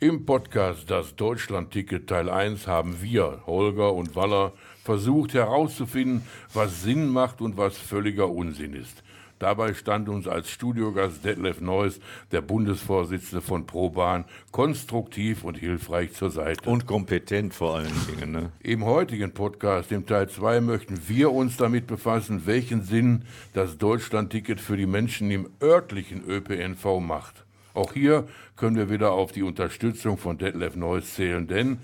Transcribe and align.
Im 0.00 0.26
Podcast 0.26 0.92
Das 0.92 1.16
Deutschland-Ticket 1.16 2.06
Teil 2.06 2.30
1 2.30 2.68
haben 2.68 3.02
wir, 3.02 3.42
Holger 3.46 3.92
und 3.94 4.14
Waller, 4.14 4.52
versucht 4.84 5.34
herauszufinden, 5.34 6.22
was 6.54 6.84
Sinn 6.84 7.08
macht 7.08 7.40
und 7.40 7.56
was 7.56 7.76
völliger 7.76 8.30
Unsinn 8.30 8.74
ist. 8.74 9.02
Dabei 9.40 9.74
stand 9.74 10.08
uns 10.08 10.28
als 10.28 10.50
Studiogast 10.50 11.24
Detlef 11.24 11.60
Neuss, 11.60 11.98
der 12.30 12.42
Bundesvorsitzende 12.42 13.42
von 13.42 13.66
ProBahn, 13.66 14.24
konstruktiv 14.52 15.42
und 15.42 15.58
hilfreich 15.58 16.12
zur 16.12 16.30
Seite. 16.30 16.70
Und 16.70 16.86
kompetent 16.86 17.52
vor 17.52 17.74
allen 17.74 18.06
Dingen. 18.06 18.30
Ne? 18.30 18.52
Im 18.60 18.84
heutigen 18.84 19.34
Podcast, 19.34 19.90
im 19.90 20.06
Teil 20.06 20.28
2, 20.28 20.60
möchten 20.60 21.08
wir 21.08 21.32
uns 21.32 21.56
damit 21.56 21.88
befassen, 21.88 22.42
welchen 22.46 22.82
Sinn 22.82 23.24
das 23.52 23.78
Deutschland-Ticket 23.78 24.60
für 24.60 24.76
die 24.76 24.86
Menschen 24.86 25.28
im 25.32 25.50
örtlichen 25.60 26.22
ÖPNV 26.24 27.00
macht. 27.00 27.47
Auch 27.78 27.92
hier 27.92 28.26
können 28.56 28.74
wir 28.74 28.90
wieder 28.90 29.12
auf 29.12 29.30
die 29.30 29.44
Unterstützung 29.44 30.18
von 30.18 30.36
Detlef 30.36 30.74
Neuss 30.74 31.14
zählen, 31.14 31.46
denn 31.46 31.78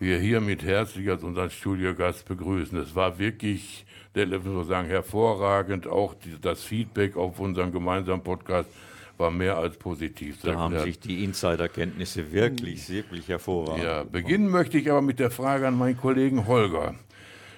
wir 0.00 0.18
hier 0.18 0.40
mit 0.40 0.64
herzlich 0.64 1.08
als 1.08 1.22
unseren 1.22 1.48
Studiogast 1.48 2.26
begrüßen. 2.26 2.76
Es 2.78 2.96
war 2.96 3.20
wirklich, 3.20 3.86
Detlef 4.16 4.44
muss 4.44 4.66
sagen, 4.66 4.88
hervorragend. 4.88 5.86
Auch 5.86 6.14
die, 6.14 6.40
das 6.40 6.64
Feedback 6.64 7.16
auf 7.16 7.38
unseren 7.38 7.70
gemeinsamen 7.70 8.24
Podcast 8.24 8.68
war 9.16 9.30
mehr 9.30 9.56
als 9.58 9.76
positiv. 9.76 10.40
Da 10.42 10.56
haben 10.56 10.76
sich 10.80 10.98
die 10.98 11.22
Insiderkenntnisse 11.22 12.32
wirklich, 12.32 12.88
wirklich 12.88 13.28
hervorragend. 13.28 13.84
Ja, 13.84 14.02
beginnen 14.02 14.48
möchte 14.48 14.76
ich 14.76 14.90
aber 14.90 15.02
mit 15.02 15.20
der 15.20 15.30
Frage 15.30 15.68
an 15.68 15.78
meinen 15.78 15.96
Kollegen 15.96 16.48
Holger. 16.48 16.96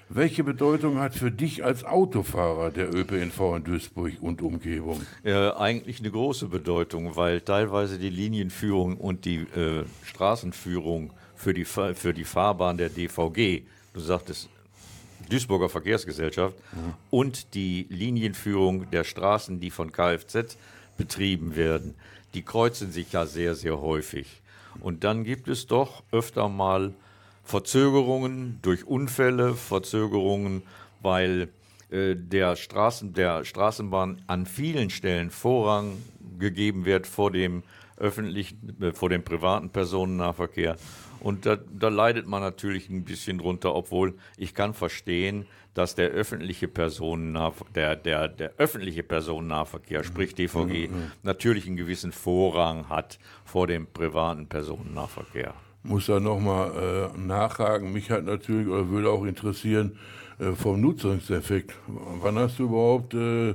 Welche 0.08 0.44
Bedeutung 0.44 0.98
hat 0.98 1.14
für 1.14 1.30
dich 1.30 1.64
als 1.64 1.84
Autofahrer 1.84 2.70
der 2.70 2.94
ÖPNV 2.94 3.56
in 3.56 3.64
Duisburg 3.64 4.12
und 4.20 4.42
Umgebung? 4.42 5.00
Äh, 5.22 5.50
eigentlich 5.50 6.00
eine 6.00 6.10
große 6.10 6.48
Bedeutung, 6.48 7.16
weil 7.16 7.40
teilweise 7.40 7.98
die 7.98 8.10
Linienführung 8.10 8.98
und 8.98 9.24
die 9.24 9.38
äh, 9.56 9.84
Straßenführung 10.04 11.12
für 11.34 11.54
die, 11.54 11.64
für 11.64 12.12
die 12.14 12.24
Fahrbahn 12.24 12.76
der 12.76 12.90
DVG, 12.90 13.62
du 13.94 14.00
sagtest 14.00 14.50
Duisburger 15.30 15.70
Verkehrsgesellschaft, 15.70 16.54
mhm. 16.72 16.94
und 17.10 17.54
die 17.54 17.86
Linienführung 17.88 18.90
der 18.90 19.04
Straßen, 19.04 19.58
die 19.58 19.70
von 19.70 19.90
Kfz 19.90 20.58
betrieben 20.96 21.56
werden, 21.56 21.94
die 22.34 22.42
kreuzen 22.42 22.92
sich 22.92 23.12
ja 23.12 23.24
sehr, 23.26 23.54
sehr 23.54 23.80
häufig. 23.80 24.42
Und 24.80 25.04
dann 25.04 25.24
gibt 25.24 25.48
es 25.48 25.66
doch 25.66 26.02
öfter 26.12 26.48
mal 26.48 26.92
Verzögerungen 27.44 28.58
durch 28.62 28.86
Unfälle, 28.86 29.54
Verzögerungen, 29.54 30.62
weil 31.00 31.50
äh, 31.90 32.16
der, 32.16 32.56
Straßen, 32.56 33.12
der 33.12 33.44
Straßenbahn 33.44 34.22
an 34.26 34.46
vielen 34.46 34.90
Stellen 34.90 35.30
Vorrang 35.30 35.98
gegeben 36.38 36.84
wird 36.86 37.06
vor 37.06 37.30
dem 37.30 37.62
öffentlichen, 37.96 38.82
äh, 38.82 38.92
vor 38.92 39.10
dem 39.10 39.22
privaten 39.22 39.70
Personennahverkehr. 39.70 40.76
Und 41.20 41.46
da, 41.46 41.56
da, 41.56 41.88
leidet 41.88 42.26
man 42.26 42.42
natürlich 42.42 42.90
ein 42.90 43.04
bisschen 43.04 43.38
drunter, 43.38 43.74
obwohl 43.74 44.14
ich 44.36 44.54
kann 44.54 44.74
verstehen, 44.74 45.46
dass 45.72 45.94
der 45.94 46.10
öffentliche 46.10 46.68
Personennahverkehr, 46.68 47.96
der, 47.96 47.96
der, 47.96 48.28
der 48.28 48.52
öffentliche 48.58 49.02
Personennahverkehr, 49.02 50.04
sprich 50.04 50.34
DVG, 50.34 50.88
mhm. 50.88 51.12
natürlich 51.22 51.66
einen 51.66 51.76
gewissen 51.76 52.12
Vorrang 52.12 52.88
hat 52.88 53.18
vor 53.44 53.66
dem 53.66 53.86
privaten 53.86 54.48
Personennahverkehr 54.48 55.54
muss 55.84 56.06
da 56.06 56.18
nochmal 56.18 57.12
äh, 57.14 57.18
nachhaken. 57.18 57.92
Mich 57.92 58.10
hat 58.10 58.24
natürlich 58.24 58.66
oder 58.66 58.88
würde 58.88 59.10
auch 59.10 59.24
interessieren 59.24 59.96
äh, 60.38 60.52
vom 60.52 60.80
Nutzungseffekt. 60.80 61.74
Wann 61.86 62.38
hast 62.38 62.58
du 62.58 62.64
überhaupt 62.64 63.14
äh, 63.14 63.54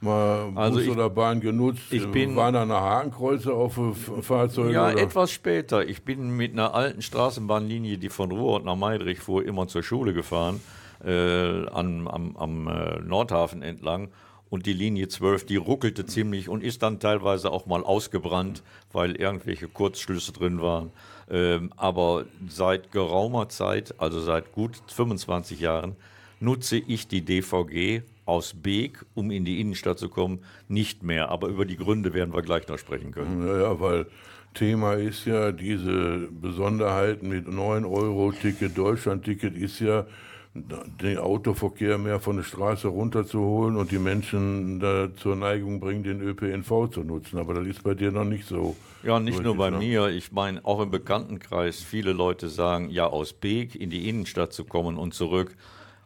mal 0.00 0.52
also 0.56 0.78
Bus 0.78 0.86
ich, 0.86 0.90
oder 0.90 1.08
Bahn 1.08 1.40
genutzt? 1.40 1.82
Ich 1.90 2.06
bin, 2.08 2.36
Waren 2.36 2.54
da 2.54 2.62
eine 2.62 2.80
Hakenkreuze 2.80 3.52
auf 3.52 3.78
Fahrzeugen? 4.20 4.72
Ja, 4.72 4.90
oder? 4.90 5.00
etwas 5.00 5.30
später. 5.30 5.86
Ich 5.86 6.02
bin 6.04 6.36
mit 6.36 6.52
einer 6.52 6.74
alten 6.74 7.02
Straßenbahnlinie, 7.02 7.98
die 7.98 8.08
von 8.08 8.32
Ruhrort 8.32 8.64
nach 8.64 8.76
Meidrich 8.76 9.20
fuhr, 9.20 9.44
immer 9.44 9.68
zur 9.68 9.82
Schule 9.82 10.12
gefahren, 10.12 10.60
äh, 11.04 11.66
an, 11.68 12.08
am, 12.08 12.36
am 12.36 12.68
äh, 12.68 12.98
Nordhafen 13.00 13.62
entlang 13.62 14.10
und 14.50 14.66
die 14.66 14.72
Linie 14.72 15.08
12, 15.08 15.46
die 15.46 15.56
ruckelte 15.56 16.04
ziemlich 16.04 16.48
und 16.48 16.62
ist 16.62 16.82
dann 16.82 16.98
teilweise 16.98 17.50
auch 17.50 17.66
mal 17.66 17.84
ausgebrannt, 17.84 18.62
weil 18.92 19.14
irgendwelche 19.14 19.68
Kurzschlüsse 19.68 20.32
drin 20.32 20.60
waren. 20.60 20.90
Ähm, 21.30 21.72
aber 21.76 22.24
seit 22.48 22.90
geraumer 22.90 23.48
Zeit, 23.48 23.94
also 23.98 24.20
seit 24.20 24.52
gut 24.52 24.82
25 24.88 25.60
Jahren, 25.60 25.94
nutze 26.40 26.76
ich 26.78 27.06
die 27.06 27.24
DVG 27.24 28.02
aus 28.26 28.54
Beek, 28.54 29.04
um 29.14 29.30
in 29.30 29.44
die 29.44 29.60
Innenstadt 29.60 29.98
zu 29.98 30.08
kommen, 30.08 30.40
nicht 30.68 31.02
mehr. 31.02 31.28
Aber 31.28 31.48
über 31.48 31.64
die 31.64 31.76
Gründe 31.76 32.14
werden 32.14 32.34
wir 32.34 32.42
gleich 32.42 32.66
noch 32.68 32.78
sprechen 32.78 33.12
können. 33.12 33.46
Ja, 33.46 33.60
ja 33.60 33.80
weil 33.80 34.06
Thema 34.54 34.94
ist 34.94 35.26
ja 35.26 35.52
diese 35.52 36.28
Besonderheiten 36.30 37.28
mit 37.28 37.46
9 37.48 37.84
Euro 37.84 38.32
Ticket, 38.32 38.76
Deutschland-Ticket 38.76 39.56
ist 39.56 39.80
ja, 39.80 40.06
den 40.52 41.18
Autoverkehr 41.18 41.96
mehr 41.96 42.18
von 42.18 42.36
der 42.36 42.42
Straße 42.42 42.88
runterzuholen 42.88 43.76
und 43.76 43.92
die 43.92 44.00
Menschen 44.00 44.80
da 44.80 45.14
zur 45.14 45.36
Neigung 45.36 45.78
bringen, 45.78 46.02
den 46.02 46.20
ÖPNV 46.20 46.88
zu 46.90 47.04
nutzen. 47.04 47.38
Aber 47.38 47.54
das 47.54 47.66
ist 47.66 47.84
bei 47.84 47.94
dir 47.94 48.10
noch 48.10 48.24
nicht 48.24 48.46
so. 48.46 48.76
Ja, 49.04 49.20
nicht 49.20 49.40
nur 49.42 49.56
bei 49.56 49.70
mir. 49.70 50.08
Ich 50.08 50.32
meine, 50.32 50.64
auch 50.64 50.80
im 50.80 50.90
Bekanntenkreis, 50.90 51.80
viele 51.80 52.12
Leute 52.12 52.48
sagen, 52.48 52.90
ja, 52.90 53.06
aus 53.06 53.32
Beek 53.32 53.76
in 53.76 53.90
die 53.90 54.08
Innenstadt 54.08 54.52
zu 54.52 54.64
kommen 54.64 54.98
und 54.98 55.14
zurück, 55.14 55.56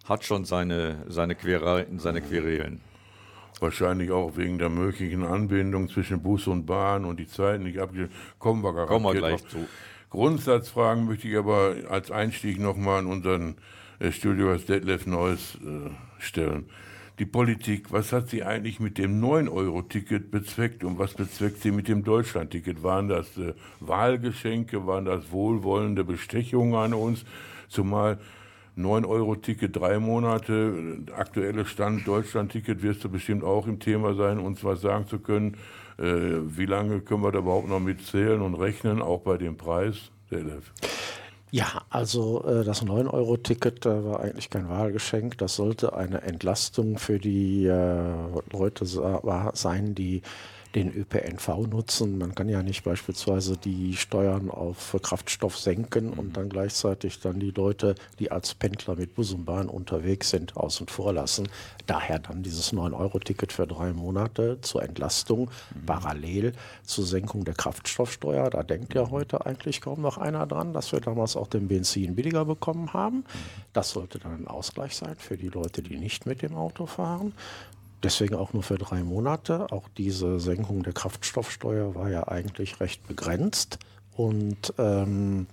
hat 0.04 0.24
schon 0.24 0.44
seine, 0.44 1.06
seine, 1.08 1.34
Quere, 1.34 1.86
seine 1.96 2.20
Querelen. 2.20 2.80
Wahrscheinlich 3.60 4.10
auch 4.10 4.36
wegen 4.36 4.58
der 4.58 4.68
möglichen 4.68 5.24
Anbindung 5.24 5.88
zwischen 5.88 6.22
Bus 6.22 6.46
und 6.46 6.66
Bahn 6.66 7.06
und 7.06 7.18
die 7.18 7.26
Zeiten 7.26 7.64
nicht 7.64 7.78
abgegeben. 7.78 8.10
Kommen 8.38 8.62
wir 8.62 8.72
Kommen 8.84 9.06
wir 9.06 9.14
gleich 9.14 9.40
drauf. 9.40 9.50
zu. 9.50 9.66
Grundsatzfragen 10.10 11.06
möchte 11.06 11.28
ich 11.28 11.36
aber 11.36 11.76
als 11.88 12.10
Einstieg 12.10 12.60
nochmal 12.60 12.98
an 13.00 13.06
unseren 13.06 13.56
Studio 14.10 14.50
als 14.50 14.66
Detlef 14.66 15.06
Neuss 15.06 15.56
äh, 15.56 15.90
stellen. 16.18 16.66
Die 17.20 17.26
Politik, 17.26 17.92
was 17.92 18.12
hat 18.12 18.28
sie 18.28 18.42
eigentlich 18.42 18.80
mit 18.80 18.98
dem 18.98 19.22
9-Euro-Ticket 19.22 20.32
bezweckt 20.32 20.82
und 20.82 20.98
was 20.98 21.14
bezweckt 21.14 21.62
sie 21.62 21.70
mit 21.70 21.86
dem 21.86 22.02
Deutschland-Ticket? 22.02 22.82
Waren 22.82 23.08
das 23.08 23.38
äh, 23.38 23.54
Wahlgeschenke, 23.78 24.86
waren 24.86 25.04
das 25.04 25.30
wohlwollende 25.30 26.02
Bestechungen 26.02 26.74
an 26.74 26.92
uns? 26.92 27.24
Zumal 27.68 28.18
9-Euro-Ticket 28.76 29.76
drei 29.76 30.00
Monate, 30.00 31.04
aktuelle 31.16 31.64
Stand 31.66 32.06
Deutschland-Ticket 32.06 32.82
wirst 32.82 33.04
du 33.04 33.08
bestimmt 33.08 33.44
auch 33.44 33.68
im 33.68 33.78
Thema 33.78 34.14
sein, 34.14 34.40
uns 34.40 34.64
was 34.64 34.80
sagen 34.80 35.06
zu 35.06 35.20
können. 35.20 35.56
Äh, 35.98 36.04
wie 36.56 36.66
lange 36.66 37.00
können 37.00 37.22
wir 37.22 37.30
da 37.30 37.38
überhaupt 37.38 37.68
noch 37.68 37.78
mit 37.78 38.04
zählen 38.04 38.40
und 38.40 38.54
rechnen, 38.54 39.00
auch 39.00 39.20
bei 39.20 39.36
dem 39.36 39.56
Preis? 39.56 40.10
Detlef. 40.32 40.72
Ja, 41.52 41.83
also 41.94 42.42
äh, 42.44 42.64
das 42.64 42.84
9-Euro-Ticket 42.84 43.86
äh, 43.86 44.04
war 44.04 44.18
eigentlich 44.18 44.50
kein 44.50 44.68
Wahlgeschenk. 44.68 45.38
Das 45.38 45.54
sollte 45.54 45.94
eine 45.94 46.22
Entlastung 46.22 46.98
für 46.98 47.20
die 47.20 47.66
äh, 47.66 48.02
Leute 48.50 48.84
sein, 48.84 49.94
die 49.94 50.22
den 50.74 50.92
ÖPNV 50.92 51.66
nutzen. 51.68 52.18
Man 52.18 52.34
kann 52.34 52.48
ja 52.48 52.62
nicht 52.62 52.84
beispielsweise 52.84 53.56
die 53.56 53.96
Steuern 53.96 54.50
auf 54.50 54.96
Kraftstoff 55.02 55.56
senken 55.56 56.10
und 56.10 56.28
mhm. 56.28 56.32
dann 56.32 56.48
gleichzeitig 56.48 57.20
dann 57.20 57.38
die 57.38 57.52
Leute, 57.52 57.94
die 58.18 58.30
als 58.30 58.54
Pendler 58.54 58.96
mit 58.96 59.14
Bus 59.14 59.32
und 59.32 59.44
Bahn 59.44 59.68
unterwegs 59.68 60.30
sind, 60.30 60.56
außen 60.56 60.88
vor 60.88 61.12
lassen. 61.12 61.48
Daher 61.86 62.18
dann 62.18 62.42
dieses 62.42 62.72
9-Euro-Ticket 62.72 63.52
für 63.52 63.66
drei 63.66 63.92
Monate 63.92 64.58
zur 64.62 64.82
Entlastung, 64.82 65.50
mhm. 65.74 65.86
parallel 65.86 66.52
zur 66.82 67.04
Senkung 67.04 67.44
der 67.44 67.54
Kraftstoffsteuer. 67.54 68.50
Da 68.50 68.62
denkt 68.62 68.94
ja 68.94 69.06
mhm. 69.06 69.10
heute 69.10 69.46
eigentlich 69.46 69.80
kaum 69.80 70.00
noch 70.00 70.18
einer 70.18 70.46
dran, 70.46 70.72
dass 70.72 70.92
wir 70.92 71.00
damals 71.00 71.36
auch 71.36 71.48
den 71.48 71.68
Benzin 71.68 72.16
billiger 72.16 72.44
bekommen 72.44 72.92
haben. 72.92 73.24
Das 73.72 73.90
sollte 73.90 74.18
dann 74.18 74.42
ein 74.42 74.48
Ausgleich 74.48 74.96
sein 74.96 75.14
für 75.16 75.36
die 75.36 75.48
Leute, 75.48 75.82
die 75.82 75.96
nicht 75.96 76.26
mit 76.26 76.42
dem 76.42 76.54
Auto 76.54 76.86
fahren. 76.86 77.32
Deswegen 78.04 78.34
auch 78.34 78.52
nur 78.52 78.62
für 78.62 78.76
drei 78.76 79.02
Monate. 79.02 79.72
Auch 79.72 79.88
diese 79.96 80.38
Senkung 80.38 80.82
der 80.82 80.92
Kraftstoffsteuer 80.92 81.94
war 81.94 82.10
ja 82.10 82.28
eigentlich 82.28 82.78
recht 82.80 83.08
begrenzt. 83.08 83.78
Und 84.16 84.74
ähm, 84.78 85.46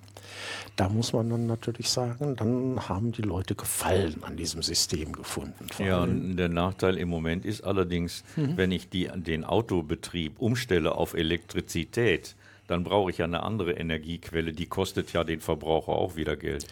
da 0.75 0.89
muss 0.89 1.13
man 1.13 1.29
dann 1.29 1.47
natürlich 1.47 1.89
sagen, 1.89 2.35
dann 2.35 2.89
haben 2.89 3.13
die 3.13 3.21
Leute 3.21 3.55
Gefallen 3.55 4.23
an 4.23 4.37
diesem 4.37 4.61
System 4.61 5.13
gefunden. 5.13 5.65
Ja, 5.79 6.03
und 6.03 6.35
der 6.35 6.49
Nachteil 6.49 6.97
im 6.97 7.09
Moment 7.09 7.45
ist 7.45 7.61
allerdings, 7.61 8.23
mhm. 8.35 8.57
wenn 8.57 8.71
ich 8.71 8.89
die, 8.89 9.09
den 9.15 9.45
Autobetrieb 9.45 10.39
umstelle 10.39 10.93
auf 10.93 11.13
Elektrizität, 11.13 12.35
dann 12.67 12.83
brauche 12.83 13.11
ich 13.11 13.17
ja 13.17 13.25
eine 13.25 13.43
andere 13.43 13.73
Energiequelle, 13.73 14.53
die 14.53 14.65
kostet 14.65 15.11
ja 15.13 15.23
den 15.23 15.39
Verbraucher 15.39 15.93
auch 15.93 16.15
wieder 16.15 16.35
Geld. 16.35 16.67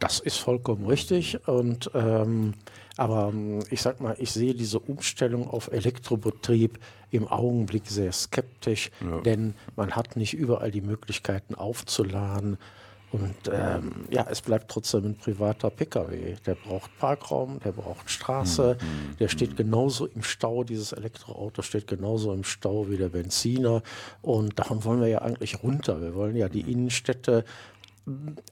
Das 0.00 0.20
ist 0.20 0.38
vollkommen 0.38 0.86
richtig. 0.86 1.46
Und 1.46 1.90
ähm, 1.94 2.54
aber 2.98 3.30
ähm, 3.32 3.60
ich 3.70 3.80
sag 3.80 4.00
mal, 4.00 4.16
ich 4.18 4.32
sehe 4.32 4.54
diese 4.54 4.80
Umstellung 4.80 5.48
auf 5.48 5.70
Elektrobetrieb 5.70 6.80
im 7.10 7.28
Augenblick 7.28 7.86
sehr 7.86 8.12
skeptisch, 8.12 8.90
ja. 9.00 9.20
denn 9.20 9.54
man 9.76 9.92
hat 9.92 10.16
nicht 10.16 10.34
überall 10.34 10.72
die 10.72 10.80
Möglichkeiten 10.80 11.54
aufzuladen. 11.54 12.58
Und 13.10 13.36
ähm, 13.50 14.04
ja, 14.10 14.26
es 14.28 14.42
bleibt 14.42 14.70
trotzdem 14.70 15.06
ein 15.06 15.14
privater 15.14 15.70
Pkw. 15.70 16.34
Der 16.44 16.56
braucht 16.56 16.90
Parkraum, 16.98 17.58
der 17.60 17.72
braucht 17.72 18.10
Straße, 18.10 18.76
mhm. 18.78 19.16
der 19.16 19.28
steht 19.28 19.56
genauso 19.56 20.06
im 20.06 20.22
Stau. 20.22 20.64
Dieses 20.64 20.92
Elektroauto 20.92 21.62
steht 21.62 21.86
genauso 21.86 22.34
im 22.34 22.44
Stau 22.44 22.90
wie 22.90 22.98
der 22.98 23.08
Benziner. 23.08 23.82
Und 24.20 24.58
davon 24.58 24.84
wollen 24.84 25.00
wir 25.00 25.08
ja 25.08 25.22
eigentlich 25.22 25.62
runter. 25.62 26.02
Wir 26.02 26.14
wollen 26.14 26.36
ja 26.36 26.50
die 26.50 26.70
Innenstädte 26.70 27.44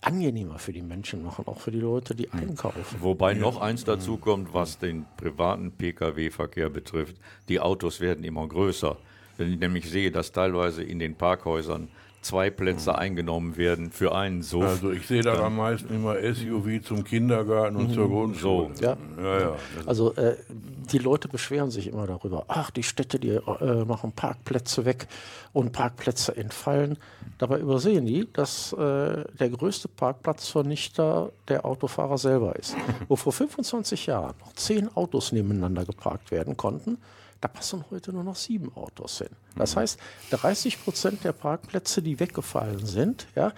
angenehmer 0.00 0.58
für 0.58 0.72
die 0.72 0.82
Menschen 0.82 1.22
machen, 1.22 1.46
auch 1.46 1.60
für 1.60 1.70
die 1.70 1.80
Leute, 1.80 2.14
die 2.14 2.30
einkaufen. 2.32 2.82
Wobei 3.00 3.34
noch 3.34 3.60
eins 3.60 3.84
dazu 3.84 4.16
kommt, 4.16 4.52
was 4.54 4.78
den 4.78 5.06
privaten 5.16 5.72
Pkw-Verkehr 5.72 6.70
betrifft. 6.70 7.16
Die 7.48 7.60
Autos 7.60 8.00
werden 8.00 8.24
immer 8.24 8.46
größer. 8.46 8.96
Wenn 9.36 9.52
ich 9.52 9.58
nämlich 9.58 9.90
sehe, 9.90 10.10
dass 10.10 10.32
teilweise 10.32 10.82
in 10.82 10.98
den 10.98 11.14
Parkhäusern 11.14 11.88
zwei 12.26 12.50
Plätze 12.50 12.90
mhm. 12.90 12.96
eingenommen 12.96 13.56
werden 13.56 13.90
für 13.90 14.14
einen 14.14 14.42
Suff. 14.42 14.64
Also 14.64 14.90
ich 14.90 15.06
sehe 15.06 15.22
da 15.22 15.38
am 15.44 15.56
meisten 15.56 15.94
immer 15.94 16.16
SUV 16.16 16.82
zum 16.82 17.04
Kindergarten 17.04 17.76
und 17.76 17.90
mhm. 17.90 17.94
zur 17.94 18.08
Grundschule. 18.08 18.70
So. 18.74 18.84
Ja. 18.84 18.96
ja, 19.22 19.40
ja. 19.40 19.56
Also 19.86 20.14
äh, 20.14 20.36
die 20.48 20.98
Leute 20.98 21.28
beschweren 21.28 21.70
sich 21.70 21.86
immer 21.86 22.06
darüber, 22.06 22.44
ach, 22.48 22.70
die 22.70 22.82
Städte, 22.82 23.18
die 23.18 23.30
äh, 23.30 23.84
machen 23.84 24.12
Parkplätze 24.12 24.84
weg 24.84 25.06
und 25.52 25.72
Parkplätze 25.72 26.36
entfallen. 26.36 26.98
Dabei 27.38 27.58
übersehen 27.58 28.06
die, 28.06 28.28
dass 28.32 28.72
äh, 28.72 29.24
der 29.38 29.48
größte 29.50 29.88
Parkplatzvernichter 29.88 31.30
der 31.48 31.64
Autofahrer 31.64 32.18
selber 32.18 32.56
ist. 32.56 32.76
Wo 33.08 33.16
vor 33.16 33.32
25 33.32 34.06
Jahren 34.06 34.34
noch 34.40 34.52
zehn 34.54 34.94
Autos 34.96 35.32
nebeneinander 35.32 35.84
geparkt 35.84 36.30
werden 36.30 36.56
konnten, 36.56 36.98
da 37.46 37.48
passen 37.48 37.84
heute 37.92 38.12
nur 38.12 38.24
noch 38.24 38.34
sieben 38.34 38.74
Autos 38.74 39.18
hin. 39.18 39.28
Das 39.54 39.74
mhm. 39.74 39.80
heißt, 39.80 40.00
30 40.30 40.82
Prozent 40.82 41.24
der 41.24 41.32
Parkplätze, 41.32 42.02
die 42.02 42.18
weggefallen 42.18 42.84
sind, 42.84 43.28
ja, 43.36 43.52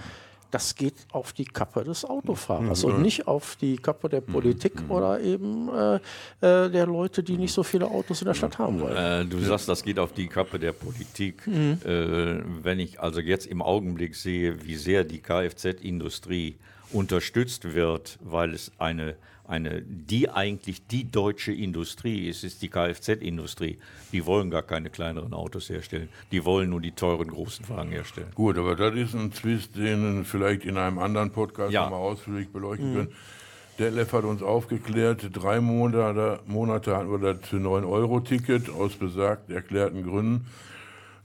das 0.51 0.75
geht 0.75 0.95
auf 1.13 1.33
die 1.33 1.45
Kappe 1.45 1.85
des 1.85 2.05
Autofahrers 2.05 2.85
mhm. 2.85 2.91
und 2.91 3.03
nicht 3.03 3.27
auf 3.27 3.57
die 3.57 3.77
Kappe 3.77 4.09
der 4.09 4.21
Politik 4.23 4.83
mhm. 4.83 4.91
oder 4.91 5.21
eben 5.21 5.69
äh, 5.69 5.97
äh, 5.97 6.71
der 6.71 6.87
Leute, 6.87 7.23
die 7.23 7.37
nicht 7.37 7.53
so 7.53 7.63
viele 7.63 7.87
Autos 7.87 8.23
in 8.23 8.27
der 8.27 8.35
Stadt 8.35 8.59
haben 8.59 8.81
wollen. 8.81 8.97
Äh, 8.97 9.25
du 9.27 9.39
sagst, 9.41 9.69
das 9.69 9.83
geht 9.83 9.99
auf 9.99 10.13
die 10.13 10.27
Kappe 10.27 10.59
der 10.59 10.73
Politik. 10.73 11.47
Mhm. 11.47 11.79
Äh, 11.85 12.43
wenn 12.63 12.81
ich 12.81 13.01
also 13.01 13.21
jetzt 13.21 13.47
im 13.47 13.63
Augenblick 13.63 14.15
sehe, 14.17 14.65
wie 14.65 14.77
sehr 14.77 15.05
die 15.05 15.21
Kfz-Industrie 15.21 16.57
unterstützt 16.93 17.75
wird, 17.75 18.19
weil 18.23 18.55
es 18.55 18.73
eine 18.79 19.17
eine, 19.49 19.83
die 19.83 20.29
eigentlich 20.29 20.87
die 20.87 21.11
deutsche 21.11 21.53
Industrie 21.53 22.29
ist, 22.29 22.45
ist 22.45 22.61
die 22.61 22.69
Kfz-Industrie. 22.69 23.79
Die 24.13 24.27
wollen 24.27 24.51
gar 24.51 24.63
keine 24.63 24.91
kleineren 24.91 25.33
Autos 25.33 25.71
herstellen. 25.71 26.11
Die 26.31 26.45
wollen 26.45 26.69
nur 26.69 26.83
die 26.83 26.93
teuren 26.93 27.29
großen 27.29 27.67
Wagen 27.71 27.91
herstellen. 27.91 28.29
Gut, 28.35 28.59
aber 28.59 28.77
das 28.77 28.95
ist 28.95 29.15
ein 29.15 29.33
Twist, 29.33 29.75
den 29.77 30.27
vielleicht 30.27 30.65
in 30.67 30.77
einem 30.77 30.99
anderen 30.99 31.31
Podcast 31.31 31.73
ja. 31.73 31.85
nochmal 31.85 32.01
ausführlich 32.01 32.51
beleuchten 32.51 32.91
mhm. 32.91 32.95
können. 32.95 33.13
Detlef 33.79 34.13
hat 34.13 34.25
uns 34.25 34.43
aufgeklärt, 34.43 35.31
drei 35.33 35.61
Monate, 35.61 36.41
Monate 36.47 36.97
hatten 36.97 37.11
wir 37.11 37.19
das 37.19 37.51
9-Euro-Ticket 37.51 38.69
aus 38.69 38.97
besagt 38.97 39.51
erklärten 39.51 40.03
Gründen 40.03 40.47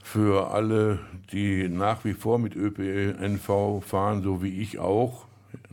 für 0.02 0.50
alle, 0.50 1.00
die 1.32 1.68
nach 1.68 2.04
wie 2.04 2.14
vor 2.14 2.38
mit 2.38 2.54
ÖPNV 2.56 3.82
fahren, 3.84 4.22
so 4.22 4.42
wie 4.42 4.60
ich 4.62 4.78
auch 4.78 5.26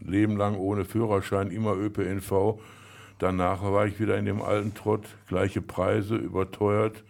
Leben 0.05 0.37
lang 0.37 0.55
ohne 0.55 0.85
Führerschein, 0.85 1.51
immer 1.51 1.75
ÖPNV. 1.75 2.59
Danach 3.19 3.61
war 3.61 3.85
ich 3.85 3.99
wieder 3.99 4.17
in 4.17 4.25
dem 4.25 4.41
alten 4.41 4.73
Trott, 4.73 5.05
gleiche 5.27 5.61
Preise, 5.61 6.15
überteuert. 6.15 7.03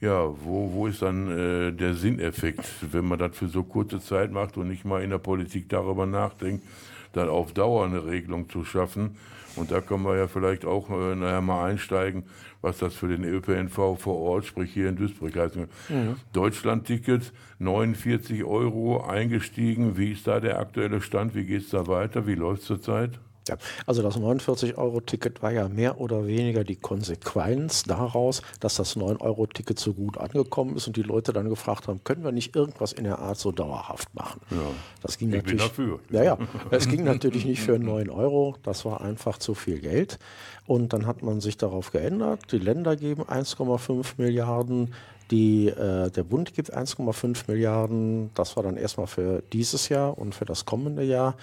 Ja, 0.00 0.24
wo, 0.24 0.72
wo 0.72 0.86
ist 0.86 1.02
dann 1.02 1.30
äh, 1.30 1.72
der 1.72 1.94
Sinneffekt, 1.94 2.64
wenn 2.90 3.06
man 3.06 3.18
das 3.18 3.36
für 3.36 3.48
so 3.48 3.62
kurze 3.62 4.00
Zeit 4.00 4.32
macht 4.32 4.56
und 4.56 4.68
nicht 4.68 4.86
mal 4.86 5.02
in 5.02 5.10
der 5.10 5.18
Politik 5.18 5.68
darüber 5.68 6.06
nachdenkt, 6.06 6.64
dann 7.12 7.28
auf 7.28 7.52
Dauer 7.52 7.84
eine 7.84 8.06
Regelung 8.06 8.48
zu 8.48 8.64
schaffen? 8.64 9.16
Und 9.56 9.70
da 9.70 9.82
können 9.82 10.04
wir 10.04 10.16
ja 10.16 10.26
vielleicht 10.26 10.64
auch 10.64 10.88
äh, 10.88 11.14
nachher 11.14 11.42
mal 11.42 11.66
einsteigen, 11.68 12.22
was 12.62 12.78
das 12.78 12.94
für 12.94 13.08
den 13.08 13.24
ÖPNV 13.24 13.98
vor 13.98 14.16
Ort, 14.16 14.44
sprich 14.44 14.72
hier 14.72 14.88
in 14.88 14.96
Duisburg 14.96 15.36
heißt. 15.36 15.56
Mhm. 15.56 16.16
Deutschland-Ticket, 16.32 17.32
49 17.58 18.44
Euro 18.44 19.02
eingestiegen. 19.04 19.96
Wie 19.96 20.12
ist 20.12 20.26
da 20.26 20.40
der 20.40 20.58
aktuelle 20.58 21.00
Stand? 21.00 21.34
Wie 21.34 21.44
geht 21.44 21.62
es 21.62 21.70
da 21.70 21.86
weiter? 21.86 22.26
Wie 22.26 22.34
läuft 22.34 22.62
es 22.62 22.68
zurzeit? 22.68 23.18
Ja, 23.50 23.56
also 23.84 24.00
das 24.02 24.16
49-Euro-Ticket 24.16 25.42
war 25.42 25.50
ja 25.50 25.68
mehr 25.68 26.00
oder 26.00 26.24
weniger 26.26 26.62
die 26.62 26.76
Konsequenz 26.76 27.82
daraus, 27.82 28.42
dass 28.60 28.76
das 28.76 28.96
9-Euro-Ticket 28.96 29.76
so 29.76 29.92
gut 29.92 30.18
angekommen 30.18 30.76
ist 30.76 30.86
und 30.86 30.96
die 30.96 31.02
Leute 31.02 31.32
dann 31.32 31.48
gefragt 31.48 31.88
haben, 31.88 32.04
können 32.04 32.22
wir 32.22 32.30
nicht 32.30 32.54
irgendwas 32.54 32.92
in 32.92 33.04
der 33.04 33.18
Art 33.18 33.38
so 33.38 33.50
dauerhaft 33.50 34.14
machen? 34.14 34.40
Ja, 34.50 34.58
das 35.02 35.18
ging 35.18 35.30
ich 35.30 35.36
natürlich, 35.36 35.74
bin 35.74 35.88
dafür. 35.88 36.00
Ja, 36.10 36.22
ja, 36.22 36.38
es 36.70 36.88
ging 36.88 37.02
natürlich 37.02 37.44
nicht 37.44 37.60
für 37.60 37.76
9 37.76 38.08
Euro, 38.08 38.54
das 38.62 38.84
war 38.84 39.00
einfach 39.00 39.38
zu 39.38 39.54
viel 39.54 39.80
Geld. 39.80 40.20
Und 40.68 40.92
dann 40.92 41.06
hat 41.06 41.22
man 41.22 41.40
sich 41.40 41.56
darauf 41.56 41.90
geändert, 41.90 42.52
die 42.52 42.58
Länder 42.58 42.94
geben 42.94 43.24
1,5 43.24 44.12
Milliarden, 44.18 44.94
die, 45.32 45.66
äh, 45.66 46.10
der 46.10 46.22
Bund 46.22 46.54
gibt 46.54 46.72
1,5 46.72 47.44
Milliarden, 47.48 48.30
das 48.34 48.54
war 48.54 48.62
dann 48.62 48.76
erstmal 48.76 49.08
für 49.08 49.42
dieses 49.52 49.88
Jahr 49.88 50.16
und 50.16 50.36
für 50.36 50.44
das 50.44 50.66
kommende 50.66 51.02
Jahr. 51.02 51.34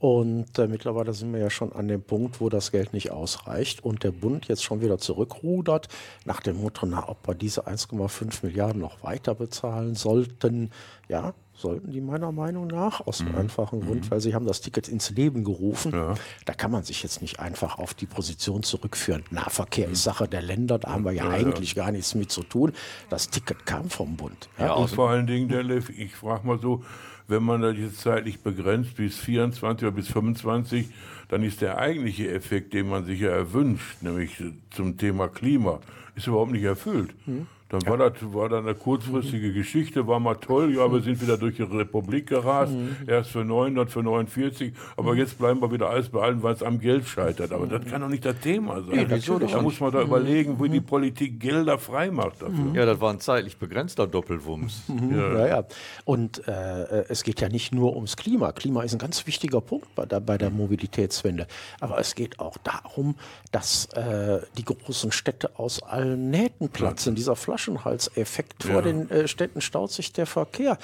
Und 0.00 0.58
äh, 0.58 0.66
mittlerweile 0.66 1.12
sind 1.12 1.30
wir 1.34 1.40
ja 1.40 1.50
schon 1.50 1.74
an 1.74 1.86
dem 1.86 2.02
Punkt, 2.02 2.40
wo 2.40 2.48
das 2.48 2.72
Geld 2.72 2.94
nicht 2.94 3.10
ausreicht 3.10 3.84
und 3.84 4.02
der 4.02 4.12
Bund 4.12 4.48
jetzt 4.48 4.64
schon 4.64 4.80
wieder 4.80 4.96
zurückrudert 4.96 5.88
nach 6.24 6.40
dem 6.40 6.62
Motto, 6.62 6.86
na, 6.86 7.06
ob 7.06 7.28
wir 7.28 7.34
diese 7.34 7.68
1,5 7.68 8.38
Milliarden 8.42 8.80
noch 8.80 9.02
weiter 9.02 9.34
bezahlen 9.34 9.94
sollten. 9.94 10.70
Ja, 11.08 11.34
sollten 11.52 11.90
die 11.90 12.00
meiner 12.00 12.32
Meinung 12.32 12.66
nach, 12.66 13.06
aus 13.06 13.18
dem 13.18 13.32
mhm. 13.32 13.38
einfachen 13.38 13.80
Grund, 13.82 14.06
mhm. 14.06 14.10
weil 14.10 14.20
sie 14.20 14.34
haben 14.34 14.46
das 14.46 14.62
Ticket 14.62 14.88
ins 14.88 15.10
Leben 15.10 15.44
gerufen. 15.44 15.92
Ja. 15.92 16.14
Da 16.46 16.54
kann 16.54 16.70
man 16.70 16.82
sich 16.82 17.02
jetzt 17.02 17.20
nicht 17.20 17.38
einfach 17.38 17.78
auf 17.78 17.92
die 17.92 18.06
Position 18.06 18.62
zurückführen. 18.62 19.24
Nahverkehr 19.30 19.88
mhm. 19.88 19.92
ist 19.92 20.02
Sache 20.02 20.26
der 20.28 20.40
Länder, 20.40 20.78
da 20.78 20.92
haben 20.92 21.04
wir 21.04 21.12
ja, 21.12 21.24
ja 21.24 21.30
eigentlich 21.30 21.74
ja. 21.74 21.84
gar 21.84 21.92
nichts 21.92 22.14
mit 22.14 22.32
zu 22.32 22.42
tun. 22.42 22.72
Das 23.10 23.28
Ticket 23.28 23.66
kam 23.66 23.90
vom 23.90 24.16
Bund. 24.16 24.48
Ja, 24.58 24.72
und 24.72 24.88
vor 24.88 25.10
allen 25.10 25.26
Dingen, 25.26 25.48
der 25.50 25.62
Lev, 25.62 25.90
ich 25.90 26.16
frage 26.16 26.46
mal 26.46 26.58
so, 26.58 26.82
wenn 27.30 27.42
man 27.42 27.62
das 27.62 27.76
jetzt 27.76 27.98
zeitlich 27.98 28.40
begrenzt 28.40 28.96
bis 28.96 29.18
24 29.18 29.86
oder 29.86 29.96
bis 29.96 30.08
25, 30.08 30.88
dann 31.28 31.42
ist 31.42 31.60
der 31.60 31.78
eigentliche 31.78 32.30
Effekt, 32.30 32.74
den 32.74 32.88
man 32.88 33.04
sich 33.04 33.20
ja 33.20 33.30
erwünscht, 33.30 34.02
nämlich 34.02 34.42
zum 34.70 34.98
Thema 34.98 35.28
Klima, 35.28 35.80
ist 36.16 36.26
überhaupt 36.26 36.52
nicht 36.52 36.64
erfüllt. 36.64 37.14
Mhm. 37.26 37.46
Dann 37.70 37.80
ja. 37.80 37.90
war 37.90 37.98
das 37.98 38.12
war 38.20 38.48
dann 38.48 38.64
eine 38.64 38.74
kurzfristige 38.74 39.48
mhm. 39.48 39.54
Geschichte, 39.60 40.06
war 40.06 40.20
mal 40.20 40.34
toll, 40.34 40.74
ja, 40.74 40.90
wir 40.90 41.00
sind 41.00 41.20
wieder 41.20 41.36
durch 41.36 41.56
die 41.56 41.62
Republik 41.62 42.28
gerast, 42.28 42.72
mhm. 42.72 42.96
erst 43.06 43.30
für 43.30 43.44
9, 43.44 43.74
dann 43.74 43.88
für 43.88 44.02
49, 44.02 44.72
aber 44.96 45.14
jetzt 45.14 45.38
bleiben 45.38 45.60
wir 45.60 45.70
wieder 45.70 45.90
alles 45.90 46.08
bei 46.08 46.20
allem, 46.20 46.42
weil 46.42 46.54
es 46.54 46.62
am 46.62 46.80
Geld 46.80 47.06
scheitert. 47.06 47.52
Aber 47.52 47.66
das 47.66 47.84
kann 47.86 48.00
doch 48.00 48.08
nicht 48.08 48.24
das 48.24 48.38
Thema 48.40 48.82
sein. 48.82 49.08
Ja, 49.08 49.38
da 49.38 49.62
muss 49.62 49.80
man 49.80 49.92
da 49.92 50.02
überlegen, 50.02 50.58
wo 50.58 50.66
die 50.66 50.80
Politik 50.80 51.40
Gelder 51.40 51.78
frei 51.78 52.10
macht 52.10 52.42
dafür. 52.42 52.72
Ja, 52.74 52.86
das 52.86 53.00
war 53.00 53.12
ein 53.12 53.20
zeitlich 53.20 53.56
begrenzter 53.56 54.06
Doppelwumms. 54.06 54.84
Mhm. 54.88 55.16
Ja. 55.16 55.38
ja. 55.38 55.50
Ja, 55.50 55.64
Und 56.04 56.46
äh, 56.46 57.06
es 57.08 57.24
geht 57.24 57.40
ja 57.40 57.48
nicht 57.48 57.74
nur 57.74 57.96
ums 57.96 58.16
Klima. 58.16 58.52
Klima 58.52 58.82
ist 58.82 58.92
ein 58.92 58.98
ganz 58.98 59.26
wichtiger 59.26 59.60
Punkt 59.60 59.92
bei 59.96 60.06
der, 60.06 60.20
bei 60.20 60.38
der 60.38 60.50
Mobilitätswende. 60.50 61.48
Aber 61.80 61.98
es 61.98 62.14
geht 62.14 62.38
auch 62.38 62.56
darum, 62.58 63.16
dass 63.50 63.86
äh, 63.94 64.40
die 64.56 64.64
großen 64.64 65.10
Städte 65.10 65.58
aus 65.58 65.82
allen 65.82 66.30
Nähten 66.30 66.68
platzen. 66.68 67.16
Dieser 67.16 67.34
Flasch 67.34 67.59
Flaschenhalseffekt. 67.60 68.64
Vor 68.64 68.76
ja. 68.76 68.82
den 68.82 69.10
äh, 69.10 69.28
Städten 69.28 69.60
staut 69.60 69.90
sich 69.90 70.12
der 70.12 70.26
Verkehr. 70.26 70.78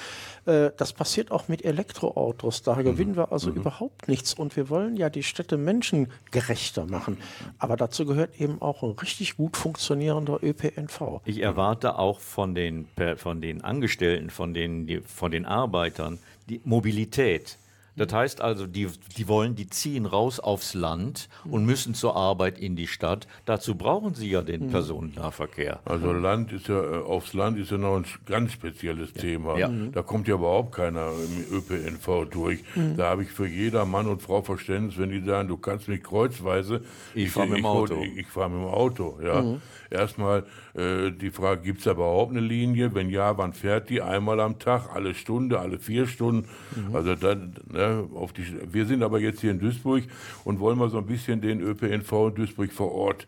Äh, 0.45 0.71
das 0.77 0.93
passiert 0.93 1.31
auch 1.31 1.47
mit 1.47 1.65
Elektroautos. 1.65 2.61
Da 2.61 2.75
mhm. 2.75 2.83
gewinnen 2.83 3.15
wir 3.15 3.31
also 3.31 3.49
mhm. 3.49 3.57
überhaupt 3.57 4.07
nichts. 4.07 4.33
Und 4.33 4.55
wir 4.55 4.69
wollen 4.69 4.95
ja 4.95 5.09
die 5.09 5.23
Städte 5.23 5.57
menschengerechter 5.57 6.85
machen. 6.85 7.17
Aber 7.57 7.75
dazu 7.75 8.05
gehört 8.05 8.39
eben 8.39 8.61
auch 8.61 8.83
ein 8.83 8.91
richtig 8.91 9.37
gut 9.37 9.57
funktionierender 9.57 10.39
ÖPNV. 10.43 11.21
Ich 11.25 11.41
erwarte 11.41 11.97
auch 11.97 12.19
von 12.19 12.53
den, 12.53 12.87
von 13.15 13.41
den 13.41 13.63
Angestellten, 13.63 14.29
von 14.29 14.53
den, 14.53 15.03
von 15.05 15.31
den 15.31 15.45
Arbeitern 15.45 16.19
die 16.49 16.61
Mobilität. 16.63 17.57
Das 17.97 18.13
heißt 18.13 18.41
also, 18.41 18.67
die, 18.67 18.87
die 19.17 19.27
wollen, 19.27 19.55
die 19.55 19.67
ziehen 19.67 20.05
raus 20.05 20.39
aufs 20.39 20.73
Land 20.73 21.29
und 21.43 21.65
müssen 21.65 21.95
zur 21.95 22.15
Arbeit 22.15 22.59
in 22.59 22.75
die 22.75 22.87
Stadt. 22.87 23.27
Dazu 23.45 23.75
brauchen 23.75 24.13
sie 24.13 24.29
ja 24.29 24.41
den 24.41 24.67
mhm. 24.67 24.69
Personennahverkehr. 24.69 25.79
Also 25.83 26.13
Land 26.13 26.53
ist 26.53 26.67
ja, 26.67 26.79
äh, 26.79 27.03
aufs 27.03 27.33
Land 27.33 27.57
ist 27.57 27.71
ja 27.71 27.77
noch 27.77 27.97
ein 27.97 28.05
ganz 28.25 28.51
spezielles 28.51 29.09
ja. 29.15 29.21
Thema. 29.21 29.57
Ja. 29.57 29.69
Da 29.91 30.03
kommt 30.03 30.27
ja 30.27 30.35
überhaupt 30.35 30.75
keiner 30.75 31.09
im 31.11 31.57
ÖPNV 31.57 32.29
durch. 32.29 32.63
Mhm. 32.75 32.97
Da 32.97 33.09
habe 33.09 33.23
ich 33.23 33.31
für 33.31 33.47
jeder 33.47 33.85
Mann 33.85 34.07
und 34.07 34.21
Frau 34.21 34.43
Verständnis, 34.43 34.97
wenn 34.97 35.09
die 35.09 35.21
sagen, 35.21 35.47
du 35.47 35.57
kannst 35.57 35.87
mich 35.87 36.03
kreuzweise. 36.03 36.81
Ich, 37.15 37.25
ich 37.25 37.31
fahre 37.31 37.47
mit 37.47 37.57
dem 37.57 37.65
Auto. 37.65 38.01
Ich, 38.01 38.17
ich 38.17 38.27
fahre 38.27 38.49
mit 38.51 38.59
dem 38.59 38.73
Auto, 38.73 39.19
ja. 39.23 39.41
Mhm. 39.41 39.61
Erstmal 39.89 40.45
äh, 40.73 41.11
die 41.11 41.31
Frage, 41.31 41.61
gibt 41.61 41.79
es 41.79 41.85
da 41.85 41.91
überhaupt 41.91 42.31
eine 42.31 42.41
Linie? 42.41 42.93
Wenn 42.93 43.09
ja, 43.09 43.37
wann 43.37 43.53
fährt 43.53 43.89
die? 43.89 44.01
Einmal 44.01 44.39
am 44.39 44.59
Tag, 44.59 44.89
alle 44.93 45.13
Stunde, 45.13 45.59
alle 45.59 45.79
vier 45.79 46.07
Stunden? 46.07 46.47
Mhm. 46.75 46.95
Also 46.95 47.15
dann, 47.15 47.55
ne, 47.71 48.07
auf 48.13 48.33
die, 48.33 48.43
wir 48.71 48.85
sind 48.85 49.03
aber 49.03 49.19
jetzt 49.19 49.41
hier 49.41 49.51
in 49.51 49.59
Duisburg 49.59 50.03
und 50.43 50.59
wollen 50.59 50.77
mal 50.77 50.89
so 50.89 50.97
ein 50.97 51.05
bisschen 51.05 51.41
den 51.41 51.61
ÖPNV 51.61 52.11
in 52.29 52.35
Duisburg 52.35 52.71
vor 52.71 52.91
Ort 52.91 53.27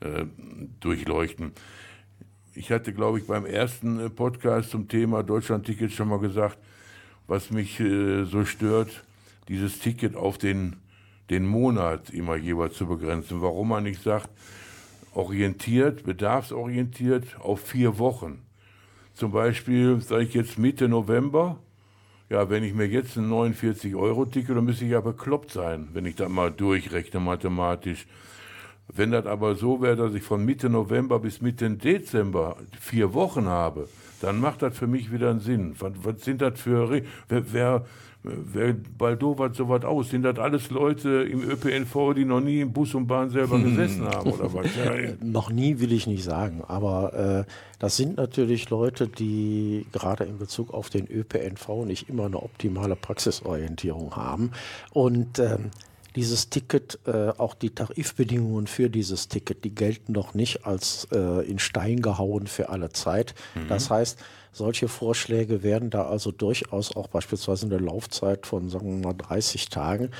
äh, 0.00 0.24
durchleuchten. 0.80 1.52
Ich 2.54 2.70
hatte, 2.70 2.92
glaube 2.92 3.18
ich, 3.18 3.26
beim 3.26 3.46
ersten 3.46 3.98
äh, 3.98 4.10
Podcast 4.10 4.70
zum 4.70 4.88
Thema 4.88 5.22
Deutschland-Ticket 5.22 5.90
schon 5.92 6.08
mal 6.08 6.20
gesagt, 6.20 6.58
was 7.26 7.50
mich 7.50 7.80
äh, 7.80 8.24
so 8.24 8.44
stört, 8.44 9.04
dieses 9.48 9.78
Ticket 9.78 10.14
auf 10.16 10.38
den, 10.38 10.76
den 11.30 11.46
Monat 11.46 12.10
immer 12.10 12.36
jeweils 12.36 12.74
zu 12.74 12.86
begrenzen. 12.86 13.42
Warum 13.42 13.68
man 13.68 13.84
nicht 13.84 14.02
sagt, 14.02 14.30
orientiert, 15.14 16.04
bedarfsorientiert 16.04 17.40
auf 17.40 17.60
vier 17.60 17.98
Wochen. 17.98 18.42
Zum 19.14 19.32
Beispiel, 19.32 20.00
sage 20.00 20.24
ich 20.24 20.34
jetzt 20.34 20.58
Mitte 20.58 20.88
November, 20.88 21.58
ja, 22.30 22.48
wenn 22.50 22.64
ich 22.64 22.74
mir 22.74 22.86
jetzt 22.86 23.16
ein 23.16 23.30
49-Euro-Ticket, 23.30 24.56
dann 24.56 24.64
müsste 24.64 24.84
ich 24.84 24.90
ja 24.90 25.00
bekloppt 25.00 25.50
sein, 25.52 25.88
wenn 25.92 26.06
ich 26.06 26.16
das 26.16 26.28
mal 26.28 26.50
durchrechne 26.50 27.20
mathematisch. 27.20 28.06
Wenn 28.88 29.12
das 29.12 29.26
aber 29.26 29.54
so 29.54 29.80
wäre, 29.80 29.96
dass 29.96 30.14
ich 30.14 30.22
von 30.22 30.44
Mitte 30.44 30.68
November 30.68 31.18
bis 31.18 31.40
Mitte 31.40 31.70
Dezember 31.70 32.56
vier 32.80 33.14
Wochen 33.14 33.46
habe, 33.46 33.88
dann 34.20 34.40
macht 34.40 34.62
das 34.62 34.76
für 34.76 34.86
mich 34.86 35.12
wieder 35.12 35.30
einen 35.30 35.40
Sinn. 35.40 35.74
Was, 35.78 35.92
was 36.02 36.24
sind 36.24 36.40
das 36.40 36.60
für, 36.60 36.90
Re 36.90 37.02
wer, 37.28 37.84
wer, 38.24 38.36
wer 38.52 38.74
baldowert 38.98 39.54
sowas 39.54 39.84
aus? 39.84 40.10
Sind 40.10 40.22
das 40.22 40.38
alles 40.38 40.70
Leute 40.70 41.22
im 41.22 41.42
ÖPNV, 41.42 42.14
die 42.16 42.24
noch 42.24 42.40
nie 42.40 42.60
im 42.60 42.72
Bus 42.72 42.94
und 42.94 43.06
Bahn 43.06 43.30
selber 43.30 43.58
gesessen 43.58 44.04
haben 44.06 44.32
oder 44.32 44.52
was? 44.52 44.64
Ja, 44.74 45.12
noch 45.22 45.50
nie 45.50 45.78
will 45.78 45.92
ich 45.92 46.06
nicht 46.06 46.24
sagen, 46.24 46.62
aber 46.66 47.44
äh, 47.46 47.50
das 47.78 47.96
sind 47.96 48.16
natürlich 48.16 48.70
Leute, 48.70 49.06
die 49.08 49.86
gerade 49.92 50.24
in 50.24 50.38
Bezug 50.38 50.72
auf 50.72 50.90
den 50.90 51.06
ÖPNV 51.06 51.84
nicht 51.86 52.08
immer 52.08 52.26
eine 52.26 52.42
optimale 52.42 52.96
Praxisorientierung 52.96 54.16
haben 54.16 54.50
und 54.92 55.38
ähm, 55.38 55.70
dieses 56.16 56.48
Ticket, 56.48 56.98
äh, 57.06 57.30
auch 57.30 57.54
die 57.54 57.70
Tarifbedingungen 57.70 58.66
für 58.66 58.88
dieses 58.88 59.28
Ticket, 59.28 59.64
die 59.64 59.74
gelten 59.74 60.12
doch 60.12 60.34
nicht 60.34 60.64
als 60.64 61.08
äh, 61.12 61.48
in 61.48 61.58
Stein 61.58 62.02
gehauen 62.02 62.46
für 62.46 62.68
alle 62.68 62.90
Zeit. 62.90 63.34
Mhm. 63.54 63.68
Das 63.68 63.90
heißt, 63.90 64.18
solche 64.52 64.86
Vorschläge 64.86 65.62
werden 65.64 65.90
da 65.90 66.06
also 66.06 66.30
durchaus 66.30 66.94
auch 66.94 67.08
beispielsweise 67.08 67.66
eine 67.66 67.78
Laufzeit 67.78 68.46
von, 68.46 68.68
sagen 68.70 69.02
wir 69.02 69.08
mal, 69.08 69.14
30 69.14 69.68
Tagen 69.68 70.10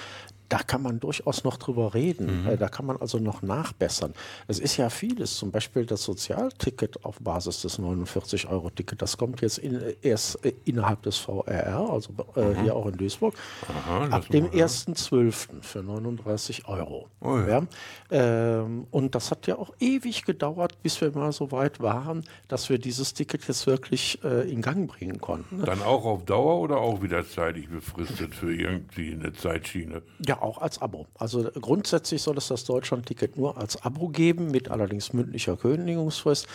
da 0.49 0.59
kann 0.59 0.83
man 0.83 1.01
durchaus 1.01 1.45
noch 1.45 1.57
drüber 1.57 1.95
reden. 1.95 2.43
Mhm. 2.43 2.51
Äh, 2.51 2.57
da 2.57 2.69
kann 2.69 2.87
man 2.87 2.99
also 3.01 3.19
noch 3.19 3.43
nachbessern. 3.43 4.13
Es 4.47 4.59
ist 4.59 4.77
ja 4.77 4.91
vieles, 4.91 5.37
zum 5.37 5.51
Beispiel 5.51 5.87
das 5.87 6.03
Sozialticket 6.03 7.05
auf 7.05 7.19
Basis 7.21 7.63
des 7.63 7.79
49-Euro-Ticket. 7.79 9.01
Das 9.01 9.17
kommt 9.17 9.41
jetzt 9.41 9.59
in, 9.59 9.81
erst 10.03 10.45
äh, 10.45 10.53
innerhalb 10.65 11.03
des 11.03 11.17
VRR, 11.17 11.91
also 11.91 12.11
äh, 12.37 12.41
mhm. 12.41 12.63
hier 12.63 12.77
auch 12.77 12.87
in 12.87 12.97
Duisburg, 12.97 13.35
Aha, 13.69 14.09
ab 14.09 14.29
dem 14.29 14.47
1.12. 14.51 15.63
für 15.63 15.83
39 15.83 16.69
Euro. 16.69 17.09
Oh 17.21 17.39
ja. 17.39 17.55
Ja? 17.55 17.67
Ähm, 18.11 18.87
und 18.91 19.15
das 19.15 19.31
hat 19.31 19.47
ja 19.47 19.57
auch 19.57 19.73
ewig 19.81 20.25
gedauert, 20.25 20.83
bis 20.83 21.01
wir 21.01 21.11
mal 21.13 21.33
so 21.33 21.53
weit 21.53 21.81
waren, 21.81 22.25
dass 22.49 22.69
wir 22.69 22.79
dieses 22.79 23.15
Ticket 23.15 23.47
jetzt 23.47 23.67
wirklich 23.67 24.23
äh, 24.25 24.51
in 24.51 24.63
Gang 24.63 24.89
bringen 24.89 25.21
konnten. 25.21 25.63
Dann 25.65 25.83
auch 25.83 26.05
auf 26.05 26.25
Dauer 26.25 26.61
oder 26.61 26.79
auch 26.79 27.03
wieder 27.03 27.27
zeitlich 27.27 27.69
befristet 27.69 28.35
für 28.35 28.55
irgendwie 28.55 29.13
eine 29.13 29.33
Zeitschiene? 29.33 30.03
Ja, 30.27 30.34
auch 30.43 30.59
als 30.59 30.81
Abo. 30.81 31.07
Also 31.19 31.51
grundsätzlich 31.61 32.23
soll 32.23 32.39
es 32.39 32.49
das 32.49 32.65
Deutschland-Ticket 32.65 33.37
nur 33.37 33.57
als 33.59 33.83
Abo 33.83 34.09
geben, 34.09 34.51
mit 34.51 34.71
allerdings 34.71 35.13
mündlicher 35.13 35.57
Kündigungsfrist. 35.57 36.47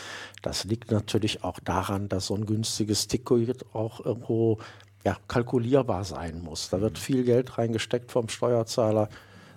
Das 0.42 0.66
liegt 0.66 0.92
natürlich 0.92 1.44
auch 1.44 1.60
daran, 1.60 2.10
dass 2.10 2.28
so 2.28 2.36
ein 2.36 2.46
günstiges 2.46 3.08
Ticket 3.08 3.66
auch 3.74 4.06
irgendwo 4.06 4.60
ja, 5.06 5.18
kalkulierbar 5.28 6.04
sein 6.04 6.42
muss. 6.42 6.70
Da 6.70 6.82
wird 6.82 6.98
viel 6.98 7.24
Geld 7.24 7.58
reingesteckt 7.58 8.12
vom 8.12 8.30
Steuerzahler. 8.30 9.10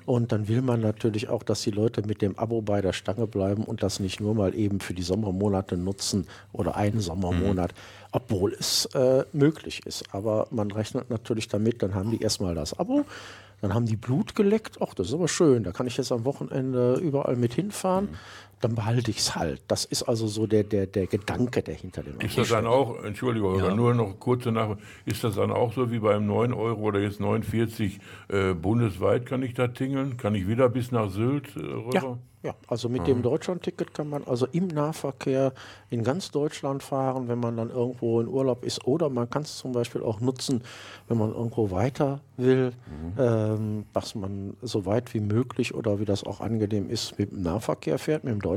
Und 0.05 0.33
dann 0.33 0.49
will 0.49 0.63
man 0.63 0.81
natürlich 0.81 1.29
auch, 1.29 1.43
dass 1.43 1.63
die 1.63 1.71
Leute 1.71 2.03
mit 2.03 2.23
dem 2.23 2.37
Abo 2.39 2.61
bei 2.61 2.81
der 2.81 2.93
Stange 2.93 3.27
bleiben 3.27 3.65
und 3.65 3.83
das 3.83 4.01
nicht 4.01 4.21
nur 4.21 4.35
mal 4.35 4.55
eben 4.55 4.81
für 4.81 4.95
die 4.95 5.03
Sommermonate 5.03 5.77
nutzen 5.77 6.27
oder 6.53 6.77
einen 6.77 7.01
Sommermonat, 7.01 7.73
mhm. 7.73 8.09
obwohl 8.11 8.53
es 8.53 8.87
äh, 8.95 9.25
möglich 9.33 9.87
ist. 9.87 10.13
Aber 10.13 10.49
man 10.51 10.71
rechnet 10.73 11.11
natürlich 11.11 11.49
damit, 11.49 11.83
dann 11.83 11.95
haben 11.95 12.11
die 12.11 12.21
erstmal 12.21 12.55
das 12.55 12.77
Abo 12.79 13.05
dann 13.63 13.75
haben 13.75 13.87
die 13.87 13.97
Blut 13.97 14.35
geleckt. 14.35 14.79
Ach, 14.83 14.93
das 14.93 15.09
ist 15.09 15.15
aber 15.15 15.29
schön. 15.29 15.63
Da 15.63 15.71
kann 15.71 15.87
ich 15.87 15.97
jetzt 15.97 16.11
am 16.11 16.25
Wochenende 16.25 16.97
überall 16.97 17.37
mit 17.37 17.55
hinfahren. 17.55 18.07
Mhm. 18.07 18.17
Dann 18.63 18.75
behalte 18.75 19.11
ich 19.11 19.19
es 19.19 19.35
halt. 19.35 19.61
Das 19.69 19.85
ist 19.85 20.05
also 20.05 20.27
so 20.27 20.47
der, 20.47 20.65
der, 20.65 20.87
der 20.87 21.07
Gedanke, 21.07 21.63
der 21.63 21.75
hinter 21.75 22.03
dem 22.03 22.19
Ist 22.21 22.39
das 22.39 22.49
dann 22.49 22.67
auch, 22.67 23.03
Entschuldigung, 23.05 23.59
ja. 23.59 23.75
nur 23.75 23.93
noch 23.93 24.19
kurze 24.19 24.51
Nachfrage, 24.53 24.81
ist 25.05 25.23
das 25.25 25.35
dann 25.35 25.51
auch 25.51 25.75
so 25.75 25.91
wie 25.91 25.99
beim 25.99 26.27
9 26.27 26.55
Euro 26.55 26.81
oder 26.81 27.01
jetzt 27.01 27.21
49 27.21 27.99
äh, 28.29 28.55
bundesweit 28.55 29.27
kann 29.27 29.43
ich 29.43 29.53
da 29.53 29.69
tingeln? 29.69 30.17
Kann 30.17 30.35
ich 30.35 30.49
wieder 30.49 30.69
bis 30.69 30.93
nach 30.93 31.11
Sylt 31.11 31.57
äh, 31.57 31.61
rüber? 31.61 31.91
Ja. 31.95 32.19
Ja, 32.43 32.57
also 32.67 32.89
mit 32.89 33.03
mhm. 33.03 33.07
dem 33.07 33.23
Deutschlandticket 33.23 33.95
kann 33.95 34.09
man 34.09 34.25
also 34.25 34.47
im 34.51 34.67
Nahverkehr 34.67 35.53
in 35.91 36.03
ganz 36.03 36.33
Deutschland 36.33 36.83
fahren, 36.83 37.29
wenn 37.29 37.39
man 37.39 37.57
dann 37.57 37.71
irgendwo 37.71 38.21
in 38.21 38.27
Urlaub 38.27 38.65
ist. 38.65 38.85
Oder 38.85 39.11
man 39.11 39.31
kann 39.31 39.43
es 39.43 39.59
zum 39.59 39.71
Beispiel 39.71 40.03
auch 40.03 40.21
nutzen, 40.21 40.63
wenn 41.07 41.19
man 41.19 41.33
irgendwo 41.33 41.71
weiter 41.71 42.21
will, 42.37 42.73
mhm. 42.87 43.13
ähm, 43.17 43.85
dass 43.93 44.17
man 44.17 44.57
so 44.61 44.87
weit 44.87 45.15
wie 45.15 45.21
möglich 45.21 45.73
oder 45.73 46.01
wie 46.01 46.05
das 46.05 46.25
auch 46.25 46.41
angenehm 46.41 46.91
ist, 46.91 47.17
mit 47.17 47.31
dem 47.31 47.43
Nahverkehr 47.43 47.99
fährt, 47.99 48.25
mit 48.25 48.33
dem 48.33 48.41
Deutschlandticket 48.41 48.52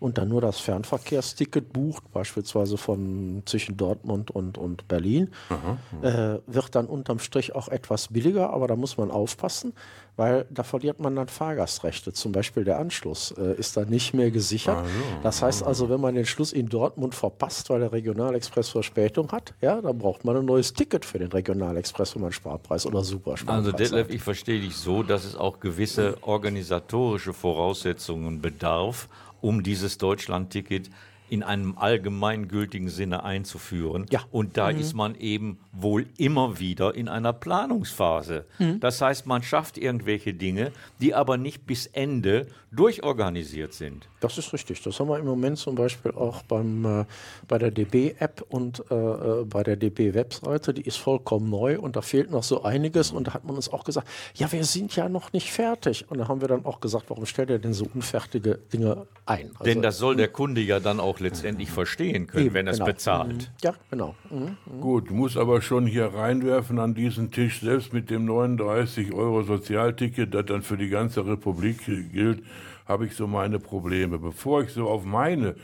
und 0.00 0.18
dann 0.18 0.28
nur 0.28 0.40
das 0.40 0.60
Fernverkehrsticket 0.60 1.72
bucht, 1.72 2.12
beispielsweise 2.12 2.76
von 2.76 3.42
zwischen 3.46 3.76
Dortmund 3.76 4.30
und, 4.30 4.58
und 4.58 4.88
Berlin, 4.88 5.30
mhm. 5.48 6.04
äh, 6.04 6.38
wird 6.46 6.74
dann 6.74 6.86
unterm 6.86 7.18
Strich 7.18 7.54
auch 7.54 7.68
etwas 7.68 8.08
billiger, 8.08 8.50
aber 8.50 8.66
da 8.66 8.76
muss 8.76 8.96
man 8.96 9.10
aufpassen 9.10 9.72
weil 10.16 10.46
da 10.50 10.62
verliert 10.62 11.00
man 11.00 11.16
dann 11.16 11.28
Fahrgastrechte. 11.28 12.12
Zum 12.12 12.32
Beispiel 12.32 12.64
der 12.64 12.78
Anschluss 12.78 13.34
äh, 13.36 13.54
ist 13.58 13.76
da 13.76 13.84
nicht 13.84 14.14
mehr 14.14 14.30
gesichert. 14.30 14.76
Also, 14.76 14.90
das 15.22 15.42
heißt 15.42 15.62
also, 15.62 15.88
wenn 15.88 16.00
man 16.00 16.14
den 16.14 16.26
Schluss 16.26 16.52
in 16.52 16.68
Dortmund 16.68 17.14
verpasst, 17.14 17.70
weil 17.70 17.80
der 17.80 17.92
Regionalexpress 17.92 18.68
Verspätung 18.68 19.32
hat, 19.32 19.54
ja, 19.60 19.80
dann 19.80 19.98
braucht 19.98 20.24
man 20.24 20.36
ein 20.36 20.44
neues 20.44 20.72
Ticket 20.72 21.04
für 21.04 21.18
den 21.18 21.32
Regionalexpress, 21.32 22.14
wenn 22.14 22.22
man 22.22 22.32
Sparpreis 22.32 22.86
oder 22.86 23.02
Supersparpreis 23.02 23.66
Also 23.66 23.76
Detlef, 23.76 24.10
ich 24.10 24.22
verstehe 24.22 24.60
dich 24.60 24.76
so, 24.76 25.02
dass 25.02 25.24
es 25.24 25.36
auch 25.36 25.58
gewisse 25.58 26.16
organisatorische 26.22 27.32
Voraussetzungen 27.32 28.40
bedarf, 28.40 29.08
um 29.40 29.62
dieses 29.62 29.98
Deutschland-Ticket 29.98 30.90
in 31.28 31.42
einem 31.42 31.76
allgemeingültigen 31.78 32.88
Sinne 32.88 33.24
einzuführen. 33.24 34.06
Ja. 34.10 34.20
Und 34.30 34.56
da 34.56 34.70
mhm. 34.70 34.78
ist 34.78 34.94
man 34.94 35.14
eben 35.14 35.58
wohl 35.72 36.06
immer 36.18 36.58
wieder 36.58 36.94
in 36.94 37.08
einer 37.08 37.32
Planungsphase. 37.32 38.44
Mhm. 38.58 38.80
Das 38.80 39.00
heißt, 39.00 39.26
man 39.26 39.42
schafft 39.42 39.78
irgendwelche 39.78 40.34
Dinge, 40.34 40.72
die 41.00 41.14
aber 41.14 41.36
nicht 41.36 41.66
bis 41.66 41.86
Ende 41.86 42.46
durchorganisiert 42.70 43.72
sind. 43.72 44.08
Das 44.20 44.38
ist 44.38 44.52
richtig. 44.52 44.82
Das 44.82 44.98
haben 44.98 45.08
wir 45.08 45.18
im 45.18 45.26
Moment 45.26 45.58
zum 45.58 45.74
Beispiel 45.74 46.12
auch 46.12 46.42
beim, 46.42 46.84
äh, 46.84 47.04
bei 47.46 47.58
der 47.58 47.70
DB-App 47.70 48.44
und 48.48 48.82
äh, 48.90 48.94
äh 48.94 49.44
bei 49.44 49.62
der 49.62 49.76
DB-Webseite. 49.76 50.74
Die 50.74 50.82
ist 50.82 50.96
vollkommen 50.96 51.50
neu 51.50 51.78
und 51.78 51.96
da 51.96 52.02
fehlt 52.02 52.30
noch 52.30 52.42
so 52.42 52.62
einiges. 52.62 53.12
Und 53.12 53.28
da 53.28 53.34
hat 53.34 53.44
man 53.44 53.56
uns 53.56 53.68
auch 53.68 53.84
gesagt, 53.84 54.08
ja, 54.34 54.50
wir 54.50 54.64
sind 54.64 54.94
ja 54.96 55.08
noch 55.08 55.32
nicht 55.32 55.52
fertig. 55.52 56.06
Und 56.10 56.18
da 56.18 56.28
haben 56.28 56.40
wir 56.40 56.48
dann 56.48 56.64
auch 56.64 56.80
gesagt, 56.80 57.06
warum 57.08 57.26
stellt 57.26 57.50
ihr 57.50 57.58
denn 57.58 57.74
so 57.74 57.86
unfertige 57.94 58.58
Dinge 58.72 59.06
ein? 59.26 59.50
Also, 59.54 59.64
Denn 59.64 59.82
das 59.82 59.98
soll 59.98 60.16
der 60.16 60.28
Kunde 60.28 60.60
ja 60.60 60.80
dann 60.80 61.00
auch 61.00 61.13
letztendlich 61.20 61.70
verstehen 61.70 62.26
können, 62.26 62.46
eben, 62.46 62.54
wenn 62.54 62.66
er 62.66 62.72
es 62.72 62.78
genau. 62.78 62.90
bezahlt. 62.90 63.34
Mhm. 63.34 63.56
Ja, 63.62 63.74
genau. 63.90 64.14
Mhm. 64.30 64.56
Mhm. 64.66 64.80
Gut, 64.80 65.10
muss 65.10 65.36
aber 65.36 65.62
schon 65.62 65.86
hier 65.86 66.06
reinwerfen 66.06 66.78
an 66.78 66.94
diesen 66.94 67.30
Tisch, 67.30 67.60
selbst 67.60 67.92
mit 67.92 68.10
dem 68.10 68.24
39 68.24 69.12
Euro 69.12 69.42
Sozialticket, 69.42 70.34
das 70.34 70.46
dann 70.46 70.62
für 70.62 70.76
die 70.76 70.88
ganze 70.88 71.26
Republik 71.26 71.84
gilt, 72.12 72.42
habe 72.86 73.06
ich 73.06 73.14
so 73.14 73.26
meine 73.26 73.58
Probleme. 73.58 74.18
Bevor 74.18 74.62
ich 74.62 74.70
so 74.70 74.88
auf 74.88 75.04
meine 75.04 75.54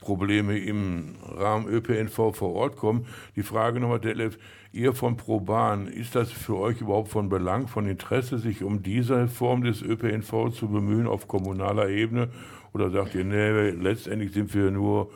Probleme 0.00 0.58
im 0.58 1.16
Rahmen 1.22 1.68
ÖPNV 1.68 2.34
vor 2.34 2.54
Ort 2.54 2.76
komme, 2.76 3.04
die 3.36 3.42
Frage 3.42 3.80
nochmal, 3.80 4.00
Detlef, 4.00 4.38
ihr 4.72 4.94
von 4.94 5.16
ProBahn, 5.16 5.88
ist 5.88 6.14
das 6.14 6.30
für 6.30 6.56
euch 6.56 6.80
überhaupt 6.80 7.08
von 7.08 7.28
Belang, 7.28 7.66
von 7.66 7.86
Interesse, 7.86 8.38
sich 8.38 8.62
um 8.62 8.82
diese 8.82 9.28
Form 9.28 9.64
des 9.64 9.82
ÖPNV 9.82 10.50
zu 10.52 10.68
bemühen 10.68 11.06
auf 11.06 11.28
kommunaler 11.28 11.88
Ebene? 11.88 12.28
Oder 12.72 12.90
sagt 12.90 13.14
ihr, 13.14 13.24
nee, 13.24 13.70
letztendlich 13.70 14.32
sind 14.32 14.54
wir 14.54 14.70
nur 14.70 15.10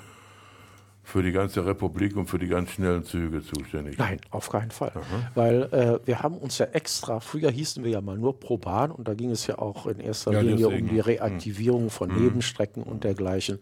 für 1.04 1.22
die 1.22 1.32
ganze 1.32 1.64
Republik 1.64 2.16
und 2.16 2.26
für 2.26 2.38
die 2.38 2.48
ganz 2.48 2.70
schnellen 2.70 3.04
Züge 3.04 3.42
zuständig? 3.42 3.98
Nein, 3.98 4.18
auf 4.30 4.50
keinen 4.50 4.70
Fall. 4.70 4.92
Aha. 4.94 5.30
Weil 5.34 5.62
äh, 5.64 5.98
wir 6.06 6.20
haben 6.20 6.38
uns 6.38 6.58
ja 6.58 6.66
extra, 6.66 7.20
früher 7.20 7.50
hießen 7.50 7.84
wir 7.84 7.90
ja 7.90 8.00
mal 8.00 8.16
nur 8.16 8.40
ProBahn 8.40 8.90
und 8.90 9.06
da 9.06 9.14
ging 9.14 9.30
es 9.30 9.46
ja 9.46 9.58
auch 9.58 9.86
in 9.86 10.00
erster 10.00 10.32
ja, 10.32 10.40
Linie 10.40 10.68
deswegen. 10.68 10.88
um 10.88 10.94
die 10.94 11.00
Reaktivierung 11.00 11.90
von 11.90 12.10
mhm. 12.10 12.24
Nebenstrecken 12.24 12.82
und 12.82 13.04
dergleichen. 13.04 13.58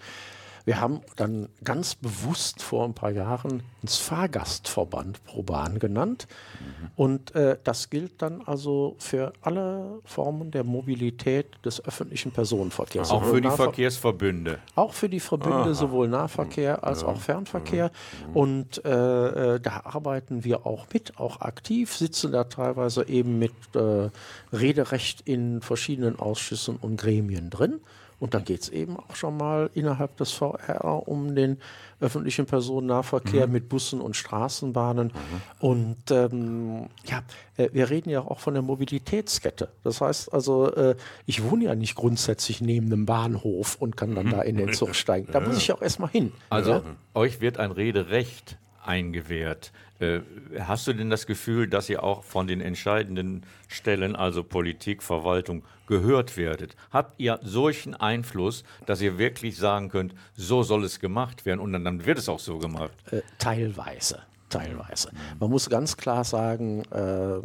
Wir 0.64 0.80
haben 0.80 1.00
dann 1.16 1.48
ganz 1.64 1.94
bewusst 1.94 2.62
vor 2.62 2.84
ein 2.84 2.94
paar 2.94 3.10
Jahren 3.10 3.62
ins 3.82 3.96
Fahrgastverband 3.98 5.24
ProBahn 5.24 5.78
genannt. 5.78 6.28
Mhm. 6.60 6.90
Und 6.96 7.34
äh, 7.34 7.58
das 7.64 7.90
gilt 7.90 8.22
dann 8.22 8.42
also 8.42 8.94
für 8.98 9.32
alle 9.40 10.00
Formen 10.04 10.50
der 10.50 10.62
Mobilität 10.62 11.46
des 11.64 11.84
öffentlichen 11.84 12.30
Personenverkehrs. 12.30 13.10
Auch 13.10 13.24
für 13.24 13.40
die 13.40 13.48
Nahver 13.48 13.64
Verkehrsverbünde. 13.64 14.58
Auch 14.76 14.92
für 14.92 15.08
die 15.08 15.20
Verbünde, 15.20 15.56
Aha. 15.56 15.74
sowohl 15.74 16.08
Nahverkehr 16.08 16.84
als 16.84 17.02
ja. 17.02 17.08
auch 17.08 17.20
Fernverkehr. 17.20 17.90
Mhm. 18.28 18.36
Und 18.36 18.84
äh, 18.84 19.54
äh, 19.54 19.60
da 19.60 19.82
arbeiten 19.84 20.44
wir 20.44 20.66
auch 20.66 20.86
mit, 20.92 21.18
auch 21.18 21.40
aktiv, 21.40 21.94
sitzen 21.96 22.32
da 22.32 22.44
teilweise 22.44 23.08
eben 23.08 23.38
mit 23.38 23.52
äh, 23.74 24.10
Rederecht 24.52 25.22
in 25.22 25.60
verschiedenen 25.60 26.18
Ausschüssen 26.18 26.76
und 26.76 26.96
Gremien 26.96 27.50
drin 27.50 27.80
Und 28.22 28.34
dann 28.34 28.44
geht 28.44 28.60
es 28.60 28.68
eben 28.68 28.96
auch 28.96 29.16
schon 29.16 29.36
mal 29.36 29.68
innerhalb 29.74 30.16
des 30.16 30.30
VR 30.30 31.08
um 31.08 31.34
den 31.34 31.58
öffentlichen 32.00 32.46
Personennahverkehr 32.46 33.48
mhm. 33.48 33.52
mit 33.52 33.68
Bussen 33.68 34.00
und 34.00 34.14
Straßenbahnen. 34.14 35.08
Mhm. 35.08 35.42
Und 35.58 36.10
ähm, 36.12 36.86
ja, 37.04 37.24
äh, 37.56 37.70
wir 37.72 37.90
reden 37.90 38.10
ja 38.10 38.20
auch 38.20 38.38
von 38.38 38.54
der 38.54 38.62
Mobilitätskette. 38.62 39.70
Das 39.82 40.00
heißt 40.00 40.32
also, 40.32 40.72
äh, 40.72 40.94
ich 41.26 41.42
wohne 41.42 41.64
ja 41.64 41.74
nicht 41.74 41.96
grundsätzlich 41.96 42.60
neben 42.60 42.86
einem 42.92 43.06
Bahnhof 43.06 43.74
und 43.80 43.96
kann 43.96 44.14
dann 44.14 44.30
da 44.30 44.42
in 44.42 44.56
den 44.56 44.72
Zug 44.72 44.94
steigen. 44.94 45.26
Da 45.32 45.40
muss 45.40 45.56
ich 45.56 45.72
auch 45.72 45.82
erstmal 45.82 46.10
hin. 46.10 46.30
Also 46.48 46.74
ja? 46.74 46.82
euch 47.14 47.40
wird 47.40 47.58
ein 47.58 47.72
Rederecht 47.72 48.56
eingewährt. 48.84 49.72
Äh, 50.02 50.22
hast 50.58 50.88
du 50.88 50.92
denn 50.92 51.10
das 51.10 51.26
Gefühl, 51.26 51.68
dass 51.68 51.88
ihr 51.88 52.02
auch 52.02 52.24
von 52.24 52.48
den 52.48 52.60
entscheidenden 52.60 53.44
Stellen, 53.68 54.16
also 54.16 54.42
Politik, 54.42 55.00
Verwaltung, 55.00 55.62
gehört 55.86 56.36
werdet? 56.36 56.74
Habt 56.90 57.20
ihr 57.20 57.38
solchen 57.42 57.94
Einfluss, 57.94 58.64
dass 58.86 59.00
ihr 59.00 59.16
wirklich 59.16 59.56
sagen 59.56 59.90
könnt, 59.90 60.14
so 60.34 60.64
soll 60.64 60.84
es 60.84 60.98
gemacht 60.98 61.46
werden 61.46 61.60
und 61.60 61.72
dann, 61.72 62.04
wird 62.04 62.18
es 62.18 62.28
auch 62.28 62.40
so 62.40 62.58
gemacht? 62.58 62.90
Äh, 63.12 63.22
teilweise, 63.38 64.22
teilweise. 64.48 65.10
Man 65.38 65.50
muss 65.50 65.70
ganz 65.70 65.96
klar 65.96 66.24
sagen, 66.24 66.82
äh, 66.90 67.38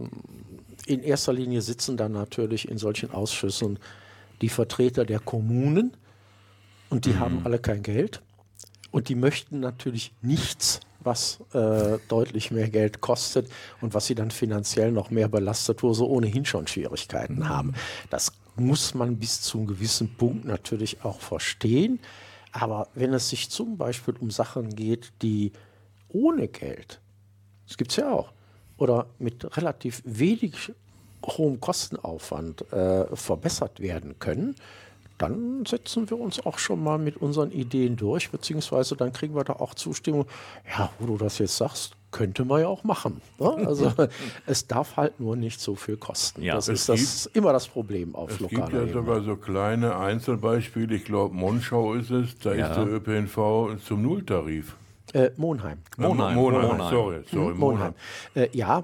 in 0.92 1.04
erster 1.04 1.34
Linie 1.34 1.62
sitzen 1.62 1.96
dann 1.96 2.14
natürlich 2.14 2.68
in 2.68 2.80
solchen 2.80 3.12
Ausschüssen 3.12 3.78
die 4.42 4.50
Vertreter 4.50 5.06
der 5.06 5.20
Kommunen 5.20 5.96
und 6.90 7.06
die 7.06 7.12
mhm. 7.12 7.20
haben 7.20 7.42
alle 7.44 7.60
kein 7.60 7.84
Geld 7.84 8.24
und 8.90 9.10
die 9.10 9.16
möchten 9.16 9.60
natürlich 9.60 10.12
nichts 10.22 10.80
was 11.08 11.40
äh, 11.54 11.98
deutlich 12.08 12.52
mehr 12.52 12.70
Geld 12.70 13.02
kostet 13.02 13.50
und 13.82 13.96
was 13.96 14.06
sie 14.06 14.14
dann 14.14 14.30
finanziell 14.30 14.92
noch 14.92 15.10
mehr 15.10 15.28
belastet, 15.28 15.82
wo 15.82 15.94
sie 15.94 16.06
ohnehin 16.06 16.46
schon 16.46 16.68
Schwierigkeiten 16.68 17.40
mhm. 17.40 17.50
haben. 17.50 17.74
Das 18.12 18.34
muss 18.56 18.94
man 18.94 19.18
bis 19.18 19.42
zu 19.42 19.58
einem 19.58 19.68
gewissen 19.68 20.16
Punkt 20.16 20.46
natürlich 20.46 21.04
auch 21.04 21.22
verstehen. 21.22 22.00
Aber 22.52 22.88
wenn 22.94 23.14
es 23.14 23.30
sich 23.30 23.50
zum 23.50 23.78
Beispiel 23.78 24.16
um 24.20 24.32
Sachen 24.32 24.76
geht, 24.76 25.12
die 25.22 25.52
ohne 26.10 26.48
Geld, 26.48 27.00
das 27.68 27.78
gibt 27.78 27.92
es 27.92 27.98
ja 27.98 28.12
auch, 28.12 28.32
oder 28.78 29.08
mit 29.20 29.58
relativ 29.58 30.02
wenig 30.06 30.72
hohem 31.26 31.60
Kostenaufwand 31.60 32.72
äh, 32.72 33.16
verbessert 33.16 33.80
werden 33.80 34.20
können, 34.20 34.56
dann 35.18 35.66
setzen 35.66 36.10
wir 36.10 36.20
uns 36.20 36.46
auch 36.46 36.60
schon 36.60 36.84
mal 36.84 36.98
mit 36.98 37.18
unseren 37.18 37.52
Ideen 37.52 37.96
durch, 37.96 38.30
beziehungsweise 38.30 38.96
dann 38.96 39.14
kriegen 39.14 39.36
wir 39.36 39.44
da 39.44 39.54
auch 39.54 39.74
Zustimmung. 39.74 40.26
Ja, 40.78 40.90
wo 41.00 41.08
du 41.08 41.18
das 41.18 41.40
jetzt 41.40 41.58
sagst, 41.58 41.94
könnte 42.12 42.46
man 42.46 42.62
ja 42.62 42.68
auch 42.68 42.84
machen. 42.84 43.22
Ne? 43.40 43.50
Also 43.68 43.92
es 44.46 44.68
darf 44.68 44.98
halt 44.98 45.20
nur 45.20 45.36
nicht 45.36 45.60
so 45.60 45.76
viel 45.76 45.98
kosten. 45.98 46.42
Ja, 46.42 46.56
das 46.56 46.68
ist 46.68 46.88
das 46.88 47.26
immer 47.28 47.54
das 47.54 47.68
Problem 47.68 48.16
auf 48.16 48.40
lokaler 48.40 48.68
Ebene. 48.68 48.80
Es 48.80 48.86
gibt 48.86 48.96
ja 48.96 49.02
sogar 49.02 49.22
so 49.24 49.36
kleine 49.36 49.98
Einzelbeispiele. 49.98 50.96
Ich 50.96 51.06
glaube, 51.06 51.36
Monschau 51.36 51.94
ist 51.96 52.12
es. 52.12 52.38
Da 52.40 52.54
ja. 52.54 52.68
ist 52.68 52.76
der 52.76 52.88
ÖPNV 52.88 53.84
zum 53.84 54.04
Nulltarif. 54.04 54.76
Äh, 55.14 55.32
Monheim. 55.38 55.80
Monheim. 55.98 56.36
Monheim. 56.36 56.68
Monheim. 56.68 56.90
Sorry, 56.90 57.24
sorry. 57.32 57.54
Hm, 57.54 57.60
Monheim. 57.60 57.60
Monheim. 57.60 57.94
Äh, 58.36 58.50
ja, 58.52 58.84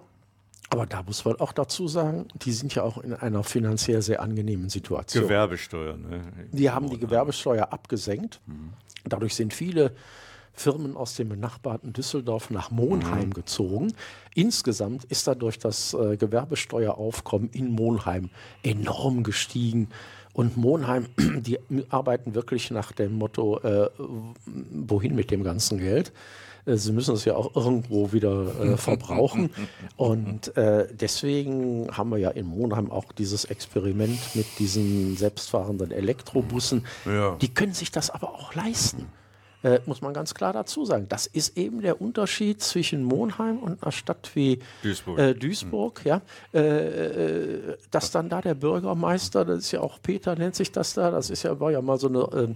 aber 0.73 0.87
da 0.87 1.03
muss 1.03 1.23
man 1.23 1.35
auch 1.39 1.51
dazu 1.51 1.87
sagen, 1.87 2.27
die 2.33 2.51
sind 2.51 2.73
ja 2.73 2.81
auch 2.81 2.97
in 2.97 3.13
einer 3.13 3.43
finanziell 3.43 4.01
sehr 4.01 4.23
angenehmen 4.23 4.69
Situation. 4.69 5.25
Gewerbesteuer. 5.25 5.97
Ne? 5.97 6.21
Die 6.51 6.71
haben 6.71 6.89
die 6.89 6.97
Gewerbesteuer 6.97 7.71
abgesenkt. 7.71 8.41
Mhm. 8.47 8.73
Dadurch 9.05 9.35
sind 9.35 9.53
viele 9.53 9.91
Firmen 10.51 10.97
aus 10.97 11.15
dem 11.15 11.29
benachbarten 11.29 11.93
Düsseldorf 11.93 12.49
nach 12.49 12.71
Monheim 12.71 13.27
mhm. 13.27 13.33
gezogen. 13.33 13.93
Insgesamt 14.33 15.03
ist 15.05 15.27
dadurch 15.27 15.59
das 15.59 15.93
äh, 15.93 16.17
Gewerbesteueraufkommen 16.17 17.51
in 17.51 17.71
Monheim 17.71 18.31
enorm 18.63 19.21
gestiegen. 19.21 19.89
Und 20.33 20.57
Monheim, 20.57 21.05
die 21.19 21.59
arbeiten 21.89 22.33
wirklich 22.33 22.71
nach 22.71 22.93
dem 22.93 23.19
Motto, 23.19 23.59
äh, 23.59 23.91
wohin 24.47 25.13
mit 25.13 25.29
dem 25.29 25.43
ganzen 25.43 25.77
Geld? 25.77 26.11
Äh, 26.65 26.75
sie 26.77 26.91
müssen 26.91 27.15
es 27.15 27.25
ja 27.25 27.35
auch 27.35 27.55
irgendwo 27.55 28.11
wieder 28.11 28.59
äh, 28.61 28.77
verbrauchen. 28.77 29.49
Und 29.97 30.55
äh, 30.57 30.87
deswegen 30.91 31.89
haben 31.91 32.09
wir 32.11 32.17
ja 32.17 32.29
in 32.29 32.45
Monheim 32.45 32.91
auch 32.91 33.11
dieses 33.11 33.45
Experiment 33.45 34.19
mit 34.35 34.45
diesen 34.59 35.17
selbstfahrenden 35.17 35.91
Elektrobussen. 35.91 36.85
Ja. 37.05 37.35
Die 37.41 37.53
können 37.53 37.73
sich 37.73 37.91
das 37.91 38.09
aber 38.09 38.33
auch 38.33 38.53
leisten 38.53 39.07
äh, 39.63 39.79
muss 39.85 40.01
man 40.01 40.13
ganz 40.13 40.33
klar 40.33 40.53
dazu 40.53 40.85
sagen. 40.85 41.07
Das 41.09 41.25
ist 41.25 41.57
eben 41.57 41.81
der 41.81 42.01
Unterschied 42.01 42.61
zwischen 42.61 43.03
Monheim 43.03 43.59
und 43.59 43.81
einer 43.81 43.91
Stadt 43.91 44.31
wie 44.33 44.59
Duisburg, 44.83 45.19
äh, 45.19 45.33
Duisburg 45.33 46.01
ja, 46.05 46.21
äh, 46.53 46.59
äh, 46.59 47.77
dass 47.91 48.11
dann 48.11 48.29
da 48.29 48.41
der 48.41 48.55
Bürgermeister, 48.55 49.45
das 49.45 49.59
ist 49.59 49.71
ja 49.71 49.81
auch 49.81 49.99
Peter, 50.01 50.35
nennt 50.35 50.55
sich 50.55 50.71
das 50.71 50.93
da, 50.93 51.11
das 51.11 51.29
ist 51.29 51.43
ja, 51.43 51.59
war 51.59 51.71
ja 51.71 51.81
mal 51.81 51.97
so 51.97 52.07
eine 52.07 52.27
ähm, 52.33 52.55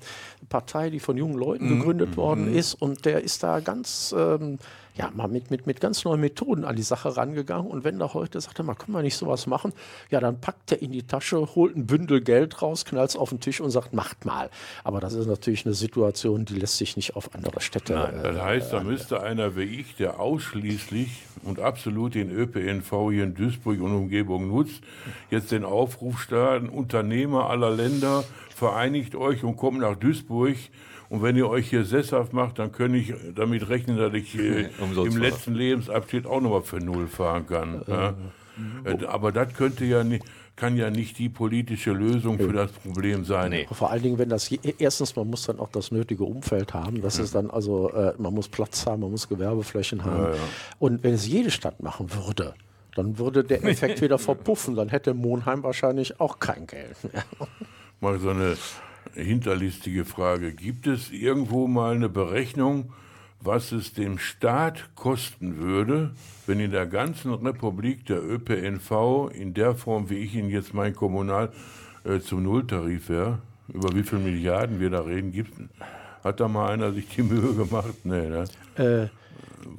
Partei, 0.49 0.89
die 0.89 0.99
von 0.99 1.17
jungen 1.17 1.37
Leuten 1.37 1.65
mhm. 1.65 1.79
gegründet 1.79 2.11
mhm. 2.11 2.17
worden 2.17 2.53
ist 2.53 2.73
und 2.73 3.05
der 3.05 3.23
ist 3.23 3.43
da 3.43 3.59
ganz 3.59 4.13
ähm, 4.17 4.59
ja, 4.97 5.11
mal 5.13 5.27
mit, 5.27 5.51
mit, 5.51 5.67
mit 5.67 5.79
ganz 5.79 6.03
neuen 6.03 6.19
Methoden 6.19 6.65
an 6.65 6.75
die 6.75 6.81
Sache 6.81 7.15
rangegangen. 7.15 7.67
Und 7.67 7.83
wenn 7.83 7.99
da 7.99 8.13
heute 8.13 8.41
sagt, 8.41 8.61
mal, 8.63 8.73
können 8.73 8.93
wir 8.93 9.03
nicht 9.03 9.15
sowas 9.15 9.45
machen? 9.45 9.73
Ja, 10.09 10.19
dann 10.19 10.41
packt 10.41 10.71
er 10.71 10.81
in 10.81 10.91
die 10.91 11.03
Tasche, 11.03 11.55
holt 11.55 11.75
ein 11.75 11.85
Bündel 11.85 12.21
Geld 12.21 12.61
raus, 12.61 12.83
knallt 12.83 13.11
es 13.11 13.15
auf 13.15 13.29
den 13.29 13.39
Tisch 13.39 13.61
und 13.61 13.69
sagt, 13.69 13.93
macht 13.93 14.25
mal. 14.25 14.49
Aber 14.83 14.99
das 14.99 15.13
ist 15.13 15.27
natürlich 15.27 15.65
eine 15.65 15.75
Situation, 15.75 16.45
die 16.45 16.55
lässt 16.55 16.77
sich 16.77 16.95
nicht 16.95 17.15
auf 17.15 17.33
andere 17.35 17.61
Städte. 17.61 17.93
Nein, 17.93 18.21
das 18.23 18.41
heißt, 18.41 18.73
da 18.73 18.81
müsste 18.81 19.21
einer 19.21 19.55
wie 19.55 19.63
ich, 19.63 19.95
der 19.95 20.19
ausschließlich 20.19 21.23
und 21.43 21.59
absolut 21.59 22.15
den 22.15 22.31
ÖPNV 22.31 22.89
hier 23.11 23.23
in 23.23 23.35
Duisburg 23.35 23.79
und 23.81 23.93
Umgebung 23.93 24.47
nutzt, 24.47 24.81
jetzt 25.29 25.51
den 25.51 25.63
Aufruf 25.63 26.19
starten, 26.19 26.69
Unternehmer 26.69 27.49
aller 27.49 27.69
Länder, 27.69 28.23
vereinigt 28.49 29.15
euch 29.15 29.43
und 29.43 29.57
kommt 29.57 29.79
nach 29.79 29.95
Duisburg 29.95 30.57
und 31.09 31.23
wenn 31.23 31.35
ihr 31.35 31.49
euch 31.49 31.69
hier 31.69 31.85
sesshaft 31.85 32.33
macht, 32.33 32.59
dann 32.59 32.71
kann 32.71 32.93
ich 32.93 33.13
damit 33.35 33.69
rechnen, 33.69 33.97
dass 33.97 34.13
ich 34.13 34.37
äh, 34.37 34.69
im 34.97 35.17
letzten 35.17 35.55
Lebensabschnitt 35.55 36.25
auch 36.25 36.41
nochmal 36.41 36.61
für 36.61 36.79
Null 36.79 37.07
fahren 37.07 37.47
kann. 37.47 37.81
Äh, 37.87 37.91
ja. 37.91 38.15
äh, 38.85 39.05
aber 39.05 39.31
das 39.31 39.53
könnte 39.53 39.85
ja 39.85 40.03
nicht, 40.03 40.25
kann 40.57 40.75
ja 40.75 40.89
nicht 40.89 41.17
die 41.19 41.29
politische 41.29 41.91
Lösung 41.91 42.37
für 42.37 42.51
das 42.51 42.71
Problem 42.71 43.23
sein. 43.23 43.51
Nee. 43.51 43.67
Vor 43.71 43.91
allen 43.91 44.01
Dingen, 44.01 44.17
wenn 44.17 44.29
das 44.29 44.51
erstens, 44.51 45.15
man 45.15 45.29
muss 45.29 45.43
dann 45.43 45.59
auch 45.59 45.69
das 45.69 45.91
nötige 45.91 46.23
Umfeld 46.23 46.73
haben. 46.73 47.01
Das 47.01 47.17
ja. 47.17 47.23
ist 47.23 47.35
dann 47.35 47.49
also, 47.51 47.91
äh, 47.91 48.13
man 48.17 48.33
muss 48.33 48.49
Platz 48.49 48.85
haben, 48.85 49.01
man 49.01 49.11
muss 49.11 49.29
Gewerbeflächen 49.29 50.03
haben. 50.03 50.23
Ja, 50.23 50.29
ja. 50.31 50.41
Und 50.79 51.03
wenn 51.03 51.13
es 51.13 51.27
jede 51.27 51.51
Stadt 51.51 51.81
machen 51.81 52.07
würde, 52.11 52.55
dann 52.95 53.19
würde 53.19 53.43
der 53.43 53.63
Effekt 53.63 54.01
wieder 54.01 54.17
verpuffen. 54.17 54.75
Dann 54.75 54.89
hätte 54.89 55.13
Monheim 55.13 55.63
wahrscheinlich 55.63 56.19
auch 56.19 56.39
kein 56.39 56.65
Geld 56.65 56.97
mehr. 57.03 57.23
Mal 58.01 58.19
so 58.19 58.31
eine 58.31 58.57
hinterlistige 59.17 60.05
Frage. 60.05 60.53
Gibt 60.53 60.87
es 60.87 61.11
irgendwo 61.11 61.67
mal 61.67 61.95
eine 61.95 62.09
Berechnung, 62.09 62.93
was 63.41 63.71
es 63.71 63.93
dem 63.93 64.17
Staat 64.17 64.95
kosten 64.95 65.57
würde, 65.57 66.11
wenn 66.45 66.59
in 66.59 66.71
der 66.71 66.87
ganzen 66.87 67.33
Republik 67.33 68.05
der 68.05 68.23
ÖPNV 68.23 69.31
in 69.33 69.53
der 69.53 69.75
Form, 69.75 70.09
wie 70.09 70.17
ich 70.17 70.35
ihn 70.35 70.49
jetzt 70.49 70.73
mein 70.73 70.95
Kommunal 70.95 71.51
äh, 72.03 72.19
zum 72.19 72.43
Nulltarif 72.43 73.09
wäre? 73.09 73.39
Über 73.67 73.93
wie 73.93 74.03
viele 74.03 74.21
Milliarden 74.21 74.79
wir 74.79 74.89
da 74.89 75.01
reden, 75.01 75.31
gibt 75.31 75.51
Hat 76.23 76.39
da 76.39 76.47
mal 76.47 76.71
einer 76.71 76.93
sich 76.93 77.07
die 77.09 77.23
Mühe 77.23 77.53
gemacht? 77.53 78.05
Nee, 78.05 78.29
ne? 78.29 78.45
Äh, 78.75 79.07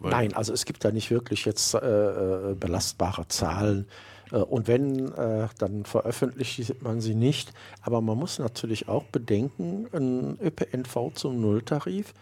nein, 0.03 0.35
also 0.35 0.53
es 0.53 0.65
gibt 0.65 0.85
da 0.85 0.91
nicht 0.91 1.11
wirklich 1.11 1.45
jetzt 1.45 1.75
äh, 1.75 1.79
äh 1.79 2.55
belastbare 2.55 3.27
Zahlen. 3.29 3.87
Äh, 4.33 4.37
und 4.37 4.69
wenn, 4.69 5.13
äh, 5.13 5.49
dann 5.59 5.85
veröffentlicht 5.85 6.83
man 6.83 7.01
sie 7.01 7.15
nicht. 7.15 7.53
Aber 7.83 8.01
man 8.01 8.19
muss 8.19 8.39
natürlich 8.39 8.89
auch 8.89 9.05
bedenken, 9.05 9.87
ein 9.93 10.39
ÖPNV 10.41 11.13
zum 11.15 11.41
Nulltarif 11.41 12.15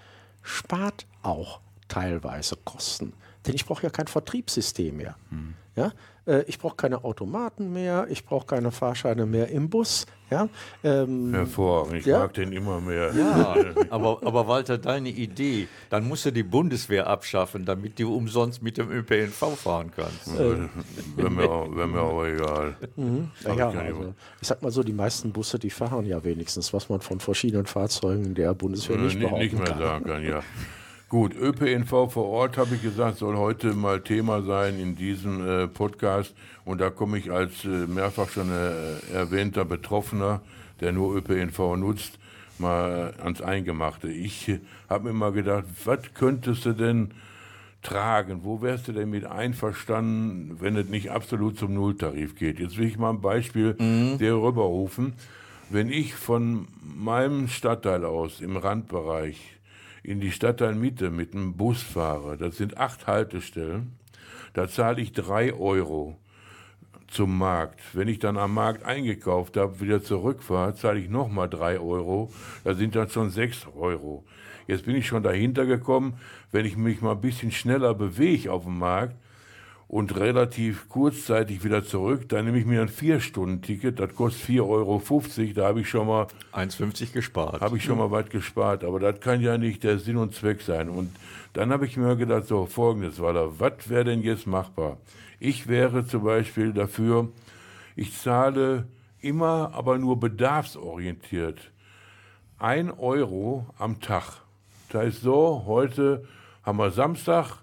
spart 0.42 1.06
auch 1.22 1.60
teilweise 1.88 2.56
Kosten. 2.64 3.12
Denn 3.46 3.54
ich 3.54 3.64
brauche 3.64 3.84
ja 3.84 3.90
kein 3.90 4.06
Vertriebssystem 4.06 4.96
mehr. 4.96 5.16
Hm. 5.30 5.54
Ja? 5.76 5.92
Äh, 6.26 6.42
ich 6.46 6.58
brauche 6.58 6.76
keine 6.76 7.04
Automaten 7.04 7.72
mehr, 7.72 8.06
ich 8.10 8.24
brauche 8.24 8.46
keine 8.46 8.72
Fahrscheine 8.72 9.26
mehr 9.26 9.48
im 9.48 9.68
Bus. 9.68 10.06
Ja? 10.30 10.48
Ähm, 10.82 11.32
Hervorragend, 11.32 12.00
ich 12.00 12.06
ja? 12.06 12.18
mag 12.18 12.34
den 12.34 12.52
immer 12.52 12.80
mehr. 12.80 13.12
Ja, 13.14 13.54
aber, 13.90 14.18
aber 14.26 14.48
Walter, 14.48 14.78
deine 14.78 15.10
Idee, 15.10 15.68
dann 15.90 16.08
musst 16.08 16.24
du 16.24 16.32
die 16.32 16.42
Bundeswehr 16.42 17.06
abschaffen, 17.06 17.64
damit 17.64 17.98
du 18.00 18.12
umsonst 18.14 18.62
mit 18.62 18.78
dem 18.78 18.90
ÖPNV 18.90 19.56
fahren 19.56 19.92
kannst. 19.94 20.28
Äh, 20.28 20.68
Wäre 21.16 21.30
mir, 21.30 21.76
wär 21.76 21.86
mir 21.86 22.00
auch 22.00 22.24
egal. 22.24 22.76
Mhm. 22.96 23.30
Ja, 23.44 23.52
ich, 23.52 23.60
also, 23.60 24.14
ich 24.40 24.48
sag 24.48 24.62
mal 24.62 24.72
so, 24.72 24.82
die 24.82 24.92
meisten 24.92 25.32
Busse, 25.32 25.58
die 25.58 25.70
fahren 25.70 26.06
ja 26.06 26.24
wenigstens, 26.24 26.72
was 26.72 26.88
man 26.88 27.00
von 27.02 27.20
verschiedenen 27.20 27.66
Fahrzeugen 27.66 28.34
der 28.34 28.54
Bundeswehr 28.54 28.96
nicht, 28.96 29.18
nicht 29.18 29.20
behaupten 29.20 29.44
nicht 29.44 29.58
mehr 29.58 29.68
kann. 29.68 29.78
sagen 29.78 30.04
kann. 30.06 30.24
Ja. 30.24 30.40
Gut, 31.08 31.36
ÖPNV 31.36 32.10
vor 32.10 32.24
Ort, 32.24 32.58
habe 32.58 32.74
ich 32.74 32.82
gesagt, 32.82 33.18
soll 33.18 33.36
heute 33.36 33.74
mal 33.74 34.00
Thema 34.00 34.42
sein 34.42 34.80
in 34.80 34.96
diesem 34.96 35.46
äh, 35.46 35.68
Podcast. 35.68 36.34
Und 36.64 36.80
da 36.80 36.90
komme 36.90 37.18
ich 37.18 37.30
als 37.30 37.64
äh, 37.64 37.68
mehrfach 37.68 38.28
schon 38.28 38.50
äh, 38.50 39.14
erwähnter 39.14 39.64
Betroffener, 39.64 40.40
der 40.80 40.90
nur 40.90 41.14
ÖPNV 41.14 41.76
nutzt, 41.76 42.18
mal 42.58 43.14
ans 43.22 43.40
Eingemachte. 43.40 44.08
Ich 44.08 44.50
habe 44.88 45.04
mir 45.04 45.12
mal 45.12 45.30
gedacht, 45.30 45.66
was 45.84 46.00
könntest 46.12 46.64
du 46.64 46.72
denn 46.72 47.12
tragen? 47.82 48.40
Wo 48.42 48.60
wärst 48.60 48.88
du 48.88 48.92
denn 48.92 49.08
mit 49.08 49.26
einverstanden, 49.26 50.56
wenn 50.58 50.74
es 50.74 50.88
nicht 50.88 51.12
absolut 51.12 51.56
zum 51.56 51.72
Nulltarif 51.72 52.34
geht? 52.34 52.58
Jetzt 52.58 52.78
will 52.78 52.88
ich 52.88 52.98
mal 52.98 53.10
ein 53.10 53.20
Beispiel 53.20 53.76
mhm. 53.78 54.18
der 54.18 54.34
rüberrufen. 54.34 55.12
Wenn 55.70 55.88
ich 55.88 56.16
von 56.16 56.66
meinem 56.82 57.46
Stadtteil 57.46 58.04
aus 58.04 58.40
im 58.40 58.56
Randbereich 58.56 59.55
in 60.06 60.20
die 60.20 60.30
Stadtteilmitte 60.30 61.10
mit 61.10 61.34
dem 61.34 61.56
Bus 61.56 61.82
fahre, 61.82 62.36
das 62.36 62.56
sind 62.56 62.78
acht 62.78 63.06
Haltestellen, 63.06 63.96
da 64.54 64.68
zahle 64.68 65.02
ich 65.02 65.12
drei 65.12 65.52
Euro 65.52 66.16
zum 67.08 67.36
Markt. 67.36 67.80
Wenn 67.92 68.08
ich 68.08 68.18
dann 68.18 68.36
am 68.36 68.54
Markt 68.54 68.84
eingekauft 68.84 69.56
habe, 69.56 69.80
wieder 69.80 70.02
zurückfahre, 70.02 70.74
zahle 70.74 71.00
ich 71.00 71.08
nochmal 71.08 71.48
drei 71.48 71.78
Euro. 71.78 72.32
Da 72.64 72.74
sind 72.74 72.94
dann 72.96 73.08
schon 73.08 73.30
sechs 73.30 73.66
Euro. 73.76 74.24
Jetzt 74.66 74.86
bin 74.86 74.96
ich 74.96 75.06
schon 75.06 75.22
dahinter 75.22 75.66
gekommen, 75.66 76.14
wenn 76.52 76.66
ich 76.66 76.76
mich 76.76 77.00
mal 77.00 77.12
ein 77.12 77.20
bisschen 77.20 77.52
schneller 77.52 77.94
bewege 77.94 78.52
auf 78.52 78.64
dem 78.64 78.78
Markt 78.78 79.16
und 79.88 80.16
relativ 80.16 80.88
kurzzeitig 80.88 81.62
wieder 81.62 81.84
zurück, 81.84 82.28
dann 82.28 82.44
nehme 82.44 82.58
ich 82.58 82.66
mir 82.66 82.82
ein 82.82 82.88
Vier-Stunden-Ticket, 82.88 84.00
das 84.00 84.14
kostet 84.14 84.48
4,50 84.50 84.68
Euro, 84.68 85.02
da 85.54 85.66
habe 85.68 85.80
ich 85.80 85.88
schon 85.88 86.08
mal 86.08 86.26
1,50 86.52 87.12
gespart. 87.12 87.60
Habe 87.60 87.76
ich 87.76 87.84
schon 87.84 87.98
mal 87.98 88.10
was 88.10 88.28
gespart, 88.28 88.82
aber 88.82 88.98
das 88.98 89.20
kann 89.20 89.40
ja 89.40 89.58
nicht 89.58 89.84
der 89.84 89.98
Sinn 89.98 90.16
und 90.16 90.34
Zweck 90.34 90.62
sein. 90.62 90.88
Und 90.88 91.14
dann 91.52 91.70
habe 91.70 91.86
ich 91.86 91.96
mir 91.96 92.16
gedacht, 92.16 92.46
so 92.46 92.66
folgendes, 92.66 93.20
Waller, 93.20 93.60
was 93.60 93.88
wäre 93.88 94.04
denn 94.04 94.22
jetzt 94.22 94.46
machbar? 94.46 94.96
Ich 95.38 95.68
wäre 95.68 96.06
zum 96.06 96.24
Beispiel 96.24 96.72
dafür, 96.72 97.28
ich 97.94 98.16
zahle 98.18 98.88
immer, 99.20 99.72
aber 99.72 99.98
nur 99.98 100.18
bedarfsorientiert, 100.18 101.70
ein 102.58 102.90
Euro 102.90 103.66
am 103.78 104.00
Tag. 104.00 104.24
Das 104.88 105.02
heißt 105.02 105.22
so, 105.22 105.62
heute 105.66 106.24
haben 106.64 106.78
wir 106.78 106.90
Samstag, 106.90 107.58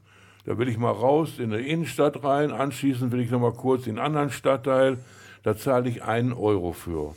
da 0.45 0.57
will 0.57 0.67
ich 0.67 0.77
mal 0.77 0.91
raus 0.91 1.39
in 1.39 1.53
eine 1.53 1.61
Innenstadt 1.61 2.23
rein, 2.23 2.51
anschließend 2.51 3.11
will 3.11 3.21
ich 3.21 3.31
noch 3.31 3.39
mal 3.39 3.53
kurz 3.53 3.87
in 3.87 3.97
einen 3.97 4.05
anderen 4.05 4.29
Stadtteil, 4.29 4.97
da 5.43 5.55
zahle 5.55 5.89
ich 5.89 6.03
einen 6.03 6.33
Euro 6.33 6.73
für. 6.73 7.15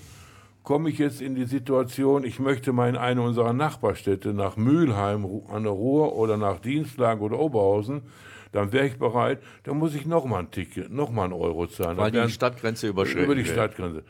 Komme 0.63 0.91
ich 0.91 0.99
jetzt 0.99 1.21
in 1.21 1.35
die 1.35 1.45
Situation, 1.45 2.25
ich 2.25 2.41
möchte 2.41 2.73
mal 2.73 2.89
in 2.89 2.97
eine 2.97 3.23
unserer 3.23 3.53
Nachbarstädte, 3.53 4.33
nach 4.35 4.57
Mülheim 4.57 5.25
an 5.49 5.63
der 5.63 5.73
Ruhr 5.73 6.17
oder 6.17 6.37
nach 6.37 6.59
Dienstlagen 6.59 7.23
oder 7.23 7.39
Oberhausen, 7.39 8.03
dann 8.53 8.73
wäre 8.73 8.87
ich 8.87 8.99
bereit, 8.99 9.41
dann 9.65 9.79
muss 9.79 9.95
ich 9.95 10.07
noch 10.07 10.25
mal 10.25 10.41
ein 10.41 10.51
Ticket, 10.51 10.91
noch 10.91 11.11
mal 11.11 11.25
einen 11.25 11.35
Euro 11.35 11.67
zahlen. 11.67 11.97
Weil 11.99 12.11
die 12.11 12.29
Stadtgrenze 12.31 12.89
überschritten 12.89 13.25
Über 13.25 13.35
die 13.35 13.45
Stadtgrenze. 13.45 14.03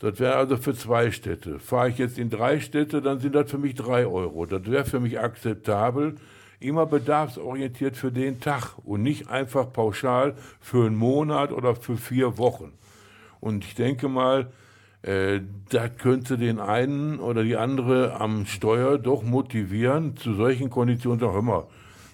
Das 0.00 0.20
wäre 0.20 0.36
also 0.36 0.56
für 0.58 0.74
zwei 0.74 1.10
Städte. 1.10 1.58
Fahre 1.58 1.88
ich 1.88 1.98
jetzt 1.98 2.18
in 2.18 2.28
drei 2.28 2.60
Städte, 2.60 3.00
dann 3.00 3.18
sind 3.18 3.34
das 3.34 3.50
für 3.50 3.58
mich 3.58 3.74
drei 3.74 4.06
Euro. 4.06 4.44
Das 4.44 4.70
wäre 4.70 4.84
für 4.84 5.00
mich 5.00 5.18
akzeptabel. 5.18 6.16
Immer 6.58 6.86
bedarfsorientiert 6.86 7.96
für 7.96 8.10
den 8.10 8.40
Tag 8.40 8.74
und 8.84 9.02
nicht 9.02 9.28
einfach 9.28 9.72
pauschal 9.72 10.34
für 10.60 10.86
einen 10.86 10.96
Monat 10.96 11.52
oder 11.52 11.76
für 11.76 11.96
vier 11.96 12.38
Wochen. 12.38 12.72
Und 13.40 13.64
ich 13.64 13.74
denke 13.74 14.08
mal, 14.08 14.50
äh, 15.02 15.40
das 15.68 15.90
könnte 15.98 16.38
den 16.38 16.58
einen 16.58 17.20
oder 17.20 17.44
die 17.44 17.56
andere 17.56 18.18
am 18.18 18.46
Steuer 18.46 18.98
doch 18.98 19.22
motivieren, 19.22 20.16
zu 20.16 20.34
solchen 20.34 20.70
Konditionen 20.70 21.22
auch 21.24 21.36
immer 21.36 21.66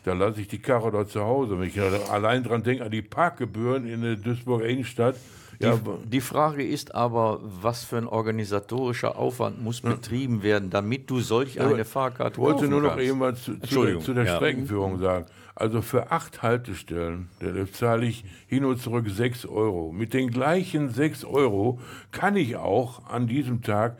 da 0.05 0.15
lasse 0.15 0.41
ich 0.41 0.49
die 0.49 0.59
Karre 0.59 0.91
dort 0.91 1.11
zu 1.11 1.23
Hause. 1.23 1.59
Wenn 1.59 1.69
ich 1.69 1.81
allein 2.11 2.43
dran 2.43 2.63
denke, 2.63 2.85
an 2.85 2.91
die 2.91 3.03
Parkgebühren 3.03 3.87
in 3.87 4.03
der 4.03 4.17
Duisburger 4.17 4.67
Innenstadt. 4.67 5.17
Die, 5.63 5.67
ja, 5.67 5.79
die 6.05 6.21
Frage 6.21 6.67
ist 6.67 6.95
aber, 6.95 7.41
was 7.43 7.85
für 7.85 7.97
ein 7.97 8.07
organisatorischer 8.07 9.17
Aufwand 9.17 9.63
muss 9.63 9.83
ja. 9.83 9.91
betrieben 9.91 10.43
werden, 10.43 10.71
damit 10.71 11.09
du 11.09 11.21
solch 11.21 11.61
eine 11.61 11.79
ja, 11.79 11.85
Fahrkarte 11.85 12.35
Ich 12.35 12.39
wollte 12.39 12.69
nur 12.69 12.83
noch 12.83 12.97
mal 12.97 13.37
zu, 13.37 13.59
zu, 13.61 13.85
der, 13.85 14.01
zu 14.01 14.13
der 14.13 14.27
Streckenführung 14.27 14.99
sagen. 14.99 15.27
Also 15.55 15.83
für 15.83 16.11
acht 16.11 16.43
Haltestellen 16.43 17.29
zahle 17.73 18.07
ich 18.07 18.25
hin 18.49 18.65
und 18.65 18.81
zurück 18.81 19.09
sechs 19.09 19.45
Euro. 19.47 19.93
Mit 19.93 20.15
den 20.15 20.31
gleichen 20.31 20.91
sechs 20.91 21.25
Euro 21.25 21.79
kann 22.11 22.37
ich 22.37 22.57
auch 22.57 23.07
an 23.07 23.27
diesem 23.27 23.63
Tag 23.63 23.99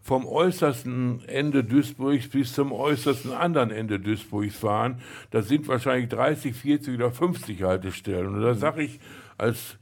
vom 0.00 0.26
äußersten 0.26 1.22
Ende 1.26 1.64
Duisburgs 1.64 2.28
bis 2.28 2.52
zum 2.52 2.72
äußersten 2.72 3.32
anderen 3.32 3.70
Ende 3.70 4.00
Duisburgs 4.00 4.56
fahren. 4.56 5.00
Das 5.30 5.48
sind 5.48 5.68
wahrscheinlich 5.68 6.08
30, 6.08 6.54
40 6.54 6.94
oder 6.94 7.10
50 7.10 7.62
Haltestellen. 7.62 8.34
Und 8.34 8.42
da 8.42 8.54
sage 8.54 8.82
ich 8.82 9.00
als 9.38 9.76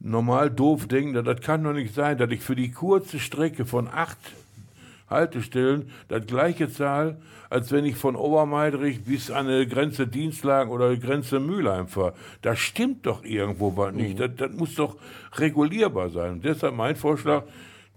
normal 0.00 0.50
doof 0.50 0.86
denkender, 0.86 1.22
das 1.22 1.40
kann 1.40 1.64
doch 1.64 1.72
nicht 1.72 1.94
sein, 1.94 2.18
dass 2.18 2.30
ich 2.30 2.40
für 2.40 2.56
die 2.56 2.70
kurze 2.70 3.18
Strecke 3.18 3.66
von 3.66 3.88
acht 3.88 4.18
Haltestellen 5.10 5.90
das 6.08 6.26
gleiche 6.26 6.70
zahle, 6.70 7.16
als 7.50 7.72
wenn 7.72 7.84
ich 7.84 7.96
von 7.96 8.14
Obermeidrich 8.14 9.04
bis 9.04 9.30
an 9.30 9.46
eine 9.46 9.66
Grenze 9.66 10.06
Dienstlagen 10.06 10.70
oder 10.70 10.86
eine 10.86 10.98
Grenze 10.98 11.40
Mülheim 11.40 11.88
fahre. 11.88 12.12
Das 12.42 12.58
stimmt 12.58 13.06
doch 13.06 13.24
irgendwo 13.24 13.76
was 13.76 13.94
nicht. 13.94 14.18
Mhm. 14.18 14.18
Das, 14.18 14.30
das 14.36 14.52
muss 14.52 14.74
doch 14.74 14.96
regulierbar 15.36 16.10
sein. 16.10 16.32
Und 16.32 16.44
deshalb 16.44 16.74
mein 16.74 16.96
Vorschlag, 16.96 17.44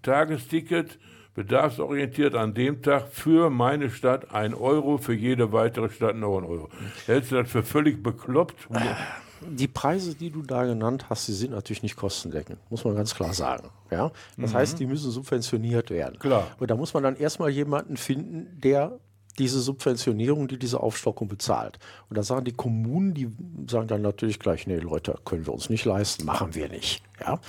Tagesticket 0.01 0.97
bedarfsorientiert 1.35 2.35
an 2.35 2.53
dem 2.53 2.81
Tag 2.81 3.09
für 3.09 3.49
meine 3.49 3.89
Stadt 3.89 4.33
ein 4.33 4.53
Euro, 4.53 4.97
für 4.97 5.13
jede 5.13 5.51
weitere 5.51 5.89
Stadt 5.89 6.15
noch 6.15 6.37
ein 6.37 6.43
Euro. 6.43 6.69
Hältst 7.05 7.31
du 7.31 7.35
das 7.35 7.51
für 7.51 7.63
völlig 7.63 8.01
bekloppt? 8.01 8.67
Die 9.47 9.67
Preise, 9.67 10.15
die 10.15 10.29
du 10.29 10.41
da 10.41 10.65
genannt 10.65 11.05
hast, 11.09 11.27
die 11.27 11.33
sind 11.33 11.51
natürlich 11.51 11.83
nicht 11.83 11.95
kostendeckend, 11.95 12.59
muss 12.69 12.83
man 12.83 12.95
ganz 12.95 13.15
klar 13.15 13.33
sagen. 13.33 13.69
Ja? 13.89 14.11
Das 14.37 14.51
mhm. 14.51 14.55
heißt, 14.55 14.79
die 14.79 14.85
müssen 14.85 15.11
subventioniert 15.11 15.89
werden. 15.89 16.19
Klar. 16.19 16.47
Und 16.59 16.69
da 16.69 16.75
muss 16.75 16.93
man 16.93 17.03
dann 17.03 17.15
erstmal 17.15 17.49
jemanden 17.49 17.97
finden, 17.97 18.59
der 18.61 18.99
diese 19.39 19.59
Subventionierung, 19.61 20.47
die 20.47 20.59
diese 20.59 20.81
Aufstockung 20.81 21.27
bezahlt. 21.27 21.79
Und 22.09 22.17
da 22.17 22.23
sagen 22.23 22.43
die 22.43 22.51
Kommunen, 22.51 23.13
die 23.13 23.29
sagen 23.67 23.87
dann 23.87 24.01
natürlich 24.01 24.39
gleich, 24.39 24.67
nee 24.67 24.77
Leute, 24.77 25.17
können 25.23 25.45
wir 25.45 25.53
uns 25.53 25.69
nicht 25.69 25.85
leisten, 25.85 26.25
machen 26.25 26.53
wir 26.53 26.67
nicht. 26.69 27.01
Ja? 27.19 27.39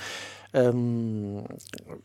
ähm, 0.53 1.43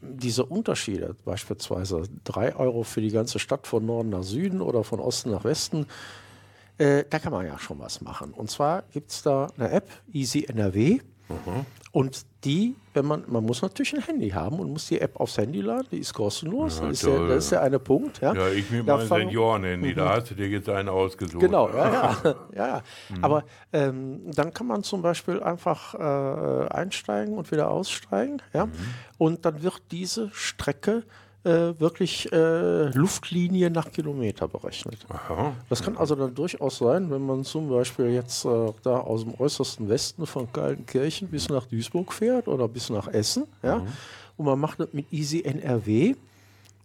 diese 0.01 0.44
Unterschiede, 0.46 1.14
beispielsweise 1.24 2.03
3 2.24 2.57
Euro 2.57 2.83
für 2.83 3.01
die 3.01 3.11
ganze 3.11 3.38
Stadt 3.38 3.66
von 3.66 3.85
Norden 3.85 4.09
nach 4.09 4.22
Süden 4.22 4.61
oder 4.61 4.85
von 4.85 5.01
Osten 5.01 5.31
nach 5.31 5.44
Westen, 5.44 5.87
äh, 6.79 7.05
da 7.09 7.19
kann 7.19 7.33
man 7.33 7.47
ja 7.47 7.59
schon 7.59 7.79
was 7.79 8.01
machen. 8.01 8.33
Und 8.33 8.51
zwar 8.51 8.85
gibt 8.93 9.11
es 9.11 9.23
da 9.23 9.49
eine 9.57 9.71
App, 9.71 9.91
Easy 10.12 10.45
NRW. 10.45 11.01
Mhm. 11.29 11.67
Und 11.91 12.27
die, 12.45 12.77
wenn 12.95 13.07
man, 13.07 13.25
man 13.27 13.45
muss 13.45 13.62
natürlich 13.62 13.95
ein 13.95 14.03
Handy 14.03 14.31
haben 14.31 14.61
und 14.61 14.71
muss 14.71 14.87
die 14.87 15.01
App 15.01 15.19
aufs 15.19 15.38
Handy 15.38 15.61
laden, 15.61 15.88
die 15.91 15.99
ist 15.99 16.12
kostenlos. 16.14 16.79
Ja, 16.79 16.87
das, 16.87 16.93
ist 16.93 17.07
der, 17.07 17.27
das, 17.27 17.45
ist 17.45 17.53
der, 17.53 17.62
eine 17.62 17.79
Punkt. 17.79 18.21
Ja, 18.21 18.35
ja 18.35 18.49
ich 18.51 18.71
mit 18.71 18.87
meinem 18.87 19.09
Senioren-Handy, 19.09 19.95
da 19.95 20.17
hast 20.17 20.31
du 20.31 20.35
dir 20.35 20.49
jetzt 20.49 20.69
einen 20.69 20.88
ausgesucht. 20.88 21.41
Genau, 21.41 21.69
ja, 21.71 21.93
ja. 21.93 22.17
ja, 22.55 22.67
ja. 22.67 22.83
Mhm. 23.09 23.25
Aber 23.25 23.45
ähm, 23.73 24.31
dann 24.33 24.53
kann 24.53 24.67
man 24.67 24.83
zum 24.83 25.03
Beispiel 25.03 25.43
einfach 25.43 25.95
äh, 25.95 26.69
einsteigen 26.69 27.37
und 27.37 27.51
wieder 27.51 27.71
aussteigen. 27.71 28.43
Ja? 28.53 28.67
Mhm. 28.67 28.73
Und 29.17 29.45
dann 29.45 29.62
wird 29.62 29.83
diese 29.91 30.31
Strecke 30.33 31.05
äh, 31.44 31.79
wirklich 31.79 32.31
äh, 32.33 32.88
Luftlinie 32.90 33.70
nach 33.70 33.90
Kilometer 33.90 34.48
berechnet. 34.48 34.98
Aha. 35.09 35.55
Das 35.68 35.83
kann 35.83 35.96
also 35.96 36.14
dann 36.14 36.35
durchaus 36.35 36.79
sein, 36.79 37.11
wenn 37.11 37.24
man 37.24 37.44
zum 37.44 37.68
Beispiel 37.68 38.07
jetzt 38.07 38.44
äh, 38.44 38.72
da 38.83 38.98
aus 38.98 39.24
dem 39.24 39.35
äußersten 39.38 39.88
Westen 39.88 40.27
von 40.27 40.53
Kaltenkirchen 40.53 41.29
bis 41.29 41.48
nach 41.48 41.66
Duisburg 41.66 42.12
fährt 42.12 42.48
oder 42.48 42.68
bis 42.68 42.90
nach 42.90 43.09
Essen, 43.09 43.46
ja, 43.62 43.79
mhm. 43.79 43.87
und 44.37 44.46
man 44.46 44.59
macht 44.59 44.81
das 44.81 44.92
mit 44.92 45.12
Easy 45.12 45.42
NRW, 45.42 46.16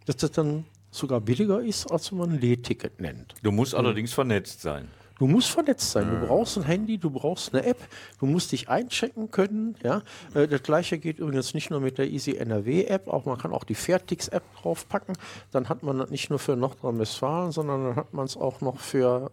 dass 0.06 0.18
das 0.18 0.32
dann 0.32 0.66
sogar 0.92 1.20
billiger 1.20 1.62
ist, 1.62 1.92
als 1.92 2.12
wenn 2.12 2.20
man 2.20 2.32
ein 2.32 2.40
Lehrticket 2.40 3.02
nennt. 3.02 3.34
Du 3.42 3.52
musst 3.52 3.74
mhm. 3.74 3.80
allerdings 3.80 4.14
vernetzt 4.14 4.62
sein. 4.62 4.88
Du 5.24 5.28
musst 5.30 5.52
vernetzt 5.52 5.90
sein. 5.92 6.10
Du 6.10 6.28
brauchst 6.28 6.58
ein 6.58 6.64
Handy, 6.64 6.98
du 6.98 7.10
brauchst 7.10 7.54
eine 7.54 7.66
App, 7.66 7.78
du 8.20 8.26
musst 8.26 8.52
dich 8.52 8.68
einchecken 8.68 9.32
können. 9.32 9.78
Ja? 9.82 10.02
Äh, 10.34 10.50
das 10.50 10.64
gleiche 10.64 10.98
geht 10.98 11.18
übrigens 11.18 11.54
nicht 11.54 11.70
nur 11.70 11.80
mit 11.80 11.98
der 11.98 12.10
Easy 12.10 12.36
NRW 12.36 12.84
App, 12.84 13.08
auch 13.08 13.24
man 13.24 13.38
kann 13.38 13.54
auch 13.54 13.64
die 13.64 13.74
Fairtix 13.74 14.28
App 14.28 14.44
draufpacken. 14.62 15.16
Dann 15.52 15.70
hat 15.70 15.82
man 15.82 15.98
das 15.98 16.10
nicht 16.10 16.30
nur 16.30 16.40
für 16.40 16.58
Nordrhein-Westfalen, 16.58 17.54
sondern 17.54 17.86
dann 17.86 17.96
hat 17.96 18.14
man 18.14 18.26
es 18.26 18.36
auch 18.36 18.60
noch 18.60 18.82
für 18.82 19.32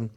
äh, 0.00 0.08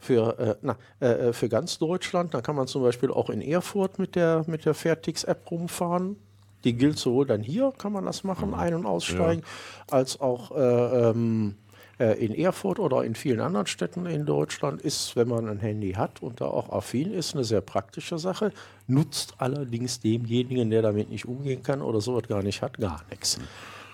für, 0.00 0.38
äh, 0.38 0.54
na, 0.62 0.76
äh, 1.02 1.28
äh, 1.28 1.32
für 1.34 1.50
ganz 1.50 1.76
Deutschland. 1.78 2.32
Da 2.32 2.40
kann 2.40 2.56
man 2.56 2.66
zum 2.66 2.80
Beispiel 2.80 3.10
auch 3.10 3.28
in 3.28 3.42
Erfurt 3.42 3.98
mit 3.98 4.16
der, 4.16 4.44
mit 4.46 4.64
der 4.64 4.72
Fairtix-App 4.72 5.50
rumfahren. 5.50 6.16
Die 6.64 6.72
gilt 6.72 6.98
sowohl 6.98 7.26
dann 7.26 7.42
hier, 7.42 7.70
kann 7.76 7.92
man 7.92 8.06
das 8.06 8.24
machen, 8.24 8.48
mhm. 8.48 8.54
ein- 8.54 8.74
und 8.74 8.86
aussteigen, 8.86 9.42
ja. 9.42 9.94
als 9.94 10.18
auch 10.22 10.52
äh, 10.52 11.10
ähm, 11.10 11.56
äh, 11.56 11.61
in 12.10 12.34
Erfurt 12.34 12.78
oder 12.78 13.04
in 13.04 13.14
vielen 13.14 13.40
anderen 13.40 13.66
Städten 13.66 14.06
in 14.06 14.26
Deutschland 14.26 14.82
ist, 14.82 15.14
wenn 15.16 15.28
man 15.28 15.48
ein 15.48 15.58
Handy 15.58 15.92
hat 15.92 16.22
und 16.22 16.40
da 16.40 16.46
auch 16.46 16.70
affin 16.70 17.12
ist, 17.12 17.34
eine 17.34 17.44
sehr 17.44 17.60
praktische 17.60 18.18
Sache, 18.18 18.52
nutzt 18.86 19.34
allerdings 19.38 20.00
demjenigen, 20.00 20.70
der 20.70 20.82
damit 20.82 21.10
nicht 21.10 21.26
umgehen 21.26 21.62
kann 21.62 21.82
oder 21.82 22.00
sowas 22.00 22.28
gar 22.28 22.42
nicht 22.42 22.62
hat, 22.62 22.78
gar 22.78 23.02
nichts. 23.10 23.38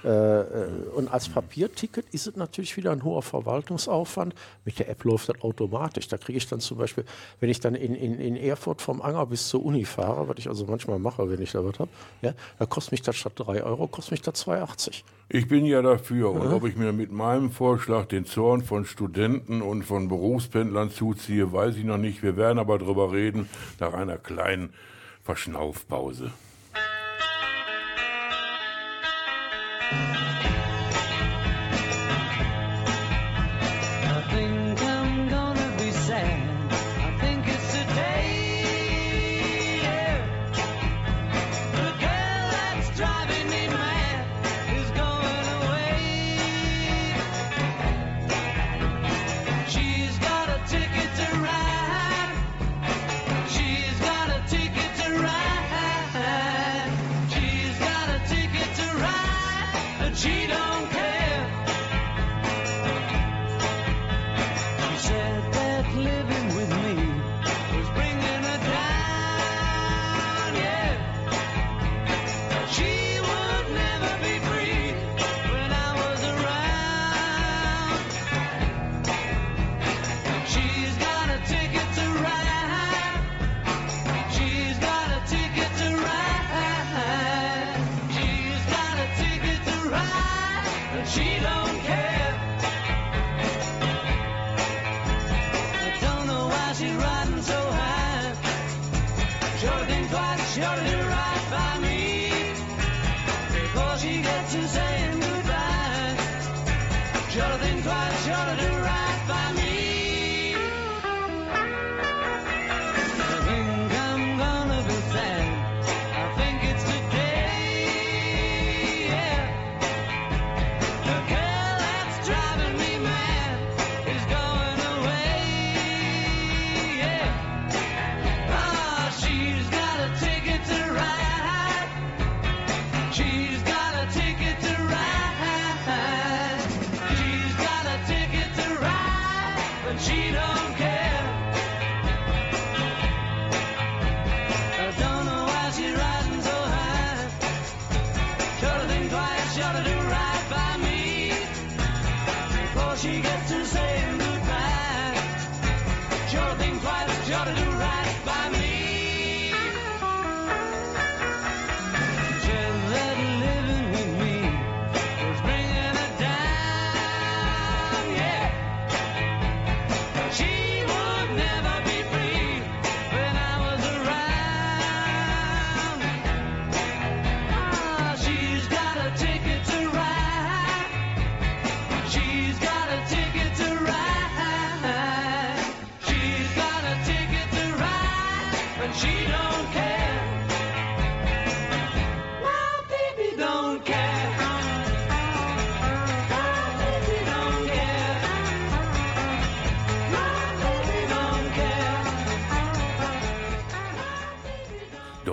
Äh, 0.05 0.09
äh, 0.09 0.69
und 0.95 1.09
als 1.09 1.29
Papierticket 1.29 2.07
ist 2.13 2.27
es 2.27 2.37
natürlich 2.37 2.77
wieder 2.77 2.93
ein 2.93 3.03
hoher 3.03 3.23
Verwaltungsaufwand. 3.23 4.35
Mit 4.65 4.79
der 4.79 4.89
App 4.89 5.05
läuft 5.05 5.29
das 5.29 5.41
automatisch. 5.43 6.09
Da 6.09 6.19
kriege 6.19 6.39
ich 6.39 6.47
dann 6.47 6.61
zum 6.61 6.79
Beispiel, 6.79 7.05
wenn 7.41 7.51
ich 7.51 7.61
dann 7.61 7.75
in, 7.75 7.95
in, 7.95 8.19
in 8.21 8.37
Erfurt 8.37 8.81
vom 8.81 9.03
Anger 9.03 9.27
bis 9.27 9.49
zur 9.49 9.65
Uni 9.65 9.85
fahre, 9.85 10.29
was 10.29 10.39
ich 10.39 10.49
also 10.49 10.67
manchmal 10.67 10.99
mache, 10.99 11.29
wenn 11.31 11.43
ich 11.43 11.53
da 11.53 11.65
was 11.65 11.79
habe, 11.79 11.91
ja, 12.23 12.33
da 12.59 12.67
kostet 12.67 12.93
mich 12.93 13.03
das 13.03 13.17
statt 13.17 13.33
3 13.37 13.63
Euro, 13.65 13.89
kostet 13.89 14.13
mich 14.13 14.23
das 14.23 14.47
2,80. 14.47 15.03
Ich 15.31 15.49
bin 15.49 15.67
ja 15.67 15.83
dafür. 15.83 16.31
Und 16.31 16.47
ob 16.53 16.65
ich 16.65 16.77
mir 16.77 16.93
mit 16.93 17.13
meinem 17.13 17.51
Vorschlag 17.51 18.07
den 18.07 18.25
Zorn 18.25 18.63
von 18.63 18.85
Studenten 18.85 19.63
und 19.63 19.83
von 19.83 20.09
Berufspendlern 20.09 20.91
zuziehe, 20.91 21.53
weiß 21.53 21.77
ich 21.77 21.85
noch 21.85 21.99
nicht. 21.99 22.23
Wir 22.23 22.37
werden 22.37 22.59
aber 22.59 22.79
darüber 22.79 23.13
reden 23.13 23.49
nach 23.79 23.93
einer 23.93 24.17
kleinen 24.17 24.73
Verschnaufpause. 25.23 26.31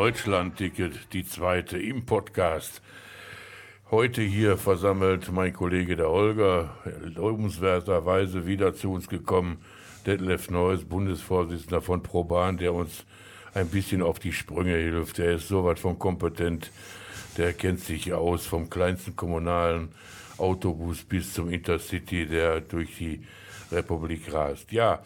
Deutschland-Ticket, 0.06 1.14
die 1.14 1.26
zweite 1.26 1.80
im 1.80 2.06
Podcast. 2.06 2.84
Heute 3.90 4.22
hier 4.22 4.56
versammelt 4.56 5.32
mein 5.32 5.52
Kollege 5.52 5.96
der 5.96 6.10
Holger, 6.10 6.78
lobenswerterweise 7.16 8.46
wieder 8.46 8.76
zu 8.76 8.94
uns 8.94 9.10
gekommen, 9.10 9.58
Detlef 10.06 10.52
Neuss, 10.52 10.84
Bundesvorsitzender 10.84 11.82
von 11.82 12.04
ProBahn, 12.04 12.58
der 12.58 12.76
uns 12.76 13.04
ein 13.56 13.68
bisschen 13.68 14.04
auf 14.04 14.20
die 14.20 14.32
Sprünge 14.32 14.76
hilft. 14.76 15.18
Der 15.18 15.38
ist 15.38 15.48
so 15.48 15.66
weit 15.66 15.80
von 15.80 15.98
kompetent, 15.98 16.72
der 17.40 17.54
kennt 17.54 17.80
sich 17.80 18.14
aus 18.14 18.46
vom 18.46 18.70
kleinsten 18.70 19.16
kommunalen 19.16 19.90
Autobus 20.38 21.02
bis 21.02 21.34
zum 21.34 21.50
Intercity, 21.50 22.28
der 22.28 22.62
durch 22.62 22.96
die 23.00 23.24
Republik 23.72 24.32
rast. 24.32 24.72
Ja, 24.72 25.02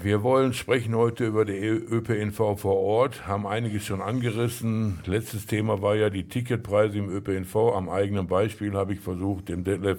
wir 0.00 0.22
wollen 0.22 0.54
sprechen 0.54 0.94
heute 0.94 1.26
über 1.26 1.44
die 1.44 1.58
ÖPNV 1.58 2.56
vor 2.56 2.76
Ort, 2.76 3.26
haben 3.26 3.48
einiges 3.48 3.84
schon 3.84 4.00
angerissen. 4.00 5.00
Letztes 5.06 5.46
Thema 5.46 5.82
war 5.82 5.96
ja 5.96 6.08
die 6.08 6.28
Ticketpreise 6.28 6.98
im 6.98 7.10
ÖPNV. 7.10 7.74
Am 7.74 7.88
eigenen 7.88 8.28
Beispiel 8.28 8.74
habe 8.74 8.92
ich 8.92 9.00
versucht, 9.00 9.48
dem 9.48 9.64
Detlef 9.64 9.98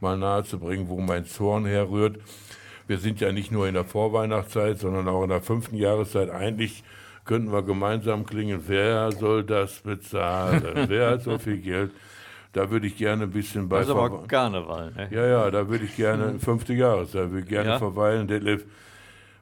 mal 0.00 0.16
nahezubringen, 0.16 0.88
wo 0.88 0.98
mein 0.98 1.26
Zorn 1.26 1.66
herrührt. 1.66 2.20
Wir 2.86 2.96
sind 2.96 3.20
ja 3.20 3.32
nicht 3.32 3.52
nur 3.52 3.68
in 3.68 3.74
der 3.74 3.84
Vorweihnachtszeit, 3.84 4.78
sondern 4.78 5.08
auch 5.08 5.22
in 5.22 5.28
der 5.28 5.42
fünften 5.42 5.76
Jahreszeit. 5.76 6.30
Eigentlich 6.30 6.82
könnten 7.26 7.52
wir 7.52 7.62
gemeinsam 7.62 8.24
klingen, 8.24 8.64
wer 8.66 9.12
soll 9.12 9.44
das 9.44 9.80
bezahlen? 9.80 10.62
wer 10.88 11.10
hat 11.10 11.22
so 11.22 11.38
viel 11.38 11.58
Geld? 11.58 11.90
Da 12.54 12.70
würde 12.70 12.86
ich 12.86 12.96
gerne 12.96 13.24
ein 13.24 13.30
bisschen 13.30 13.68
bei... 13.68 13.80
Das 13.80 13.88
ist 13.88 13.94
aber 13.94 14.26
Karneval. 14.26 14.92
Ne? 14.92 15.08
Ja, 15.10 15.26
ja, 15.26 15.50
da 15.50 15.68
würde 15.68 15.84
ich 15.84 15.96
gerne, 15.96 16.38
fünfte 16.38 16.72
Jahreszeit, 16.72 17.30
würde 17.30 17.40
ich 17.40 17.48
gerne 17.48 17.70
ja? 17.70 17.78
verweilen. 17.78 18.26
Detlef, 18.26 18.64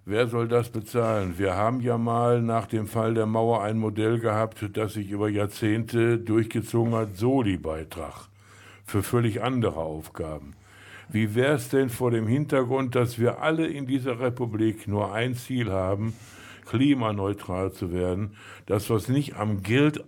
Wer 0.04 0.26
soll 0.26 0.48
das 0.48 0.68
bezahlen? 0.70 1.38
Wir 1.38 1.54
haben 1.54 1.80
ja 1.80 1.96
mal 1.96 2.42
nach 2.42 2.66
dem 2.66 2.88
Fall 2.88 3.14
der 3.14 3.26
Mauer 3.26 3.62
ein 3.62 3.78
Modell 3.78 4.18
gehabt, 4.18 4.68
das 4.72 4.94
sich 4.94 5.10
über 5.10 5.28
Jahrzehnte 5.28 6.18
durchgezogen 6.18 6.92
hat, 6.92 7.16
Soli-Beitrag 7.16 8.28
für 8.84 9.04
völlig 9.04 9.44
andere 9.44 9.76
Aufgaben. 9.76 10.54
Wie 11.08 11.36
wäre 11.36 11.54
es 11.54 11.68
denn 11.68 11.88
vor 11.88 12.10
dem 12.10 12.26
Hintergrund, 12.26 12.96
dass 12.96 13.20
wir 13.20 13.42
alle 13.42 13.68
in 13.68 13.86
dieser 13.86 14.18
Republik 14.18 14.88
nur 14.88 15.12
ein 15.12 15.36
Ziel 15.36 15.70
haben, 15.70 16.14
klimaneutral 16.66 17.72
zu 17.72 17.92
werden, 17.92 18.34
dass 18.66 18.90
wir 18.90 18.96
es 18.96 19.06
nicht 19.06 19.36
am 19.36 19.62
Geld 19.62 20.02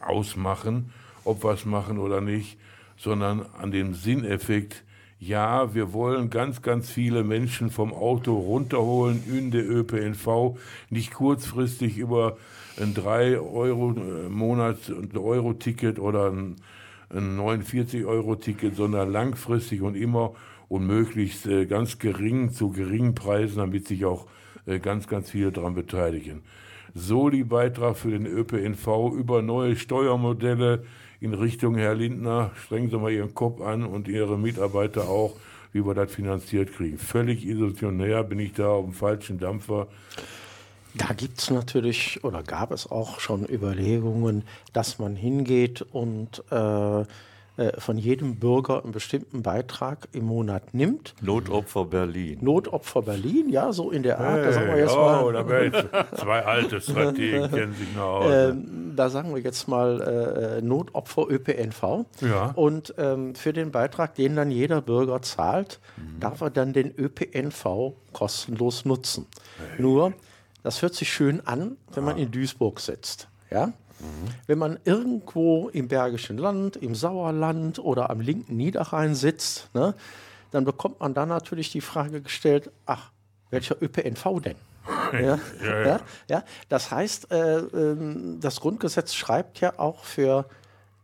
ausmachen, 0.00 0.92
ob 1.24 1.44
wir 1.44 1.52
es 1.52 1.64
machen 1.64 1.98
oder 1.98 2.20
nicht, 2.20 2.58
sondern 2.96 3.46
an 3.60 3.70
dem 3.70 3.94
Sinneffekt, 3.94 4.82
ja, 5.18 5.74
wir 5.74 5.92
wollen 5.92 6.28
ganz, 6.28 6.60
ganz 6.60 6.90
viele 6.90 7.24
Menschen 7.24 7.70
vom 7.70 7.92
Auto 7.92 8.34
runterholen 8.34 9.22
in 9.26 9.50
der 9.50 9.68
ÖPNV, 9.68 10.58
nicht 10.90 11.14
kurzfristig 11.14 11.96
über 11.96 12.36
ein 12.80 12.94
3 12.94 13.40
Euro 13.40 13.92
äh, 13.92 14.28
Monat 14.28 14.78
Euro 15.14 15.54
Ticket 15.54 15.98
oder 15.98 16.30
ein, 16.30 16.56
ein 17.08 17.36
49 17.36 18.04
Euro 18.04 18.36
Ticket, 18.36 18.76
sondern 18.76 19.10
langfristig 19.10 19.80
und 19.80 19.94
immer 19.94 20.34
und 20.68 20.86
möglichst 20.86 21.46
äh, 21.46 21.64
ganz 21.64 21.98
gering 21.98 22.50
zu 22.50 22.70
geringen 22.70 23.14
Preisen, 23.14 23.58
damit 23.58 23.88
sich 23.88 24.04
auch 24.04 24.26
äh, 24.66 24.78
ganz, 24.80 25.06
ganz 25.06 25.30
viele 25.30 25.52
daran 25.52 25.74
beteiligen. 25.74 26.42
Soli-Beitrag 26.94 27.96
für 27.96 28.10
den 28.10 28.26
ÖPNV 28.26 29.12
über 29.16 29.42
neue 29.42 29.76
Steuermodelle, 29.76 30.84
in 31.20 31.34
Richtung 31.34 31.76
Herr 31.76 31.94
Lindner, 31.94 32.50
strengen 32.64 32.90
Sie 32.90 32.98
mal 32.98 33.10
Ihren 33.10 33.34
Kopf 33.34 33.60
an 33.60 33.84
und 33.84 34.08
Ihre 34.08 34.38
Mitarbeiter 34.38 35.08
auch, 35.08 35.34
wie 35.72 35.84
wir 35.84 35.94
das 35.94 36.12
finanziert 36.12 36.72
kriegen. 36.72 36.98
Völlig 36.98 37.46
illusionär 37.46 38.22
bin 38.24 38.38
ich 38.38 38.52
da 38.52 38.68
auf 38.68 38.84
dem 38.84 38.94
falschen 38.94 39.38
Dampfer. 39.38 39.88
Da 40.94 41.12
gibt 41.12 41.40
es 41.40 41.50
natürlich 41.50 42.24
oder 42.24 42.42
gab 42.42 42.70
es 42.70 42.90
auch 42.90 43.20
schon 43.20 43.46
Überlegungen, 43.46 44.44
dass 44.72 44.98
man 44.98 45.14
hingeht 45.14 45.82
und 45.82 46.42
äh, 46.50 47.04
äh, 47.56 47.80
von 47.80 47.96
jedem 47.96 48.36
Bürger 48.36 48.82
einen 48.82 48.92
bestimmten 48.92 49.42
Beitrag 49.42 50.08
im 50.12 50.26
Monat 50.26 50.74
nimmt. 50.74 51.14
Notopfer 51.22 51.86
Berlin. 51.86 52.38
Notopfer 52.42 53.02
Berlin, 53.02 53.48
ja, 53.48 53.72
so 53.72 53.90
in 53.90 54.02
der 54.02 54.20
Art. 54.20 54.36
Hey, 54.36 54.44
da 54.44 54.52
sagen 54.52 54.66
wir 54.68 54.78
jetzt 54.78 54.96
oh, 54.96 55.00
mal, 55.00 55.32
da 55.32 55.62
jetzt 55.62 56.20
zwei 56.20 56.44
alte 56.44 56.80
Strategen 56.80 57.50
kennen 57.50 57.74
sich 57.74 57.94
noch 57.94 58.02
aus. 58.02 58.32
ähm, 58.50 58.92
da 58.94 59.08
sagen 59.08 59.34
wir 59.34 59.40
jetzt 59.40 59.68
mal 59.68 60.58
äh, 60.58 60.62
Notopfer 60.62 61.30
ÖPNV. 61.30 62.04
Ja. 62.20 62.52
Und 62.54 62.94
ähm, 62.98 63.34
für 63.34 63.52
den 63.52 63.70
Beitrag, 63.70 64.14
den 64.14 64.36
dann 64.36 64.50
jeder 64.50 64.82
Bürger 64.82 65.22
zahlt, 65.22 65.80
darf 66.20 66.40
er 66.42 66.50
dann 66.50 66.72
den 66.72 66.92
ÖPNV 66.96 67.94
kostenlos 68.12 68.84
nutzen. 68.84 69.26
Nur, 69.78 70.12
das 70.62 70.82
hört 70.82 70.94
sich 70.94 71.12
schön 71.12 71.40
an, 71.46 71.76
wenn 71.94 72.04
man 72.04 72.18
in 72.18 72.30
Duisburg 72.30 72.80
sitzt. 72.80 73.28
Ja? 73.50 73.72
Wenn 74.46 74.58
man 74.58 74.78
irgendwo 74.84 75.68
im 75.68 75.88
Bergischen 75.88 76.38
Land, 76.38 76.76
im 76.76 76.94
Sauerland 76.94 77.78
oder 77.78 78.10
am 78.10 78.20
linken 78.20 78.56
Niederrhein 78.56 79.14
sitzt, 79.14 79.74
ne, 79.74 79.94
dann 80.50 80.64
bekommt 80.64 81.00
man 81.00 81.14
dann 81.14 81.28
natürlich 81.28 81.70
die 81.70 81.80
Frage 81.80 82.20
gestellt, 82.20 82.70
ach, 82.84 83.10
welcher 83.50 83.80
ÖPNV 83.80 84.40
denn? 84.40 84.56
Ja, 85.12 85.38
ja, 85.62 86.00
ja. 86.28 86.44
Das 86.68 86.90
heißt, 86.90 87.30
äh, 87.30 87.58
ähm, 87.58 88.38
das 88.40 88.60
Grundgesetz 88.60 89.14
schreibt 89.14 89.60
ja 89.60 89.78
auch 89.78 90.04
für 90.04 90.46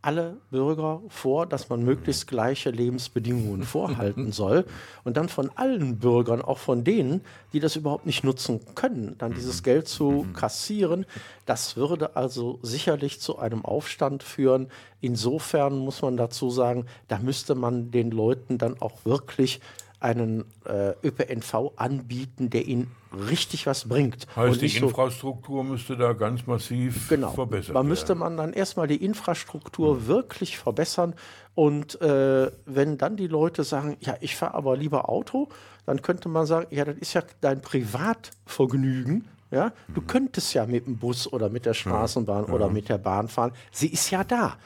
alle 0.03 0.37
Bürger 0.51 1.01
vor, 1.07 1.47
dass 1.47 1.69
man 1.69 1.83
möglichst 1.83 2.27
gleiche 2.27 2.69
Lebensbedingungen 2.69 3.63
vorhalten 3.63 4.31
soll 4.31 4.65
und 5.03 5.17
dann 5.17 5.29
von 5.29 5.49
allen 5.55 5.97
Bürgern, 5.97 6.41
auch 6.41 6.59
von 6.59 6.83
denen, 6.83 7.21
die 7.53 7.59
das 7.59 7.75
überhaupt 7.75 8.05
nicht 8.05 8.23
nutzen 8.23 8.59
können, 8.75 9.15
dann 9.17 9.33
dieses 9.33 9.63
Geld 9.63 9.87
zu 9.87 10.27
kassieren, 10.33 11.05
das 11.45 11.75
würde 11.77 12.15
also 12.15 12.59
sicherlich 12.61 13.19
zu 13.19 13.39
einem 13.39 13.65
Aufstand 13.65 14.23
führen. 14.23 14.67
Insofern 15.01 15.77
muss 15.77 16.01
man 16.01 16.17
dazu 16.17 16.49
sagen, 16.49 16.85
da 17.07 17.19
müsste 17.19 17.55
man 17.55 17.91
den 17.91 18.11
Leuten 18.11 18.57
dann 18.57 18.79
auch 18.81 19.05
wirklich 19.05 19.59
einen 20.03 20.43
äh, 20.65 20.93
ÖPNV 21.03 21.71
anbieten, 21.77 22.49
der 22.49 22.67
ihnen 22.67 22.91
richtig 23.29 23.65
was 23.67 23.87
bringt. 23.87 24.27
heißt, 24.35 24.61
die 24.61 24.67
so- 24.67 24.87
Infrastruktur 24.87 25.63
müsste 25.63 25.95
da 25.95 26.13
ganz 26.13 26.45
massiv 26.45 27.07
Genau. 27.09 27.31
verbessert 27.31 27.73
Man 27.73 27.87
müsste 27.87 28.09
werden. 28.09 28.19
man 28.19 28.37
dann 28.37 28.53
erstmal 28.53 28.87
die 28.87 29.03
Infrastruktur 29.03 30.07
wirklich 30.07 30.57
verbessern. 30.57 31.13
Und 31.55 32.01
äh, 32.01 32.51
wenn 32.65 32.97
dann 32.97 33.15
die 33.15 33.27
Leute 33.27 33.63
sagen, 33.63 33.95
ja, 34.01 34.15
ich 34.19 34.35
fahre 34.35 34.55
aber 34.55 34.75
lieber 34.75 35.07
Auto, 35.09 35.47
dann 35.85 36.01
könnte 36.01 36.27
man 36.27 36.45
sagen, 36.45 36.67
ja, 36.71 36.83
das 36.85 36.97
ist 36.97 37.13
ja 37.13 37.23
dein 37.41 37.61
Privatvergnügen. 37.61 39.25
Ja? 39.51 39.71
Du 39.93 40.01
könntest 40.01 40.53
ja 40.53 40.65
mit 40.65 40.85
dem 40.87 40.97
Bus 40.97 41.31
oder 41.31 41.49
mit 41.49 41.65
der 41.65 41.73
Straßenbahn 41.73 42.45
oder 42.45 42.69
mit 42.69 42.89
der 42.89 42.97
Bahn 42.97 43.27
fahren. 43.27 43.51
Sie 43.71 43.87
ist 43.87 44.09
ja 44.11 44.23
da. 44.23 44.57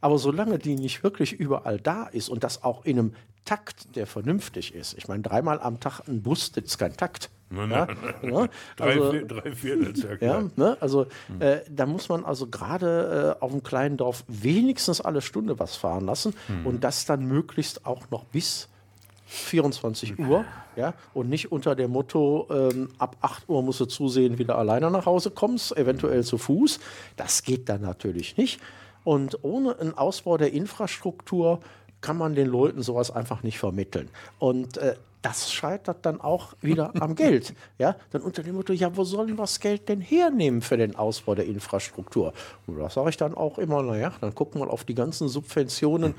Aber 0.00 0.18
solange 0.18 0.58
die 0.58 0.74
nicht 0.76 1.02
wirklich 1.02 1.32
überall 1.32 1.80
da 1.80 2.04
ist 2.04 2.28
und 2.28 2.44
das 2.44 2.62
auch 2.62 2.84
in 2.84 2.98
einem 2.98 3.14
Takt, 3.46 3.96
der 3.96 4.06
vernünftig 4.06 4.74
ist. 4.74 4.92
Ich 4.98 5.08
meine, 5.08 5.22
dreimal 5.22 5.58
am 5.60 5.80
Tag 5.80 6.00
ein 6.06 6.20
Bus, 6.22 6.52
das 6.52 6.64
ist 6.64 6.78
kein 6.78 6.94
Takt. 6.96 7.30
Ja? 7.50 7.86
Drei, 8.76 8.92
Also- 8.92 9.12
Vier- 9.12 9.24
drei 9.26 9.52
Vierteltag. 9.52 10.20
ja, 10.20 10.42
ne? 10.56 10.76
Also 10.80 11.06
äh, 11.38 11.60
da 11.70 11.86
muss 11.86 12.08
man 12.10 12.24
also 12.24 12.48
gerade 12.48 13.36
äh, 13.40 13.42
auf 13.42 13.52
einem 13.52 13.62
kleinen 13.62 13.96
Dorf 13.96 14.24
wenigstens 14.28 15.00
alle 15.00 15.22
Stunde 15.22 15.58
was 15.58 15.76
fahren 15.76 16.04
lassen 16.04 16.34
und 16.64 16.84
das 16.84 17.06
dann 17.06 17.24
möglichst 17.24 17.86
auch 17.86 18.10
noch 18.10 18.24
bis 18.24 18.68
24 19.28 20.18
Uhr, 20.20 20.44
ja, 20.76 20.94
und 21.12 21.28
nicht 21.28 21.50
unter 21.50 21.74
dem 21.74 21.90
Motto, 21.90 22.46
ähm, 22.50 22.90
ab 22.98 23.16
8 23.22 23.48
Uhr 23.48 23.62
musst 23.62 23.80
du 23.80 23.86
zusehen, 23.86 24.38
wie 24.38 24.44
du 24.44 24.54
alleine 24.54 24.88
nach 24.90 25.06
Hause 25.06 25.30
kommst, 25.32 25.76
eventuell 25.76 26.22
zu 26.24 26.38
Fuß. 26.38 26.78
Das 27.16 27.42
geht 27.42 27.68
dann 27.68 27.80
natürlich 27.82 28.36
nicht. 28.36 28.60
Und 29.02 29.42
ohne 29.44 29.78
einen 29.78 29.94
Ausbau 29.98 30.36
der 30.36 30.52
Infrastruktur 30.52 31.60
kann 32.00 32.16
man 32.18 32.34
den 32.34 32.46
Leuten 32.48 32.82
sowas 32.82 33.10
einfach 33.10 33.42
nicht 33.42 33.58
vermitteln. 33.58 34.08
Und 34.38 34.76
äh, 34.78 34.94
das 35.22 35.52
scheitert 35.52 36.06
dann 36.06 36.20
auch 36.20 36.52
wieder 36.60 36.92
am 37.00 37.16
Geld. 37.16 37.52
Ja, 37.78 37.96
dann 38.10 38.22
unter 38.22 38.44
dem 38.44 38.54
Motto, 38.54 38.72
ja, 38.72 38.96
wo 38.96 39.02
sollen 39.02 39.28
wir 39.30 39.36
das 39.36 39.58
Geld 39.58 39.88
denn 39.88 40.00
hernehmen 40.00 40.62
für 40.62 40.76
den 40.76 40.94
Ausbau 40.94 41.34
der 41.34 41.46
Infrastruktur? 41.46 42.32
Und 42.68 42.78
da 42.78 42.88
sage 42.90 43.08
ich 43.10 43.16
dann 43.16 43.34
auch 43.34 43.58
immer, 43.58 43.82
naja, 43.82 44.12
dann 44.20 44.34
gucken 44.36 44.60
wir 44.60 44.70
auf 44.70 44.84
die 44.84 44.94
ganzen 44.94 45.26
Subventionen 45.26 46.14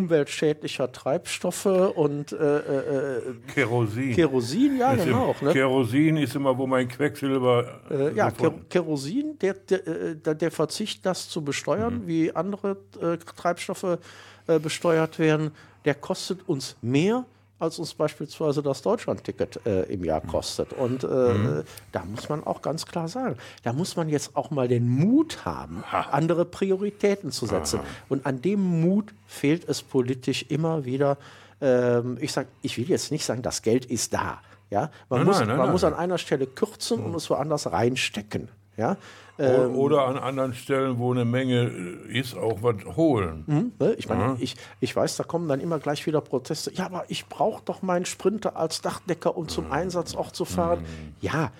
umweltschädlicher 0.00 0.90
Treibstoffe 0.92 1.66
und 1.66 2.32
äh, 2.32 2.36
äh, 2.58 3.18
äh, 3.18 3.20
Kerosin. 3.54 4.14
Kerosin, 4.14 4.76
ja, 4.78 4.92
Ist 4.92 5.00
im- 5.02 5.08
genau. 5.10 5.34
Ne? 5.40 5.52
Kerosin 5.52 6.16
ist 6.16 6.34
immer, 6.36 6.56
wo 6.56 6.66
mein 6.66 6.88
Quecksilber. 6.88 7.80
Äh, 7.90 8.14
ja, 8.14 8.30
gefunden- 8.30 8.66
Kerosin, 8.68 9.38
der, 9.40 9.54
der, 9.54 9.86
äh, 9.86 10.16
der, 10.34 10.50
Verzicht, 10.50 11.04
das 11.06 11.28
zu 11.28 11.42
besteuern, 11.42 12.02
Mhm. 12.02 12.06
wie 12.06 12.34
andere 12.34 12.76
äh, 13.00 13.16
Treibstoffe 13.18 13.98
äh, 14.46 14.58
besteuert 14.58 15.18
werden, 15.18 15.50
der 15.84 15.94
kostet 15.94 16.48
uns 16.48 16.76
mehr, 16.82 17.24
als 17.58 17.78
uns 17.78 17.94
beispielsweise 17.94 18.62
das 18.62 18.82
Deutschlandticket 18.82 19.60
äh, 19.64 19.84
im 19.84 20.04
Jahr 20.04 20.22
Mhm. 20.22 20.28
kostet. 20.28 20.72
Und 20.74 21.04
äh, 21.04 21.62
da 21.92 22.04
muss 22.04 22.28
man 22.28 22.44
auch 22.44 22.60
ganz 22.60 22.84
klar 22.84 23.08
sagen, 23.08 23.36
da 23.62 23.72
muss 23.72 23.96
man 23.96 24.08
jetzt 24.10 24.36
auch 24.36 24.50
mal 24.50 24.68
den 24.68 24.86
Mut 24.88 25.44
haben, 25.46 25.82
andere 26.10 26.44
Prioritäten 26.44 27.30
zu 27.30 27.46
setzen. 27.46 27.80
Und 28.10 28.26
an 28.26 28.42
dem 28.42 28.60
Mut 28.82 29.14
fehlt 29.26 29.66
es 29.68 29.82
politisch 29.82 30.44
immer 30.50 30.84
wieder. 30.84 31.16
Ähm, 31.62 32.18
ich 32.20 32.32
sag, 32.32 32.46
ich 32.60 32.76
will 32.76 32.88
jetzt 32.90 33.10
nicht 33.10 33.24
sagen, 33.24 33.40
das 33.40 33.62
Geld 33.62 33.86
ist 33.86 34.12
da. 34.12 34.42
Ja, 34.68 34.90
man, 35.08 35.20
Nein, 35.20 35.26
muss, 35.26 35.38
nein, 35.38 35.48
nein, 35.48 35.56
man 35.58 35.70
muss 35.70 35.84
an 35.84 35.94
einer 35.94 36.18
Stelle 36.18 36.46
kürzen 36.46 37.02
und 37.02 37.14
es 37.14 37.30
woanders 37.30 37.70
reinstecken. 37.72 38.48
Ja, 38.76 38.96
ähm, 39.38 39.76
Oder 39.76 40.06
an 40.06 40.16
anderen 40.16 40.54
Stellen, 40.54 40.98
wo 40.98 41.12
eine 41.12 41.24
Menge 41.24 41.64
äh, 42.08 42.18
ist, 42.18 42.36
auch 42.36 42.62
was 42.62 42.76
holen. 42.96 43.72
ne? 43.78 43.94
ich 43.98 44.08
meine, 44.08 44.36
ich, 44.40 44.56
ich 44.80 44.96
weiß, 44.96 45.16
da 45.16 45.24
kommen 45.24 45.48
dann 45.48 45.60
immer 45.60 45.78
gleich 45.78 46.06
wieder 46.06 46.20
Proteste. 46.20 46.72
Ja, 46.72 46.86
aber 46.86 47.04
ich 47.08 47.26
brauche 47.26 47.62
doch 47.64 47.82
meinen 47.82 48.06
Sprinter 48.06 48.56
als 48.56 48.80
Dachdecker, 48.80 49.36
um 49.36 49.48
zum 49.48 49.70
Einsatzort 49.70 50.34
zu 50.34 50.44
fahren. 50.44 50.84
Ja, 51.20 51.52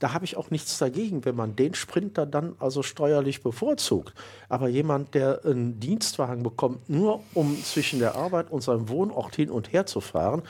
da 0.00 0.14
habe 0.14 0.24
ich 0.24 0.36
auch 0.38 0.50
nichts 0.50 0.78
dagegen, 0.78 1.26
wenn 1.26 1.36
man 1.36 1.54
den 1.56 1.74
Sprinter 1.74 2.24
dann 2.24 2.56
also 2.58 2.82
steuerlich 2.82 3.42
bevorzugt. 3.42 4.14
Aber 4.48 4.68
jemand, 4.68 5.14
der 5.14 5.44
einen 5.44 5.78
Dienstwagen 5.78 6.42
bekommt, 6.42 6.88
nur 6.88 7.20
um 7.34 7.62
zwischen 7.62 7.98
der 8.00 8.16
Arbeit 8.16 8.50
und 8.50 8.62
seinem 8.62 8.88
Wohnort 8.88 9.36
hin 9.36 9.50
und 9.50 9.72
her 9.74 9.84
zu 9.84 10.00
fahren, 10.00 10.42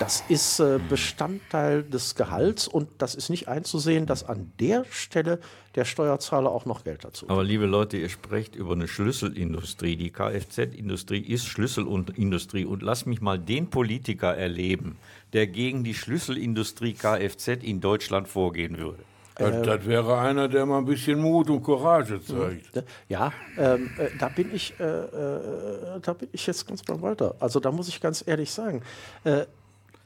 das 0.00 0.24
ist 0.28 0.58
äh, 0.58 0.80
Bestandteil 0.88 1.84
des 1.84 2.16
Gehalts 2.16 2.66
und 2.66 2.88
das 2.98 3.14
ist 3.14 3.30
nicht 3.30 3.46
einzusehen, 3.46 4.06
dass 4.06 4.28
an 4.28 4.52
der 4.58 4.84
Stelle 4.90 5.38
der 5.76 5.84
Steuerzahler 5.84 6.50
auch 6.50 6.64
noch 6.64 6.82
Geld 6.84 7.04
dazu. 7.04 7.26
Aber 7.28 7.44
liebe 7.44 7.66
Leute, 7.66 7.96
ihr 7.98 8.08
sprecht 8.08 8.56
über 8.56 8.72
eine 8.72 8.88
Schlüsselindustrie. 8.88 9.96
Die 9.96 10.10
Kfz-Industrie 10.10 11.20
ist 11.20 11.46
Schlüsselindustrie. 11.46 12.64
Und 12.64 12.82
lass 12.82 13.06
mich 13.06 13.20
mal 13.20 13.38
den 13.38 13.68
Politiker 13.70 14.34
erleben, 14.34 14.96
der 15.32 15.46
gegen 15.46 15.84
die 15.84 15.94
Schlüsselindustrie 15.94 16.94
Kfz 16.94 17.48
in 17.62 17.80
Deutschland 17.80 18.26
vorgehen 18.28 18.78
würde. 18.78 18.98
Das, 19.38 19.60
das 19.66 19.84
wäre 19.84 20.18
einer, 20.18 20.48
der 20.48 20.64
mal 20.64 20.78
ein 20.78 20.86
bisschen 20.86 21.20
Mut 21.20 21.50
und 21.50 21.62
Courage 21.62 22.22
zeigt. 22.24 22.82
Ja, 23.06 23.32
ähm, 23.58 23.90
äh, 23.98 24.08
da 24.18 24.30
bin 24.30 24.54
ich, 24.54 24.72
äh, 24.80 24.84
äh, 24.84 26.00
da 26.00 26.14
bin 26.14 26.30
ich 26.32 26.46
jetzt 26.46 26.66
ganz 26.66 26.82
beim 26.82 27.02
Walter. 27.02 27.34
Also 27.38 27.60
da 27.60 27.70
muss 27.70 27.86
ich 27.88 28.00
ganz 28.00 28.24
ehrlich 28.26 28.50
sagen, 28.50 28.80
äh, 29.24 29.44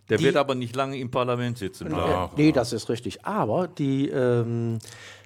Der 0.09 0.19
Die- 0.19 0.25
wird 0.25 0.35
aber 0.35 0.57
nicht 0.57 0.75
lange 0.75 0.99
im 0.99 1.13
Parlament 1.13 1.59
sitzen. 1.59 1.95
Ach, 1.95 2.31
nee, 2.37 2.51
das 2.51 2.73
ist 2.73 2.89
richtig. 2.89 3.25
Aber 3.25 3.69
die 3.69 4.09
ähm, 4.09 4.81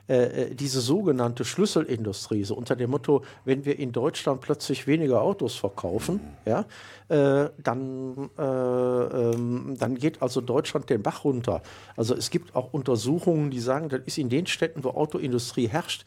äh, 0.06 0.48
äh, 0.50 0.54
diese 0.54 0.82
sogenannte 0.82 1.46
Schlüsselindustrie, 1.46 2.44
so 2.44 2.54
unter 2.54 2.76
dem 2.76 2.90
Motto, 2.90 3.22
wenn 3.46 3.64
wir 3.64 3.78
in 3.78 3.90
Deutschland 3.90 4.42
plötzlich 4.42 4.86
weniger 4.86 5.22
Autos 5.22 5.54
verkaufen, 5.54 6.20
ja, 6.44 6.66
äh, 7.08 7.48
dann, 7.62 8.28
äh, 8.38 8.42
ähm, 8.42 9.76
dann 9.78 9.94
geht 9.94 10.20
also 10.20 10.42
Deutschland 10.42 10.90
den 10.90 11.02
Bach 11.02 11.24
runter. 11.24 11.62
Also 11.96 12.14
es 12.14 12.28
gibt 12.28 12.54
auch 12.54 12.74
Untersuchungen, 12.74 13.50
die 13.50 13.60
sagen, 13.60 13.88
das 13.88 14.02
ist 14.04 14.18
in 14.18 14.28
den 14.28 14.46
Städten, 14.46 14.84
wo 14.84 14.90
Autoindustrie 14.90 15.68
herrscht, 15.68 16.04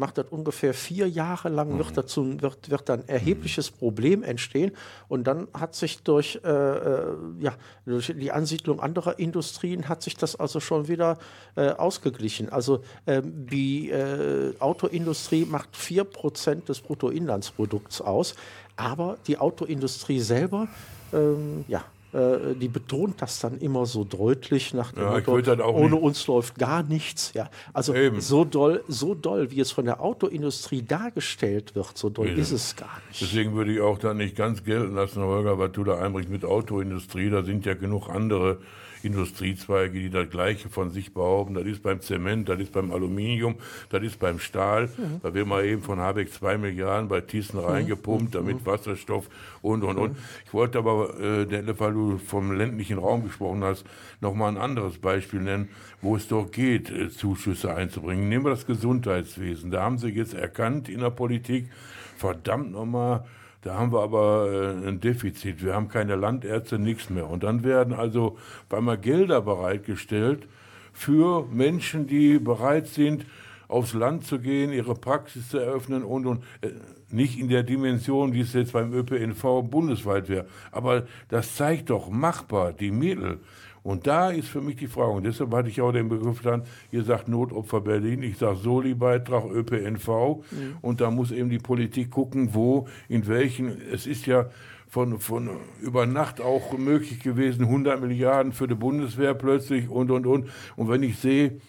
macht 0.00 0.18
das 0.18 0.26
ungefähr 0.30 0.74
vier 0.74 1.08
Jahre 1.08 1.48
lang, 1.48 1.78
wird, 1.78 1.96
dazu, 1.96 2.40
wird, 2.40 2.70
wird 2.70 2.88
dann 2.88 3.06
erhebliches 3.06 3.70
Problem 3.70 4.24
entstehen. 4.24 4.72
Und 5.06 5.24
dann 5.24 5.46
hat 5.54 5.76
sich 5.76 6.02
durch, 6.02 6.40
äh, 6.42 6.48
äh, 6.48 7.16
ja, 7.38 7.52
durch 7.84 8.12
die 8.16 8.32
Ansiedlung 8.32 8.80
anderer 8.80 9.18
Industrien 9.20 9.88
hat 9.88 10.02
sich 10.02 10.16
das 10.16 10.34
also 10.34 10.58
schon 10.58 10.88
wieder 10.88 11.18
äh, 11.54 11.68
ausgeglichen. 11.70 12.48
Also 12.48 12.82
ähm, 13.06 13.46
die 13.46 13.90
äh, 13.90 14.54
Autoindustrie 14.58 15.44
macht 15.44 15.68
4% 15.76 16.64
des 16.64 16.80
Bruttoinlandsprodukts 16.80 18.00
aus, 18.00 18.34
aber 18.76 19.18
die 19.26 19.36
Autoindustrie 19.36 20.20
selber, 20.20 20.66
ähm, 21.12 21.64
ja, 21.68 21.84
äh, 22.12 22.54
die 22.60 22.68
betont 22.68 23.22
das 23.22 23.38
dann 23.38 23.58
immer 23.58 23.86
so 23.86 24.04
deutlich 24.04 24.74
nach 24.74 24.92
dem 24.92 25.02
Ja, 25.04 25.10
Motto, 25.12 25.32
ohne 25.32 25.90
nicht- 25.90 26.02
uns 26.02 26.26
läuft 26.26 26.58
gar 26.58 26.82
nichts. 26.82 27.32
Ja, 27.34 27.50
also 27.72 27.94
Eben. 27.94 28.20
so 28.20 28.44
doll, 28.44 28.82
so 28.88 29.14
doll, 29.14 29.50
wie 29.50 29.60
es 29.60 29.70
von 29.70 29.84
der 29.84 30.00
Autoindustrie 30.00 30.82
dargestellt 30.82 31.74
wird, 31.74 31.96
so 31.96 32.08
doll 32.10 32.28
ist 32.28 32.50
es 32.52 32.74
gar 32.76 33.00
nicht. 33.08 33.20
Deswegen 33.20 33.54
würde 33.54 33.72
ich 33.72 33.80
auch 33.80 33.98
da 33.98 34.14
nicht 34.14 34.34
ganz 34.36 34.64
gelten 34.64 34.94
lassen, 34.94 35.22
Holger, 35.22 35.58
was 35.58 35.72
du 35.72 35.84
da 35.84 35.98
einbringst 35.98 36.30
mit 36.30 36.44
Autoindustrie. 36.44 37.30
Da 37.30 37.42
sind 37.44 37.64
ja 37.66 37.74
genug 37.74 38.08
andere 38.08 38.58
Industriezweige, 39.02 39.98
die 39.98 40.10
das 40.10 40.30
Gleiche 40.30 40.68
von 40.68 40.90
sich 40.90 41.12
behaupten. 41.14 41.54
Das 41.54 41.64
ist 41.64 41.82
beim 41.82 42.00
Zement, 42.00 42.48
das 42.48 42.60
ist 42.60 42.72
beim 42.72 42.92
Aluminium, 42.92 43.56
das 43.90 44.02
ist 44.02 44.18
beim 44.18 44.38
Stahl. 44.38 44.86
Mhm. 44.86 45.20
Da 45.22 45.34
wird 45.34 45.46
mal 45.46 45.64
eben 45.64 45.82
von 45.82 45.98
Habeck 45.98 46.32
zwei 46.32 46.58
Milliarden 46.58 47.08
bei 47.08 47.20
Thyssen 47.20 47.60
mhm. 47.60 47.66
reingepumpt, 47.66 48.34
damit 48.34 48.60
mhm. 48.60 48.66
Wasserstoff 48.66 49.28
und, 49.62 49.82
und, 49.82 49.98
und. 49.98 50.16
Ich 50.46 50.52
wollte 50.52 50.78
aber, 50.78 51.18
äh, 51.20 51.46
der, 51.46 51.78
weil 51.80 51.92
du 51.92 52.18
vom 52.18 52.52
ländlichen 52.52 52.98
Raum 52.98 53.24
gesprochen 53.24 53.64
hast, 53.64 53.84
noch 54.20 54.34
mal 54.34 54.48
ein 54.48 54.58
anderes 54.58 54.98
Beispiel 54.98 55.40
nennen, 55.40 55.68
wo 56.02 56.16
es 56.16 56.28
doch 56.28 56.50
geht, 56.50 56.90
äh, 56.90 57.10
Zuschüsse 57.10 57.74
einzubringen. 57.74 58.28
Nehmen 58.28 58.44
wir 58.44 58.50
das 58.50 58.66
Gesundheitswesen. 58.66 59.70
Da 59.70 59.82
haben 59.82 59.98
sie 59.98 60.08
jetzt 60.08 60.34
erkannt 60.34 60.88
in 60.88 61.00
der 61.00 61.10
Politik, 61.10 61.70
verdammt 62.16 62.72
nochmal, 62.72 63.24
da 63.62 63.74
haben 63.74 63.92
wir 63.92 64.00
aber 64.00 64.50
äh, 64.50 64.88
ein 64.88 65.00
Defizit. 65.00 65.62
Wir 65.62 65.74
haben 65.74 65.88
keine 65.88 66.16
Landärzte, 66.16 66.78
nichts 66.78 67.10
mehr. 67.10 67.28
Und 67.28 67.42
dann 67.42 67.62
werden 67.62 67.92
also 67.92 68.38
bei 68.68 68.80
mal 68.80 68.96
Gelder 68.96 69.42
bereitgestellt 69.42 70.48
für 70.92 71.46
Menschen, 71.52 72.06
die 72.06 72.38
bereit 72.38 72.86
sind, 72.86 73.26
aufs 73.68 73.92
Land 73.92 74.26
zu 74.26 74.40
gehen, 74.40 74.72
ihre 74.72 74.94
Praxis 74.94 75.48
zu 75.50 75.58
eröffnen 75.58 76.02
und, 76.02 76.26
und 76.26 76.44
äh, 76.60 76.70
nicht 77.10 77.38
in 77.38 77.48
der 77.48 77.62
Dimension, 77.62 78.32
wie 78.32 78.40
es 78.40 78.52
jetzt 78.52 78.72
beim 78.72 78.92
ÖPNV 78.92 79.62
bundesweit 79.62 80.28
wäre. 80.28 80.46
Aber 80.72 81.04
das 81.28 81.54
zeigt 81.54 81.90
doch 81.90 82.08
machbar 82.08 82.72
die 82.72 82.90
Mittel. 82.90 83.38
Und 83.82 84.06
da 84.06 84.30
ist 84.30 84.48
für 84.48 84.60
mich 84.60 84.76
die 84.76 84.86
Frage, 84.86 85.12
und 85.12 85.24
deshalb 85.24 85.52
hatte 85.54 85.68
ich 85.68 85.80
auch 85.80 85.92
den 85.92 86.08
Begriff 86.08 86.42
dann, 86.42 86.64
ihr 86.92 87.02
sagt 87.02 87.28
Notopfer 87.28 87.80
Berlin, 87.80 88.22
ich 88.22 88.36
sage 88.36 88.56
Soli-Beitrag 88.56 89.44
ÖPNV. 89.50 90.08
Mhm. 90.08 90.76
Und 90.82 91.00
da 91.00 91.10
muss 91.10 91.30
eben 91.30 91.48
die 91.48 91.58
Politik 91.58 92.10
gucken, 92.10 92.54
wo, 92.54 92.86
in 93.08 93.26
welchen, 93.26 93.80
es 93.92 94.06
ist 94.06 94.26
ja 94.26 94.50
von, 94.86 95.18
von 95.20 95.50
über 95.80 96.04
Nacht 96.06 96.40
auch 96.40 96.76
möglich 96.76 97.20
gewesen, 97.20 97.64
100 97.64 98.00
Milliarden 98.00 98.52
für 98.52 98.66
die 98.66 98.74
Bundeswehr 98.74 99.34
plötzlich 99.34 99.88
und, 99.88 100.10
und, 100.10 100.26
und. 100.26 100.48
Und 100.76 100.88
wenn 100.88 101.02
ich 101.02 101.18
sehe, 101.18 101.60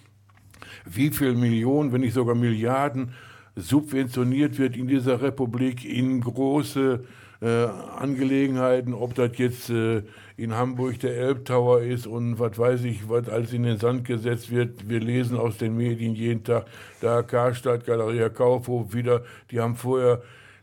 wie 0.86 1.12
viel 1.12 1.36
Millionen, 1.36 1.93
wenn 1.93 2.01
nicht 2.01 2.14
sogar 2.14 2.36
Milliarden 2.36 3.14
subventioniert 3.55 4.57
wird 4.57 4.76
in 4.76 4.88
dieser 4.88 5.22
Republik 5.22 5.86
in 5.86 6.22
große 6.22 7.03
äh, 7.42 7.66
Angelegenheiten, 7.98 8.94
ob 8.94 9.16
das 9.16 9.32
jetzt 9.38 9.70
äh, 9.70 10.04
in 10.38 10.56
Hamburg 10.56 11.00
der 11.00 11.18
Elbtower 11.18 11.82
ist 11.82 12.08
und 12.08 12.39
was 12.39 12.58
weiß 12.58 12.84
ich, 12.84 13.10
was 13.10 13.30
alles 13.30 13.54
in 13.54 13.64
den 13.64 13.78
Sand 13.78 14.06
gesetzt 14.06 14.52
wird. 14.52 14.88
Wir 14.89 15.00
lesen 15.00 15.38
aus 15.38 15.58
den 15.58 15.76
Medien 15.76 16.16
jeden 16.16 16.44
Tag, 16.44 16.66
da 17.02 17.22
Karstadt, 17.24 17.86
Galeria 17.86 18.30
Kaufhof 18.30 18.94
wieder, 18.94 19.24
die 19.50 19.60
haben 19.60 19.76
vorher 19.76 20.22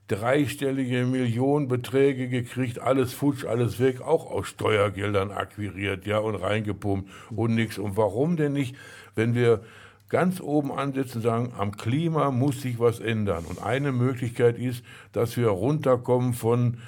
dreistellige 0.08 1.04
Millionenbeträge 1.04 2.28
gekriegt, 2.28 2.78
alles 2.80 3.12
futsch, 3.12 3.44
alles 3.44 3.78
weg, 3.78 4.00
auch 4.00 4.30
aus 4.30 4.48
Steuergeldern 4.48 5.30
akquiriert, 5.30 6.06
ja, 6.06 6.18
und 6.18 6.34
reingepumpt 6.34 7.10
und 7.30 7.54
nichts. 7.54 7.78
Und 7.78 7.96
warum 7.96 8.36
denn 8.36 8.54
nicht, 8.54 8.74
wenn 9.14 9.34
wir 9.34 9.60
ganz 10.08 10.40
oben 10.40 10.72
ansetzen 10.72 11.20
sagen, 11.20 11.52
am 11.58 11.76
Klima 11.76 12.30
muss 12.30 12.62
sich 12.62 12.78
was 12.78 13.00
ändern. 13.00 13.44
Und 13.44 13.62
eine 13.62 13.92
Möglichkeit 13.92 14.58
ist, 14.58 14.84
dass 15.12 15.36
wir 15.36 15.48
runterkommen 15.48 16.34
von 16.34 16.78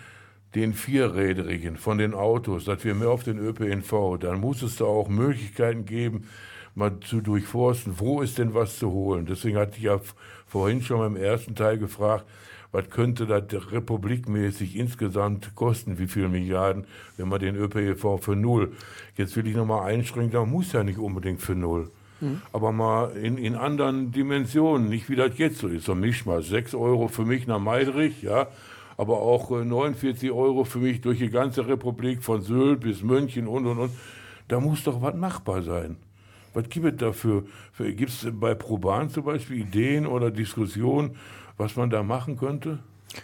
den 0.55 0.75
Vierräderigen, 0.75 1.77
von 1.77 1.99
den 1.99 2.14
Autos, 2.14 2.64
dass 2.64 2.85
wir 2.85 2.95
mehr 2.95 3.11
auf 3.11 3.23
den 3.23 3.39
ÖPNV, 3.39 4.18
dann 4.18 4.41
muss 4.41 4.62
es 4.62 4.77
da 4.77 4.85
auch 4.85 5.09
Möglichkeiten 5.09 5.85
geben, 5.85 6.29
mal 6.75 6.99
zu 7.01 7.21
durchforsten, 7.21 7.99
wo 7.99 8.21
ist 8.21 8.39
denn 8.39 8.55
was 8.55 8.79
zu 8.79 8.91
holen. 8.91 9.27
Deswegen 9.27 9.59
hatte 9.59 9.77
ich 9.77 9.85
ja 9.85 10.01
vorhin 10.47 10.83
schon 10.83 11.07
im 11.07 11.16
ersten 11.16 11.55
Teil 11.55 11.79
gefragt, 11.79 12.25
was 12.73 12.89
könnte 12.89 13.27
das 13.27 13.73
republikmäßig 13.73 14.77
insgesamt 14.77 15.55
kosten, 15.57 15.99
wie 15.99 16.07
viele 16.07 16.29
Milliarden, 16.29 16.85
wenn 17.16 17.29
man 17.29 17.41
den 17.41 17.57
ÖPNV 17.57 18.21
für 18.21 18.37
null. 18.37 18.73
Jetzt 19.16 19.37
will 19.37 19.47
ich 19.47 19.57
nochmal 19.57 19.93
einschränken, 19.93 20.33
da 20.33 20.45
muss 20.45 20.73
ja 20.73 20.85
nicht 20.85 20.99
unbedingt 20.99 21.41
für 21.41 21.55
null. 21.55 21.91
Mhm. 22.21 22.43
Aber 22.53 22.73
mal 22.73 23.11
in, 23.16 23.39
in 23.39 23.55
anderen 23.55 24.12
Dimensionen, 24.12 24.89
nicht 24.89 25.09
wie 25.09 25.16
das 25.16 25.39
jetzt 25.39 25.59
so 25.59 25.68
ist. 25.68 25.85
So 25.85 25.95
Mischmasch, 25.95 26.47
6 26.47 26.75
Euro 26.75 27.09
für 27.09 27.25
mich 27.25 27.47
nach 27.47 27.59
Meidrich, 27.59 28.23
ja, 28.23 28.49
aber 28.97 29.21
auch 29.21 29.51
49 29.51 30.29
äh, 30.29 30.33
Euro 30.33 30.64
für 30.64 30.79
mich 30.79 31.01
durch 31.01 31.18
die 31.18 31.31
ganze 31.31 31.66
Republik 31.66 32.23
von 32.23 32.43
Sylt 32.43 32.81
bis 32.81 33.03
München 33.03 33.47
und 33.47 33.66
und 33.66 33.79
und. 33.79 33.93
Da 34.49 34.61
muss 34.61 34.83
doch 34.83 35.01
was 35.01 35.14
machbar 35.14 35.62
sein. 35.62 35.97
Was 36.55 36.68
gibt 36.68 36.87
es 36.87 36.97
dafür? 36.97 37.45
Gibt 37.79 38.11
es 38.11 38.27
bei 38.33 38.55
Proban 38.55 39.09
zum 39.09 39.25
Beispiel 39.25 39.61
Ideen 39.61 40.07
oder 40.07 40.31
Diskussionen, 40.31 41.16
was 41.57 41.77
man 41.77 41.91
da 41.91 42.03
machen 42.03 42.37
könnte? 42.37 42.81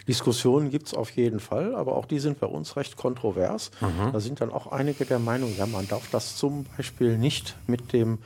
Diskussionen 0.08 0.70
gibt 0.70 0.88
es 0.88 0.94
auf 0.94 1.10
jeden 1.10 1.40
Fall, 1.40 1.74
aber 1.74 1.96
auch 1.96 2.06
die 2.06 2.18
sind 2.18 2.40
bei 2.40 2.46
uns 2.46 2.76
recht 2.76 2.96
kontrovers. 2.96 3.70
Mhm. 3.80 4.12
Da 4.12 4.20
sind 4.20 4.40
dann 4.40 4.50
auch 4.50 4.68
einige 4.68 5.04
der 5.04 5.18
Meinung, 5.18 5.52
ja, 5.56 5.66
man 5.66 5.86
darf 5.88 6.08
das 6.10 6.36
zum 6.36 6.64
Beispiel 6.76 7.18
nicht 7.18 7.56
mit 7.66 7.92
dem 7.92 8.18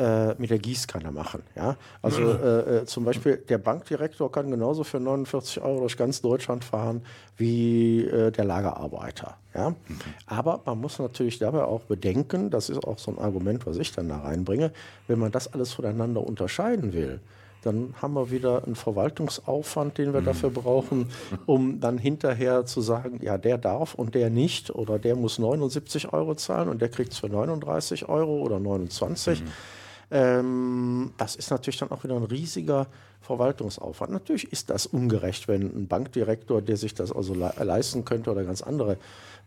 äh, 0.00 0.34
mit 0.38 0.48
der 0.48 0.58
Gießkanne 0.58 1.12
machen. 1.12 1.42
Ja? 1.54 1.76
Also 2.00 2.22
äh, 2.22 2.78
äh, 2.78 2.84
zum 2.86 3.04
Beispiel 3.04 3.36
der 3.36 3.58
Bankdirektor 3.58 4.32
kann 4.32 4.50
genauso 4.50 4.82
für 4.82 4.98
49 4.98 5.60
Euro 5.60 5.80
durch 5.80 5.96
ganz 5.98 6.22
Deutschland 6.22 6.64
fahren 6.64 7.02
wie 7.36 8.04
äh, 8.06 8.30
der 8.30 8.44
Lagerarbeiter. 8.44 9.36
Ja? 9.54 9.70
Mhm. 9.70 9.76
Aber 10.26 10.62
man 10.64 10.80
muss 10.80 10.98
natürlich 10.98 11.38
dabei 11.38 11.64
auch 11.64 11.82
bedenken, 11.82 12.48
das 12.48 12.70
ist 12.70 12.82
auch 12.84 12.98
so 12.98 13.10
ein 13.10 13.18
Argument, 13.18 13.66
was 13.66 13.76
ich 13.76 13.92
dann 13.92 14.08
da 14.08 14.20
reinbringe, 14.20 14.72
wenn 15.06 15.18
man 15.18 15.32
das 15.32 15.52
alles 15.52 15.74
voneinander 15.74 16.26
unterscheiden 16.26 16.94
will, 16.94 17.20
dann 17.62 17.92
haben 18.00 18.14
wir 18.14 18.30
wieder 18.30 18.64
einen 18.64 18.74
Verwaltungsaufwand, 18.74 19.98
den 19.98 20.14
wir 20.14 20.22
mhm. 20.22 20.26
dafür 20.26 20.48
brauchen, 20.48 21.10
um 21.44 21.78
dann 21.78 21.98
hinterher 21.98 22.64
zu 22.64 22.80
sagen, 22.80 23.20
ja, 23.22 23.36
der 23.36 23.58
darf 23.58 23.94
und 23.94 24.14
der 24.14 24.30
nicht 24.30 24.70
oder 24.70 24.98
der 24.98 25.14
muss 25.14 25.38
79 25.38 26.10
Euro 26.14 26.34
zahlen 26.36 26.70
und 26.70 26.80
der 26.80 26.88
kriegt 26.88 27.12
es 27.12 27.18
für 27.18 27.28
39 27.28 28.08
Euro 28.08 28.40
oder 28.40 28.58
29. 28.58 29.42
Mhm. 29.42 29.48
Ähm, 30.10 31.12
das 31.18 31.36
ist 31.36 31.50
natürlich 31.50 31.78
dann 31.78 31.90
auch 31.90 32.02
wieder 32.04 32.16
ein 32.16 32.24
riesiger 32.24 32.86
Verwaltungsaufwand. 33.20 34.12
Natürlich 34.12 34.50
ist 34.52 34.70
das 34.70 34.86
ungerecht, 34.86 35.46
wenn 35.46 35.62
ein 35.62 35.86
Bankdirektor, 35.86 36.62
der 36.62 36.76
sich 36.76 36.94
das 36.94 37.12
also 37.12 37.34
le 37.34 37.52
leisten 37.62 38.04
könnte 38.04 38.30
oder 38.30 38.44
ganz 38.44 38.62
andere 38.62 38.96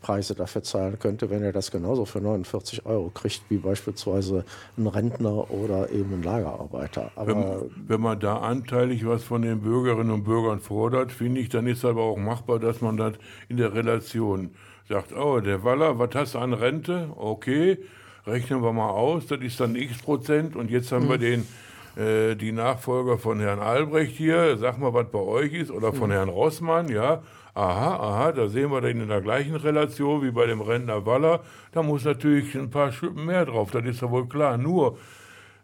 Preise 0.01 0.35
dafür 0.35 0.63
zahlen 0.63 0.99
könnte, 0.99 1.29
wenn 1.29 1.41
er 1.41 1.53
das 1.53 1.71
genauso 1.71 2.05
für 2.05 2.21
49 2.21 2.85
Euro 2.85 3.09
kriegt, 3.09 3.41
wie 3.49 3.57
beispielsweise 3.57 4.45
ein 4.77 4.85
Rentner 4.85 5.49
oder 5.49 5.89
eben 5.89 6.13
ein 6.13 6.23
Lagerarbeiter. 6.23 7.11
Aber 7.15 7.27
wenn, 7.27 7.71
wenn 7.87 8.01
man 8.01 8.19
da 8.19 8.37
anteilig 8.37 9.07
was 9.07 9.23
von 9.23 9.41
den 9.41 9.61
Bürgerinnen 9.61 10.11
und 10.11 10.23
Bürgern 10.25 10.59
fordert, 10.59 11.11
finde 11.11 11.41
ich, 11.41 11.49
dann 11.49 11.65
ist 11.67 11.83
aber 11.83 12.03
auch 12.03 12.17
machbar, 12.17 12.59
dass 12.59 12.81
man 12.81 12.97
das 12.97 13.13
in 13.49 13.57
der 13.57 13.73
Relation 13.73 14.51
sagt, 14.87 15.13
oh, 15.13 15.39
der 15.39 15.63
Waller, 15.63 15.97
was 15.97 16.09
hast 16.13 16.35
du 16.35 16.39
an 16.39 16.53
Rente? 16.53 17.09
Okay, 17.15 17.79
rechnen 18.25 18.61
wir 18.61 18.73
mal 18.73 18.89
aus, 18.89 19.27
das 19.27 19.41
ist 19.41 19.59
dann 19.59 19.75
x 19.75 19.99
Prozent. 19.99 20.55
Und 20.55 20.69
jetzt 20.69 20.91
haben 20.91 21.05
mhm. 21.05 21.09
wir 21.09 21.17
den, 21.17 21.47
äh, 21.95 22.35
die 22.35 22.51
Nachfolger 22.51 23.17
von 23.17 23.39
Herrn 23.39 23.59
Albrecht 23.59 24.15
hier, 24.15 24.57
sag 24.57 24.79
mal, 24.79 24.93
was 24.93 25.09
bei 25.11 25.19
euch 25.19 25.53
ist, 25.53 25.71
oder 25.71 25.93
von 25.93 26.09
mhm. 26.09 26.13
Herrn 26.13 26.29
Rossmann, 26.29 26.89
ja, 26.89 27.21
aha, 27.53 27.95
aha, 27.95 28.31
da 28.31 28.47
sehen 28.47 28.71
wir 28.71 28.81
den 28.81 29.01
in 29.01 29.09
der 29.09 29.21
gleichen 29.21 29.55
Relation 29.55 30.23
wie 30.23 30.31
bei 30.31 30.45
dem 30.45 30.61
Rentner 30.61 31.05
Waller, 31.05 31.41
da 31.71 31.83
muss 31.83 32.03
natürlich 32.03 32.55
ein 32.55 32.69
paar 32.69 32.91
Schippen 32.91 33.25
mehr 33.25 33.45
drauf, 33.45 33.71
das 33.71 33.85
ist 33.85 34.01
ja 34.01 34.09
wohl 34.09 34.27
klar, 34.27 34.57
nur 34.57 34.97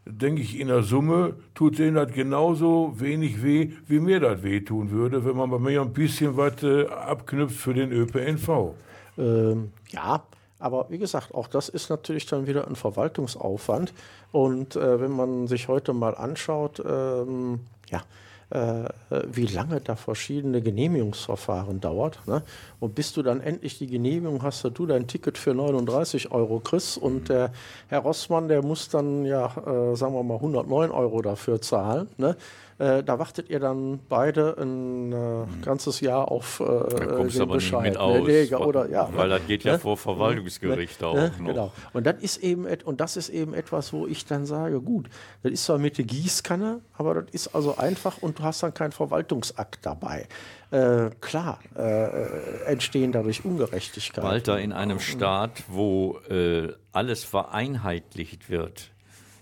denke 0.05 0.41
ich, 0.41 0.59
in 0.59 0.67
der 0.67 0.83
Summe 0.83 1.35
tut 1.53 1.77
denen 1.77 1.95
das 1.95 2.11
genauso 2.11 2.99
wenig 2.99 3.43
weh, 3.43 3.71
wie 3.87 3.99
mir 3.99 4.19
das 4.19 4.43
wehtun 4.43 4.91
würde, 4.91 5.25
wenn 5.25 5.35
man 5.35 5.49
bei 5.49 5.59
mir 5.59 5.81
ein 5.81 5.93
bisschen 5.93 6.37
was 6.37 6.63
äh, 6.63 6.87
abknüpft 6.87 7.57
für 7.57 7.73
den 7.73 7.91
ÖPNV. 7.91 8.75
Ähm, 9.17 9.71
ja, 9.89 10.23
aber 10.59 10.87
wie 10.89 10.97
gesagt, 10.97 11.33
auch 11.33 11.47
das 11.47 11.69
ist 11.69 11.89
natürlich 11.89 12.25
dann 12.25 12.47
wieder 12.47 12.67
ein 12.67 12.75
Verwaltungsaufwand. 12.75 13.93
Und 14.31 14.75
äh, 14.75 14.99
wenn 14.99 15.11
man 15.11 15.47
sich 15.47 15.67
heute 15.67 15.93
mal 15.93 16.15
anschaut, 16.15 16.83
ähm, 16.85 17.61
ja, 17.89 18.03
äh, 18.51 18.89
wie 19.31 19.45
lange 19.45 19.79
da 19.79 19.95
verschiedene 19.95 20.61
Genehmigungsverfahren 20.61 21.79
dauert. 21.79 22.19
Ne? 22.27 22.41
Und 22.79 22.95
bis 22.95 23.13
du 23.13 23.21
dann 23.21 23.41
endlich 23.41 23.77
die 23.77 23.87
Genehmigung 23.87 24.41
hast, 24.41 24.65
dass 24.65 24.73
du 24.73 24.87
dein 24.87 25.07
Ticket 25.07 25.37
für 25.37 25.53
39 25.53 26.31
Euro 26.31 26.59
kriegst 26.59 26.97
und 26.97 27.29
der 27.29 27.51
Herr 27.89 27.99
Rossmann, 27.99 28.47
der 28.47 28.63
muss 28.63 28.89
dann 28.89 29.23
ja, 29.25 29.45
äh, 29.45 29.95
sagen 29.95 30.15
wir 30.15 30.23
mal, 30.23 30.35
109 30.35 30.89
Euro 30.89 31.21
dafür 31.21 31.61
zahlen. 31.61 32.09
Ne? 32.17 32.35
Äh, 32.79 33.03
da 33.03 33.19
wartet 33.19 33.49
ihr 33.49 33.59
dann 33.59 33.99
beide 34.07 34.55
ein 34.57 35.11
äh, 35.11 35.15
mhm. 35.15 35.61
ganzes 35.61 35.99
Jahr 35.99 36.31
auf 36.31 36.61
äh, 36.61 36.63
da 36.63 37.05
kommst 37.07 37.35
den 37.35 37.41
aber 37.41 37.55
Bescheid. 37.55 37.81
Nicht 37.81 37.91
mit 37.91 37.99
aus, 37.99 38.25
nee, 38.25 38.55
oder, 38.55 38.89
ja, 38.89 39.09
weil 39.13 39.27
das 39.27 39.45
geht 39.47 39.65
ja 39.65 39.73
ne? 39.73 39.79
vor 39.79 39.97
Verwaltungsgericht 39.97 41.01
ne? 41.01 41.07
auch 41.07 41.13
ne? 41.15 41.31
noch. 41.39 41.47
Genau. 41.47 41.73
Und 41.91 42.05
das 42.05 42.21
ist 42.21 42.37
eben 42.37 42.65
und 42.85 43.01
das 43.01 43.17
ist 43.17 43.27
eben 43.27 43.53
etwas, 43.53 43.91
wo 43.91 44.07
ich 44.07 44.25
dann 44.25 44.45
sage, 44.45 44.79
gut, 44.79 45.09
das 45.43 45.51
ist 45.51 45.65
zwar 45.65 45.77
mit 45.77 45.97
der 45.97 46.05
Gießkanne, 46.05 46.79
aber 46.93 47.15
das 47.15 47.25
ist 47.33 47.53
also 47.53 47.77
einfach 47.77 48.19
und 48.19 48.39
du 48.39 48.43
hast 48.43 48.63
dann 48.63 48.73
keinen 48.73 48.93
Verwaltungsakt 48.93 49.85
dabei. 49.85 50.29
Äh, 50.71 51.09
klar 51.19 51.59
äh, 51.75 52.63
entstehen 52.65 53.11
dadurch 53.11 53.43
Ungerechtigkeiten. 53.43 54.23
Walter, 54.23 54.57
in 54.57 54.71
einem 54.71 55.01
Staat, 55.01 55.63
wo 55.67 56.19
äh, 56.29 56.69
alles 56.93 57.25
vereinheitlicht 57.25 58.49
wird, 58.49 58.91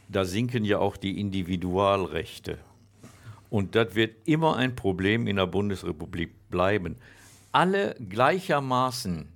da 0.09 0.25
sinken 0.25 0.65
ja 0.65 0.79
auch 0.79 0.97
die 0.97 1.19
Individualrechte. 1.19 2.57
Und 3.49 3.75
das 3.75 3.95
wird 3.95 4.27
immer 4.27 4.57
ein 4.57 4.75
Problem 4.75 5.27
in 5.27 5.37
der 5.37 5.47
Bundesrepublik 5.47 6.49
bleiben. 6.49 6.97
Alle 7.51 7.95
gleichermaßen 8.09 9.29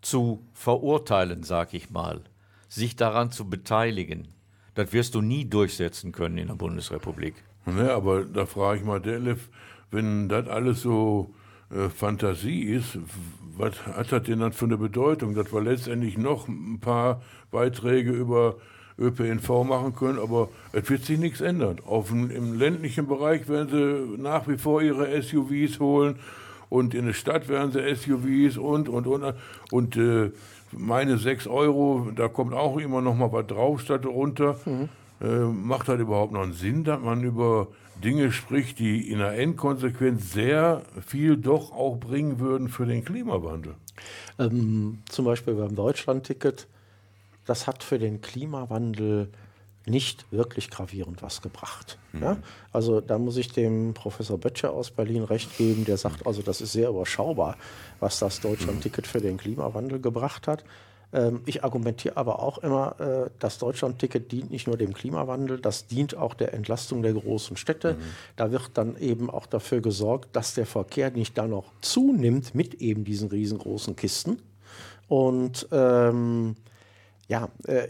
zu 0.00 0.46
verurteilen, 0.54 1.42
sag 1.42 1.74
ich 1.74 1.90
mal, 1.90 2.22
sich 2.68 2.96
daran 2.96 3.30
zu 3.32 3.48
beteiligen. 3.50 4.28
Das 4.74 4.92
wirst 4.92 5.14
du 5.14 5.20
nie 5.20 5.44
durchsetzen 5.44 6.12
können 6.12 6.38
in 6.38 6.46
der 6.46 6.54
Bundesrepublik. 6.54 7.34
Ne, 7.66 7.92
aber 7.92 8.24
da 8.24 8.46
frage 8.46 8.80
ich 8.80 8.86
mal, 8.86 9.00
Delef, 9.00 9.50
wenn 9.90 10.28
das 10.28 10.48
alles 10.48 10.80
so 10.80 11.34
äh, 11.70 11.88
Fantasie 11.88 12.62
ist, 12.62 12.98
was 13.56 13.86
hat 13.86 14.12
das 14.12 14.22
denn 14.22 14.40
dann 14.40 14.52
für 14.52 14.64
eine 14.64 14.78
Bedeutung, 14.78 15.34
dass 15.34 15.52
wir 15.52 15.60
letztendlich 15.60 16.16
noch 16.16 16.48
ein 16.48 16.80
paar 16.80 17.22
Beiträge 17.50 18.12
über 18.12 18.56
ÖPNV 19.00 19.64
machen 19.64 19.94
können, 19.96 20.18
aber 20.18 20.48
es 20.72 20.88
wird 20.90 21.04
sich 21.04 21.18
nichts 21.18 21.40
ändern. 21.40 21.78
Auf 21.86 22.08
dem, 22.08 22.30
Im 22.30 22.58
ländlichen 22.58 23.06
Bereich 23.06 23.48
werden 23.48 23.68
sie 23.70 24.22
nach 24.22 24.46
wie 24.46 24.58
vor 24.58 24.82
ihre 24.82 25.20
SUVs 25.22 25.80
holen 25.80 26.16
und 26.68 26.94
in 26.94 27.06
der 27.06 27.12
Stadt 27.14 27.48
werden 27.48 27.72
sie 27.72 27.94
SUVs 27.94 28.56
und, 28.56 28.88
und, 28.88 29.06
und. 29.06 29.34
Und 29.72 29.96
äh, 29.96 30.30
meine 30.72 31.18
6 31.18 31.46
Euro, 31.48 32.10
da 32.14 32.28
kommt 32.28 32.54
auch 32.54 32.78
immer 32.78 33.00
noch 33.00 33.16
mal 33.16 33.32
was 33.32 33.46
drauf 33.46 33.80
statt 33.80 34.06
runter. 34.06 34.56
Mhm. 34.64 34.88
Äh, 35.20 35.40
macht 35.40 35.88
halt 35.88 36.00
überhaupt 36.00 36.32
noch 36.32 36.42
einen 36.42 36.52
Sinn, 36.52 36.84
dass 36.84 37.00
man 37.00 37.22
über 37.22 37.68
Dinge 38.02 38.32
spricht, 38.32 38.78
die 38.78 39.10
in 39.10 39.18
der 39.18 39.36
Endkonsequenz 39.38 40.32
sehr 40.32 40.82
viel 41.06 41.36
doch 41.36 41.72
auch 41.72 41.96
bringen 41.96 42.40
würden 42.40 42.68
für 42.68 42.86
den 42.86 43.04
Klimawandel? 43.04 43.74
Ähm, 44.38 45.00
zum 45.08 45.26
Beispiel 45.26 45.54
beim 45.54 45.74
Deutschlandticket 45.74 46.66
das 47.50 47.66
hat 47.66 47.82
für 47.82 47.98
den 47.98 48.20
Klimawandel 48.20 49.28
nicht 49.84 50.30
wirklich 50.30 50.70
gravierend 50.70 51.20
was 51.20 51.42
gebracht. 51.42 51.98
Mhm. 52.12 52.22
Ja? 52.22 52.36
Also 52.72 53.00
da 53.00 53.18
muss 53.18 53.36
ich 53.36 53.50
dem 53.52 53.92
Professor 53.92 54.38
Böttcher 54.38 54.72
aus 54.72 54.92
Berlin 54.92 55.24
recht 55.24 55.58
geben, 55.58 55.84
der 55.84 55.96
sagt, 55.96 56.26
also 56.26 56.42
das 56.42 56.60
ist 56.60 56.72
sehr 56.72 56.90
überschaubar, 56.90 57.56
was 57.98 58.20
das 58.20 58.40
Deutschland-Ticket 58.40 59.06
für 59.06 59.20
den 59.20 59.36
Klimawandel 59.36 60.00
gebracht 60.00 60.46
hat. 60.46 60.64
Ähm, 61.12 61.40
ich 61.44 61.64
argumentiere 61.64 62.16
aber 62.16 62.40
auch 62.40 62.58
immer, 62.58 63.00
äh, 63.00 63.30
das 63.40 63.58
Deutschland-Ticket 63.58 64.30
dient 64.30 64.52
nicht 64.52 64.68
nur 64.68 64.76
dem 64.76 64.94
Klimawandel, 64.94 65.60
das 65.60 65.88
dient 65.88 66.16
auch 66.16 66.34
der 66.34 66.54
Entlastung 66.54 67.02
der 67.02 67.14
großen 67.14 67.56
Städte. 67.56 67.94
Mhm. 67.94 67.98
Da 68.36 68.52
wird 68.52 68.70
dann 68.74 68.96
eben 68.96 69.28
auch 69.28 69.46
dafür 69.46 69.80
gesorgt, 69.80 70.36
dass 70.36 70.54
der 70.54 70.66
Verkehr 70.66 71.10
nicht 71.10 71.36
da 71.36 71.48
noch 71.48 71.72
zunimmt 71.80 72.54
mit 72.54 72.74
eben 72.74 73.04
diesen 73.04 73.28
riesengroßen 73.28 73.96
Kisten. 73.96 74.40
Und 75.08 75.66
ähm, 75.72 76.54
ja, 77.30 77.48
äh, 77.66 77.86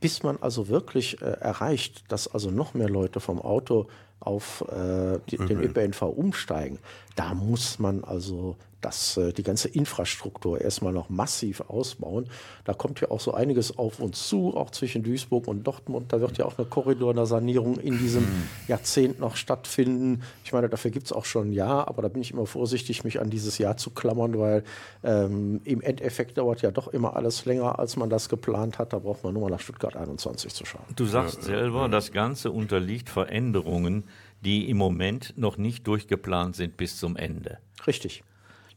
bis 0.00 0.22
man 0.22 0.36
also 0.40 0.68
wirklich 0.68 1.20
äh, 1.22 1.24
erreicht, 1.24 2.04
dass 2.12 2.28
also 2.28 2.50
noch 2.50 2.74
mehr 2.74 2.90
Leute 2.90 3.18
vom 3.18 3.40
Auto 3.40 3.88
auf 4.20 4.62
äh, 4.68 5.18
die, 5.30 5.38
mhm. 5.38 5.46
den 5.46 5.60
ÖPNV 5.62 6.02
umsteigen, 6.02 6.78
da 7.16 7.32
muss 7.32 7.78
man 7.78 8.04
also 8.04 8.56
das, 8.80 9.16
äh, 9.16 9.32
die 9.32 9.42
ganze 9.42 9.68
Infrastruktur 9.68 10.60
erstmal 10.60 10.92
noch 10.92 11.08
massiv 11.08 11.60
ausbauen. 11.62 12.26
Da 12.64 12.74
kommt 12.74 13.00
ja 13.00 13.10
auch 13.10 13.20
so 13.20 13.32
einiges 13.32 13.78
auf 13.78 14.00
uns 14.00 14.28
zu, 14.28 14.56
auch 14.56 14.70
zwischen 14.70 15.02
Duisburg 15.02 15.46
und 15.48 15.64
Dortmund. 15.64 16.12
Da 16.12 16.20
wird 16.20 16.38
ja 16.38 16.44
auch 16.44 16.58
eine 16.58 16.66
Korridorsanierung 16.66 17.78
in 17.78 17.98
diesem 17.98 18.22
mhm. 18.22 18.48
Jahrzehnt 18.68 19.20
noch 19.20 19.36
stattfinden. 19.36 20.22
Ich 20.44 20.52
meine, 20.52 20.68
dafür 20.68 20.90
gibt 20.90 21.06
es 21.06 21.12
auch 21.12 21.24
schon 21.24 21.50
ein 21.50 21.52
Jahr, 21.52 21.88
aber 21.88 22.02
da 22.02 22.08
bin 22.08 22.22
ich 22.22 22.32
immer 22.32 22.46
vorsichtig, 22.46 23.04
mich 23.04 23.20
an 23.20 23.30
dieses 23.30 23.58
Jahr 23.58 23.76
zu 23.76 23.90
klammern, 23.90 24.38
weil 24.38 24.64
ähm, 25.02 25.60
im 25.64 25.80
Endeffekt 25.80 26.38
dauert 26.38 26.62
ja 26.62 26.70
doch 26.70 26.88
immer 26.88 27.16
alles 27.16 27.44
länger, 27.44 27.78
als 27.78 27.96
man 27.96 28.10
das 28.10 28.28
geplant 28.28 28.78
hat. 28.78 28.92
Da 28.92 28.98
braucht 28.98 29.24
man 29.24 29.34
nur 29.34 29.42
mal 29.42 29.50
nach 29.50 29.60
Stuttgart 29.60 29.96
21 29.96 30.54
zu 30.54 30.64
schauen. 30.64 30.84
Du 30.96 31.06
sagst 31.06 31.42
selber, 31.42 31.88
das 31.88 32.12
Ganze 32.12 32.50
unterliegt 32.50 33.10
Veränderungen, 33.10 34.04
die 34.42 34.68
im 34.70 34.78
Moment 34.78 35.34
noch 35.36 35.56
nicht 35.58 35.86
durchgeplant 35.86 36.56
sind 36.56 36.76
bis 36.76 36.96
zum 36.96 37.16
Ende. 37.16 37.58
Richtig. 37.86 38.22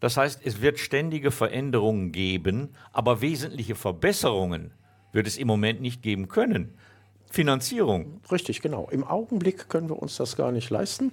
Das 0.04 0.18
heißt, 0.18 0.41
es 0.43 0.60
wird 0.60 0.80
ständige 0.80 1.32
Veränderungen 1.32 2.12
geben, 2.12 2.76
aber 2.91 3.22
wesentliche 3.22 3.74
Verbesserungen 3.74 4.74
wird 5.14 5.28
es 5.28 5.38
im 5.38 5.47
Moment 5.47 5.80
nicht 5.80 6.01
geben 6.01 6.28
können. 6.28 6.74
Finanzierung. 7.34 8.22
Richtig, 8.32 8.62
genau. 8.62 8.88
Im 8.92 9.04
Augenblick 9.04 9.68
können 9.68 9.90
wir 9.90 10.00
uns 10.00 10.18
das 10.18 10.36
gar 10.36 10.52
nicht 10.52 10.70
leisten. 10.70 11.12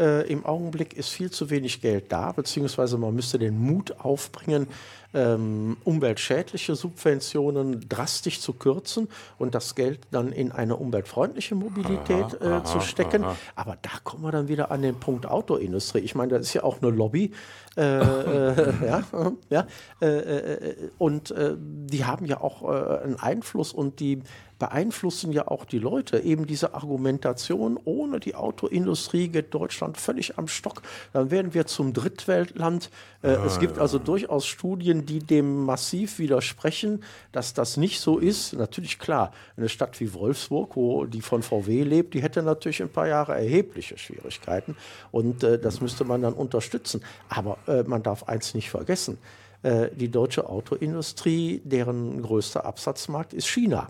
Äh, 0.00 0.28
Im 0.28 0.44
Augenblick 0.44 0.94
ist 0.94 1.10
viel 1.10 1.30
zu 1.30 1.48
wenig 1.48 1.80
Geld 1.80 2.10
da, 2.10 2.32
beziehungsweise 2.32 2.98
man 2.98 3.14
müsste 3.14 3.38
den 3.38 3.56
Mut 3.56 3.92
aufbringen, 4.00 4.66
ähm, 5.14 5.76
umweltschädliche 5.84 6.74
Subventionen 6.74 7.88
drastisch 7.88 8.40
zu 8.40 8.54
kürzen 8.54 9.06
und 9.38 9.54
das 9.54 9.76
Geld 9.76 10.00
dann 10.10 10.32
in 10.32 10.50
eine 10.50 10.74
umweltfreundliche 10.74 11.54
Mobilität 11.54 12.42
aha, 12.42 12.58
äh, 12.58 12.64
zu 12.64 12.80
stecken. 12.80 13.22
Aha. 13.22 13.36
Aber 13.54 13.78
da 13.80 13.90
kommen 14.02 14.24
wir 14.24 14.32
dann 14.32 14.48
wieder 14.48 14.72
an 14.72 14.82
den 14.82 14.98
Punkt 14.98 15.26
Autoindustrie. 15.26 16.00
Ich 16.00 16.16
meine, 16.16 16.32
das 16.32 16.46
ist 16.46 16.54
ja 16.54 16.64
auch 16.64 16.82
eine 16.82 16.90
Lobby. 16.90 17.30
Äh, 17.76 17.82
äh, 18.00 18.86
ja, 18.86 19.02
ja, 19.50 19.66
äh, 20.02 20.06
äh, 20.06 20.90
und 20.98 21.32
die 21.32 22.04
haben 22.04 22.26
ja 22.26 22.40
auch 22.40 22.64
einen 22.64 23.20
Einfluss 23.20 23.72
und 23.72 24.00
die 24.00 24.22
beeinflussen 24.60 25.32
ja 25.32 25.48
auch 25.48 25.64
die 25.64 25.80
Leute. 25.80 26.20
Eben 26.20 26.46
diese 26.46 26.74
Argumentation, 26.74 27.80
ohne 27.84 28.20
die 28.20 28.36
Autoindustrie 28.36 29.26
geht 29.26 29.52
Deutschland 29.52 29.96
völlig 29.96 30.38
am 30.38 30.46
Stock. 30.46 30.82
Dann 31.12 31.32
werden 31.32 31.54
wir 31.54 31.66
zum 31.66 31.92
Drittweltland. 31.92 32.90
Äh, 33.22 33.32
ja, 33.32 33.44
es 33.44 33.58
gibt 33.58 33.76
ja. 33.76 33.82
also 33.82 33.98
durchaus 33.98 34.46
Studien, 34.46 35.06
die 35.06 35.18
dem 35.18 35.64
massiv 35.64 36.20
widersprechen, 36.20 37.02
dass 37.32 37.54
das 37.54 37.76
nicht 37.76 38.00
so 38.00 38.18
ist. 38.18 38.52
Natürlich 38.52 39.00
klar, 39.00 39.32
eine 39.56 39.68
Stadt 39.68 39.98
wie 39.98 40.14
Wolfsburg, 40.14 40.76
wo 40.76 41.06
die 41.06 41.22
von 41.22 41.42
VW 41.42 41.82
lebt, 41.82 42.14
die 42.14 42.22
hätte 42.22 42.42
natürlich 42.42 42.82
ein 42.82 42.90
paar 42.90 43.08
Jahre 43.08 43.34
erhebliche 43.34 43.98
Schwierigkeiten. 43.98 44.76
Und 45.10 45.42
äh, 45.42 45.58
das 45.58 45.80
müsste 45.80 46.04
man 46.04 46.22
dann 46.22 46.34
unterstützen. 46.34 47.02
Aber 47.30 47.56
äh, 47.66 47.82
man 47.82 48.02
darf 48.02 48.24
eins 48.24 48.54
nicht 48.54 48.70
vergessen. 48.70 49.18
Äh, 49.62 49.88
die 49.94 50.10
deutsche 50.10 50.48
Autoindustrie, 50.48 51.62
deren 51.64 52.20
größter 52.20 52.66
Absatzmarkt 52.66 53.32
ist 53.32 53.48
China. 53.48 53.88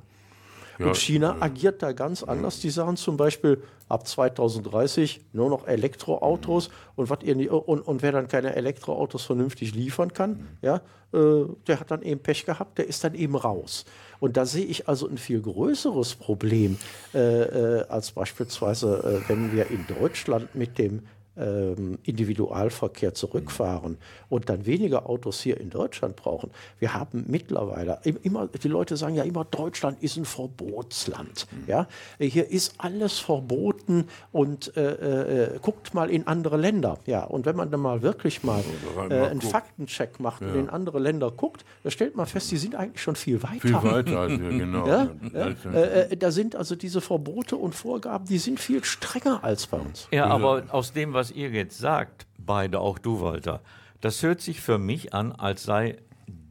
Ja, 0.81 0.87
und 0.87 0.97
China 0.97 1.37
ja. 1.37 1.43
agiert 1.43 1.83
da 1.83 1.93
ganz 1.93 2.23
anders. 2.23 2.61
Die 2.61 2.71
sagen 2.71 2.97
zum 2.97 3.17
Beispiel 3.17 3.63
ab 3.89 4.07
2030 4.07 5.21
nur 5.33 5.51
noch 5.51 5.67
Elektroautos 5.67 6.71
und, 6.97 7.11
was 7.11 7.19
ihr, 7.23 7.53
und, 7.53 7.81
und 7.81 8.03
wer 8.03 8.13
dann 8.13 8.29
keine 8.29 8.57
Elektroautos 8.57 9.25
vernünftig 9.25 9.75
liefern 9.75 10.13
kann, 10.13 10.49
ja, 10.63 10.81
äh, 11.13 11.45
der 11.67 11.81
hat 11.81 11.91
dann 11.91 12.03
eben 12.03 12.21
Pech 12.21 12.47
gehabt, 12.47 12.79
der 12.79 12.87
ist 12.87 13.05
dann 13.05 13.15
eben 13.15 13.37
raus. 13.37 13.85
Und 14.21 14.37
da 14.37 14.47
sehe 14.47 14.65
ich 14.65 14.89
also 14.89 15.09
ein 15.09 15.19
viel 15.19 15.43
größeres 15.43 16.15
Problem 16.15 16.79
äh, 17.15 17.19
äh, 17.19 17.87
als 17.89 18.13
beispielsweise, 18.13 19.23
äh, 19.27 19.29
wenn 19.29 19.53
wir 19.53 19.71
in 19.71 19.87
Deutschland 19.87 20.55
mit 20.55 20.79
dem 20.79 21.03
Individualverkehr 21.37 23.15
zurückfahren 23.15 23.99
und 24.29 24.49
dann 24.49 24.67
weniger 24.67 25.09
Autos 25.09 25.41
hier 25.41 25.59
in 25.61 25.71
Deutschland 25.71 26.17
brauchen. 26.17 26.51
Wir 26.79 26.93
haben 26.93 27.25
mittlerweile 27.29 28.01
immer, 28.23 28.47
die 28.49 28.69
Leute 28.69 28.97
sagen 28.97 29.15
ja 29.15 29.23
immer, 29.23 29.45
Deutschland 29.45 30.03
ist 30.03 30.17
ein 30.17 30.25
Verbotsland. 30.25 31.47
Mhm. 31.51 31.65
Ja? 31.67 31.87
Hier 32.19 32.51
ist 32.51 32.75
alles 32.79 33.19
verboten 33.19 34.07
und 34.33 34.77
äh, 34.77 35.55
äh, 35.55 35.59
guckt 35.61 35.95
mal 35.95 36.11
in 36.11 36.27
andere 36.27 36.57
Länder. 36.57 36.99
Ja, 37.07 37.25
und 37.25 37.47
wenn 37.47 37.57
man 37.57 37.71
dann 37.71 37.81
mal 37.81 38.03
wirklich 38.03 38.43
mal 38.43 38.63
äh, 39.09 39.15
einen 39.15 39.41
Faktencheck 39.41 40.21
macht 40.21 40.43
ja. 40.43 40.49
und 40.49 40.55
in 40.59 40.69
andere 40.69 40.99
Länder 40.99 41.31
guckt, 41.31 41.65
da 41.83 41.91
stellt 41.91 42.17
man 42.17 42.27
fest, 42.27 42.51
die 42.51 42.57
sind 42.57 42.75
eigentlich 42.75 43.03
schon 43.03 43.17
viel 43.17 43.43
weiter. 43.43 43.61
Viel 43.61 43.83
weiter 43.83 44.21
als 44.21 44.41
wir, 44.41 44.49
genau. 44.51 44.87
Ja? 44.91 45.09
Ja? 45.33 45.49
Äh, 45.73 46.13
äh, 46.13 46.17
da 46.17 46.31
sind 46.31 46.57
also 46.57 46.75
diese 46.75 47.01
Verbote 47.01 47.57
und 47.57 47.75
Vorgaben, 47.75 48.27
die 48.27 48.39
sind 48.39 48.61
viel 48.61 48.83
strenger 48.85 49.45
als 49.45 49.67
bei 49.67 49.79
uns. 49.79 50.09
Ja, 50.11 50.27
aber 50.27 50.65
aus 50.71 50.93
dem, 50.93 51.13
was 51.13 51.30
ihr 51.31 51.51
jetzt 51.51 51.79
sagt, 51.79 52.27
beide, 52.39 52.81
auch 52.81 52.99
du, 52.99 53.21
Walter, 53.21 53.61
das 54.01 54.23
hört 54.23 54.41
sich 54.41 54.61
für 54.61 54.79
mich 54.79 55.13
an, 55.15 55.33
als 55.33 55.65
sei 55.65 55.99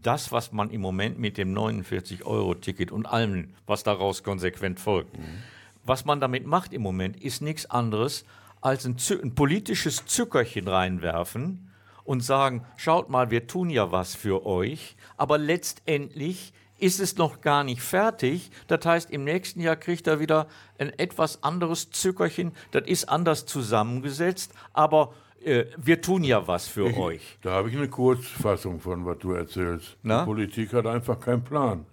das, 0.01 0.31
was 0.31 0.51
man 0.51 0.69
im 0.69 0.81
Moment 0.81 1.19
mit 1.19 1.37
dem 1.37 1.53
49-Euro-Ticket 1.53 2.91
und 2.91 3.05
allem, 3.05 3.53
was 3.65 3.83
daraus 3.83 4.23
konsequent 4.23 4.79
folgt, 4.79 5.17
mhm. 5.17 5.43
was 5.83 6.05
man 6.05 6.19
damit 6.19 6.45
macht 6.45 6.73
im 6.73 6.81
Moment, 6.81 7.21
ist 7.21 7.41
nichts 7.41 7.65
anderes 7.69 8.25
als 8.61 8.85
ein, 8.85 8.97
ein, 9.23 9.35
politisches 9.35 10.05
Zückerchen 10.05 10.67
reinwerfen 10.67 11.69
und 12.03 12.21
sagen, 12.21 12.65
schaut 12.77 13.09
mal, 13.09 13.31
wir 13.31 13.47
tun 13.47 13.69
ja 13.69 13.91
was 13.91 14.15
für 14.15 14.45
euch, 14.45 14.95
aber 15.17 15.37
letztendlich 15.37 16.53
ist 16.79 16.99
es 16.99 17.17
noch 17.17 17.41
gar 17.41 17.63
nicht 17.63 17.81
fertig. 17.81 18.51
Das 18.67 18.85
heißt, 18.85 19.11
im 19.11 19.23
nächsten 19.23 19.61
Jahr 19.61 19.75
kriegt 19.75 20.07
er 20.07 20.19
wieder 20.19 20.47
ein 20.77 20.89
etwas 20.97 21.43
anderes 21.43 21.91
Zückerchen. 21.91 22.51
Das 22.71 22.87
ist 22.87 23.09
anders 23.09 23.45
zusammengesetzt, 23.45 24.53
aber 24.73 25.13
äh, 25.43 25.65
wir 25.77 26.01
tun 26.01 26.23
ja 26.23 26.47
was 26.47 26.67
für 26.67 26.89
ich, 26.89 26.97
euch. 26.97 27.37
Da 27.41 27.51
habe 27.51 27.69
ich 27.69 27.77
eine 27.77 27.87
Kurzfassung 27.87 28.79
von, 28.79 29.05
was 29.05 29.19
du 29.19 29.33
erzählst. 29.33 29.97
Na? 30.03 30.21
Die 30.21 30.25
Politik 30.25 30.73
hat 30.73 30.85
einfach 30.85 31.19
keinen 31.19 31.43
Plan. 31.43 31.85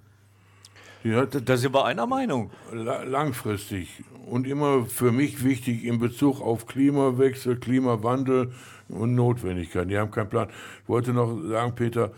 Hat 1.05 1.49
da 1.49 1.57
sind 1.57 1.73
wir 1.73 1.85
einer 1.85 2.07
Meinung. 2.07 2.51
Langfristig 2.73 4.03
und 4.27 4.47
immer 4.47 4.87
für 4.87 5.13
mich 5.13 5.45
wichtig 5.45 5.85
in 5.85 6.01
Bezug 6.01 6.41
auf 6.41 6.67
Klimawechsel, 6.67 7.57
Klimawandel 7.59 8.53
und 8.89 9.15
Notwendigkeiten. 9.15 9.89
Die 9.89 9.99
haben 9.99 10.11
keinen 10.11 10.29
Plan. 10.29 10.49
Ich 10.83 10.89
wollte 10.89 11.13
noch 11.13 11.41
sagen, 11.49 11.75
Peter, 11.77 12.11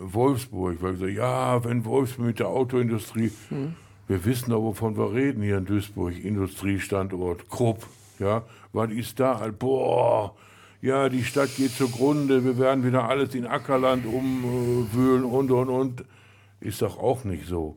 Wolfsburg, 0.00 0.78
weil 0.80 0.94
ich 0.94 1.00
gesagt, 1.00 1.16
ja, 1.16 1.64
wenn 1.64 1.84
Wolfsburg 1.84 2.26
mit 2.26 2.38
der 2.38 2.48
Autoindustrie, 2.48 3.30
hm. 3.48 3.74
wir 4.08 4.24
wissen 4.24 4.50
doch, 4.50 4.62
wovon 4.62 4.96
wir 4.96 5.12
reden 5.12 5.42
hier 5.42 5.58
in 5.58 5.66
Duisburg, 5.66 6.22
Industriestandort, 6.22 7.48
Krupp, 7.48 7.86
ja, 8.18 8.44
was 8.72 8.90
ist 8.90 9.20
da 9.20 9.50
boah, 9.58 10.34
ja, 10.82 11.08
die 11.08 11.24
Stadt 11.24 11.54
geht 11.56 11.72
zugrunde, 11.72 12.44
wir 12.44 12.58
werden 12.58 12.84
wieder 12.84 13.08
alles 13.08 13.34
in 13.34 13.46
Ackerland 13.46 14.06
umwühlen 14.06 15.24
und, 15.24 15.50
und, 15.50 15.68
und, 15.68 16.04
ist 16.60 16.82
doch 16.82 16.98
auch 16.98 17.24
nicht 17.24 17.46
so. 17.46 17.76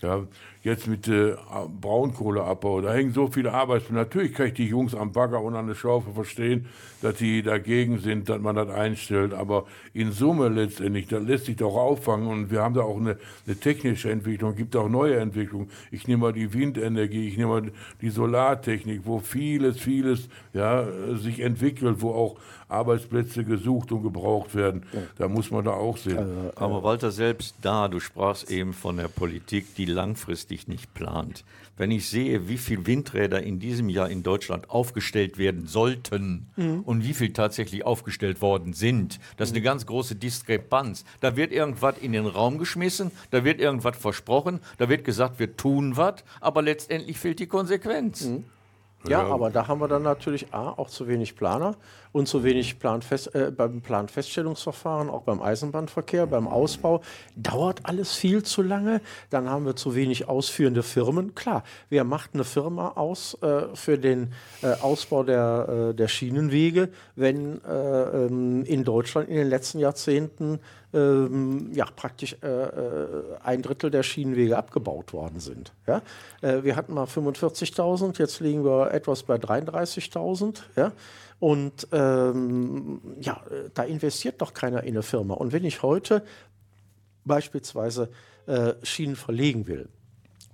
Ja, 0.00 0.26
jetzt 0.64 0.86
mit 0.86 1.06
äh, 1.08 1.36
Braunkohleabbau, 1.80 2.80
da 2.80 2.94
hängen 2.94 3.12
so 3.12 3.28
viele 3.28 3.52
Arbeitsplätze. 3.52 3.94
Natürlich 3.94 4.32
kann 4.32 4.46
ich 4.46 4.54
die 4.54 4.66
Jungs 4.66 4.94
am 4.94 5.12
Bagger 5.12 5.42
und 5.42 5.54
an 5.54 5.66
der 5.66 5.74
Schaufel 5.74 6.14
verstehen, 6.14 6.66
dass 7.02 7.16
die 7.16 7.42
dagegen 7.42 7.98
sind, 7.98 8.30
dass 8.30 8.40
man 8.40 8.56
das 8.56 8.70
einstellt. 8.70 9.34
Aber 9.34 9.66
in 9.92 10.10
Summe 10.10 10.48
letztendlich, 10.48 11.06
das 11.06 11.22
lässt 11.22 11.44
sich 11.44 11.56
doch 11.56 11.76
auffangen. 11.76 12.28
Und 12.28 12.50
wir 12.50 12.62
haben 12.62 12.74
da 12.74 12.80
auch 12.80 12.96
eine, 12.96 13.18
eine 13.46 13.56
technische 13.56 14.10
Entwicklung, 14.10 14.56
gibt 14.56 14.74
auch 14.74 14.88
neue 14.88 15.16
Entwicklungen. 15.16 15.68
Ich 15.90 16.08
nehme 16.08 16.22
mal 16.22 16.32
die 16.32 16.54
Windenergie, 16.54 17.28
ich 17.28 17.36
nehme 17.36 17.60
mal 17.60 17.72
die 18.00 18.10
Solartechnik, 18.10 19.02
wo 19.04 19.18
vieles, 19.18 19.78
vieles 19.78 20.30
ja, 20.54 20.86
sich 21.14 21.40
entwickelt, 21.40 22.00
wo 22.00 22.12
auch 22.12 22.36
Arbeitsplätze 22.68 23.44
gesucht 23.44 23.92
und 23.92 24.02
gebraucht 24.02 24.54
werden. 24.54 24.84
Ja. 24.92 25.00
Da 25.16 25.28
muss 25.28 25.50
man 25.50 25.64
da 25.64 25.72
auch 25.72 25.96
sehen. 25.96 26.18
Also, 26.18 26.32
äh, 26.32 26.52
Aber 26.56 26.82
Walter, 26.82 27.10
selbst 27.10 27.56
da, 27.62 27.88
du 27.88 28.00
sprachst 28.00 28.50
eben 28.50 28.72
von 28.72 28.96
der 28.96 29.08
Politik, 29.08 29.74
die 29.74 29.86
langfristig 29.86 30.68
nicht 30.68 30.92
plant. 30.94 31.44
Wenn 31.76 31.90
ich 31.90 32.08
sehe, 32.08 32.48
wie 32.48 32.58
viele 32.58 32.86
Windräder 32.86 33.42
in 33.42 33.58
diesem 33.58 33.88
Jahr 33.88 34.08
in 34.08 34.22
Deutschland 34.22 34.70
aufgestellt 34.70 35.38
werden 35.38 35.66
sollten 35.66 36.46
mhm. 36.54 36.80
und 36.80 37.02
wie 37.02 37.14
viel 37.14 37.32
tatsächlich 37.32 37.84
aufgestellt 37.84 38.40
worden 38.40 38.74
sind, 38.74 39.18
das 39.36 39.48
ist 39.48 39.56
eine 39.56 39.64
ganz 39.64 39.84
große 39.84 40.14
Diskrepanz. 40.14 41.04
Da 41.20 41.36
wird 41.36 41.50
irgendwas 41.50 41.98
in 41.98 42.12
den 42.12 42.26
Raum 42.26 42.58
geschmissen, 42.58 43.10
da 43.32 43.44
wird 43.44 43.60
irgendwas 43.60 43.96
versprochen, 43.96 44.60
da 44.78 44.88
wird 44.88 45.04
gesagt, 45.04 45.40
wir 45.40 45.56
tun 45.56 45.96
was, 45.96 46.22
aber 46.40 46.62
letztendlich 46.62 47.18
fehlt 47.18 47.40
die 47.40 47.46
Konsequenz. 47.46 48.26
Mhm. 48.26 48.44
Ja, 49.06 49.22
ja, 49.22 49.34
aber 49.34 49.50
da 49.50 49.68
haben 49.68 49.80
wir 49.80 49.88
dann 49.88 50.02
natürlich 50.02 50.54
A, 50.54 50.70
auch 50.70 50.88
zu 50.88 51.06
wenig 51.06 51.36
Planer 51.36 51.76
und 52.12 52.26
zu 52.26 52.42
wenig 52.42 52.78
Planfest, 52.78 53.34
äh, 53.34 53.52
beim 53.54 53.82
Planfeststellungsverfahren, 53.82 55.10
auch 55.10 55.22
beim 55.22 55.42
Eisenbahnverkehr, 55.42 56.26
beim 56.26 56.48
Ausbau. 56.48 57.02
Dauert 57.36 57.80
alles 57.84 58.14
viel 58.14 58.42
zu 58.42 58.62
lange. 58.62 59.02
Dann 59.28 59.50
haben 59.50 59.66
wir 59.66 59.76
zu 59.76 59.94
wenig 59.94 60.28
ausführende 60.28 60.82
Firmen. 60.82 61.34
Klar, 61.34 61.64
wer 61.90 62.04
macht 62.04 62.30
eine 62.32 62.44
Firma 62.44 62.92
aus 62.96 63.36
äh, 63.42 63.74
für 63.74 63.98
den 63.98 64.32
äh, 64.62 64.72
Ausbau 64.80 65.22
der, 65.22 65.90
äh, 65.90 65.94
der 65.94 66.08
Schienenwege, 66.08 66.88
wenn 67.14 67.62
äh, 67.64 67.70
ähm, 67.72 68.64
in 68.64 68.84
Deutschland 68.84 69.28
in 69.28 69.36
den 69.36 69.48
letzten 69.48 69.80
Jahrzehnten 69.80 70.60
ähm, 70.94 71.70
ja, 71.72 71.86
praktisch 71.96 72.36
äh, 72.42 72.46
äh, 72.46 73.36
ein 73.42 73.62
Drittel 73.62 73.90
der 73.90 74.02
Schienenwege 74.02 74.56
abgebaut 74.56 75.12
worden 75.12 75.40
sind. 75.40 75.72
Ja? 75.86 76.02
Äh, 76.40 76.62
wir 76.62 76.76
hatten 76.76 76.94
mal 76.94 77.06
45.000, 77.06 78.18
jetzt 78.18 78.40
liegen 78.40 78.64
wir 78.64 78.92
etwas 78.92 79.24
bei 79.24 79.36
33.000. 79.36 80.60
Ja? 80.76 80.92
Und 81.40 81.88
ähm, 81.92 83.00
ja, 83.20 83.42
da 83.74 83.82
investiert 83.82 84.40
doch 84.40 84.54
keiner 84.54 84.84
in 84.84 84.94
eine 84.94 85.02
Firma. 85.02 85.34
Und 85.34 85.52
wenn 85.52 85.64
ich 85.64 85.82
heute 85.82 86.22
beispielsweise 87.24 88.08
äh, 88.46 88.74
Schienen 88.82 89.16
verlegen 89.16 89.66
will, 89.66 89.88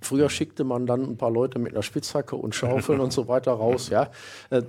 Früher 0.03 0.31
schickte 0.31 0.63
man 0.63 0.87
dann 0.87 1.03
ein 1.03 1.17
paar 1.17 1.29
Leute 1.29 1.59
mit 1.59 1.73
einer 1.73 1.83
Spitzhacke 1.83 2.35
und 2.35 2.55
Schaufeln 2.55 2.99
und 2.99 3.13
so 3.13 3.27
weiter 3.27 3.51
raus. 3.51 3.89
Ja, 3.89 4.09
äh, 4.49 4.63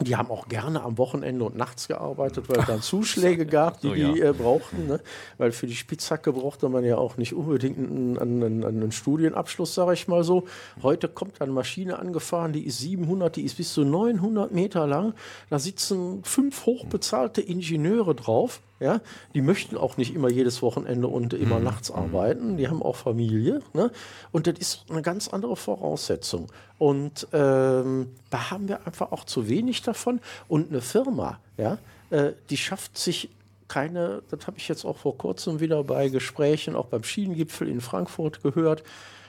die 0.00 0.14
haben 0.14 0.30
auch 0.30 0.48
gerne 0.48 0.82
am 0.82 0.98
Wochenende 0.98 1.44
und 1.44 1.56
nachts 1.56 1.88
gearbeitet, 1.88 2.48
weil 2.48 2.58
es 2.58 2.66
dann 2.66 2.82
Zuschläge 2.82 3.46
gab, 3.46 3.80
die 3.80 3.88
oh, 3.88 3.94
ja. 3.94 4.12
die 4.12 4.20
äh, 4.20 4.32
brauchten. 4.32 4.86
Ne? 4.86 5.00
Weil 5.38 5.52
für 5.52 5.66
die 5.66 5.74
Spitzhacke 5.74 6.32
brauchte 6.32 6.68
man 6.68 6.84
ja 6.84 6.98
auch 6.98 7.16
nicht 7.16 7.32
unbedingt 7.32 7.78
einen, 7.78 8.18
einen, 8.18 8.64
einen 8.64 8.92
Studienabschluss, 8.92 9.74
sage 9.74 9.94
ich 9.94 10.06
mal 10.06 10.22
so. 10.22 10.44
Heute 10.82 11.08
kommt 11.08 11.40
eine 11.40 11.52
Maschine 11.52 11.98
angefahren, 11.98 12.52
die 12.52 12.66
ist 12.66 12.78
700, 12.80 13.36
die 13.36 13.42
ist 13.42 13.56
bis 13.56 13.72
zu 13.72 13.84
900 13.84 14.52
Meter 14.52 14.86
lang. 14.86 15.14
Da 15.48 15.58
sitzen 15.58 16.22
fünf 16.24 16.66
hochbezahlte 16.66 17.40
Ingenieure 17.40 18.14
drauf. 18.14 18.60
Ja, 18.78 19.00
die 19.34 19.40
möchten 19.40 19.78
auch 19.78 19.96
nicht 19.96 20.14
immer 20.14 20.28
jedes 20.28 20.60
Wochenende 20.60 21.06
und 21.06 21.32
immer 21.32 21.58
mhm. 21.58 21.64
nachts 21.64 21.90
arbeiten. 21.90 22.58
Die 22.58 22.68
haben 22.68 22.82
auch 22.82 22.96
Familie. 22.96 23.62
Ne? 23.72 23.90
Und 24.32 24.46
das 24.46 24.58
ist 24.58 24.84
eine 24.90 25.00
ganz 25.00 25.28
andere 25.28 25.56
Voraussetzung. 25.56 26.48
Und 26.78 27.26
ähm, 27.32 28.10
da 28.28 28.50
haben 28.50 28.68
wir 28.68 28.86
einfach 28.86 29.12
auch 29.12 29.24
zu 29.24 29.48
wenig 29.48 29.80
davon. 29.80 30.20
Und 30.46 30.68
eine 30.70 30.82
Firma, 30.82 31.40
ja, 31.56 31.78
äh, 32.10 32.32
die 32.50 32.58
schafft 32.58 32.98
sich 32.98 33.30
keine, 33.66 34.22
das 34.30 34.46
habe 34.46 34.58
ich 34.58 34.68
jetzt 34.68 34.84
auch 34.84 34.98
vor 34.98 35.16
kurzem 35.16 35.60
wieder 35.60 35.82
bei 35.82 36.10
Gesprächen, 36.10 36.76
auch 36.76 36.86
beim 36.86 37.02
Schienengipfel 37.02 37.68
in 37.68 37.80
Frankfurt 37.80 38.42
gehört. 38.42 38.84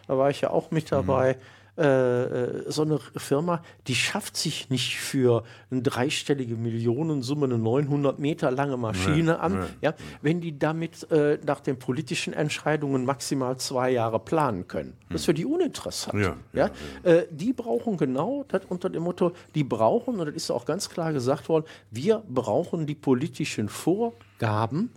Da 0.08 0.18
war 0.18 0.30
ich 0.30 0.42
ja 0.42 0.50
auch 0.50 0.72
mit 0.72 0.86
mhm. 0.86 0.90
dabei. 0.90 1.34
Mhm 1.34 1.57
äh, 1.78 1.84
äh, 1.84 2.72
so 2.72 2.82
eine 2.82 2.98
Firma, 3.18 3.62
die 3.86 3.94
schafft 3.94 4.36
sich 4.36 4.72
nicht 4.72 4.98
für 4.98 5.44
eine 5.70 5.84
dreistellige 5.84 6.56
Millionensumme 6.56 7.46
eine 7.46 7.60
900 7.60 8.18
Meter 8.18 8.50
lange 8.50 8.78
Maschine 8.78 9.34
nee, 9.34 9.40
an, 9.40 9.60
nee. 9.60 9.66
Ja, 9.82 9.94
wenn 10.24 10.42
die 10.42 10.58
damit 10.58 11.10
äh, 11.12 11.38
nach 11.46 11.60
den 11.60 11.78
politischen 11.78 12.34
Entscheidungen 12.34 13.06
maximal 13.06 13.58
zwei 13.58 13.92
Jahre 13.92 14.20
planen 14.20 14.68
können. 14.68 14.94
Das 15.10 15.22
ist 15.22 15.26
für 15.26 15.36
die 15.36 15.46
uninteressant. 15.46 16.20
Ja, 16.20 16.36
ja, 16.54 16.72
ja. 17.04 17.12
Äh, 17.12 17.28
die 17.30 17.54
brauchen 17.54 17.98
genau 17.98 18.44
das 18.48 18.62
unter 18.70 18.90
dem 18.90 19.04
Motto, 19.04 19.34
die 19.54 19.64
brauchen, 19.64 20.20
und 20.20 20.26
das 20.26 20.36
ist 20.36 20.50
auch 20.50 20.66
ganz 20.66 20.90
klar 20.90 21.14
gesagt 21.14 21.48
worden, 21.48 21.66
wir 21.92 22.24
brauchen 22.28 22.88
die 22.88 22.96
politischen 22.96 23.70
Vorgaben 23.70 24.90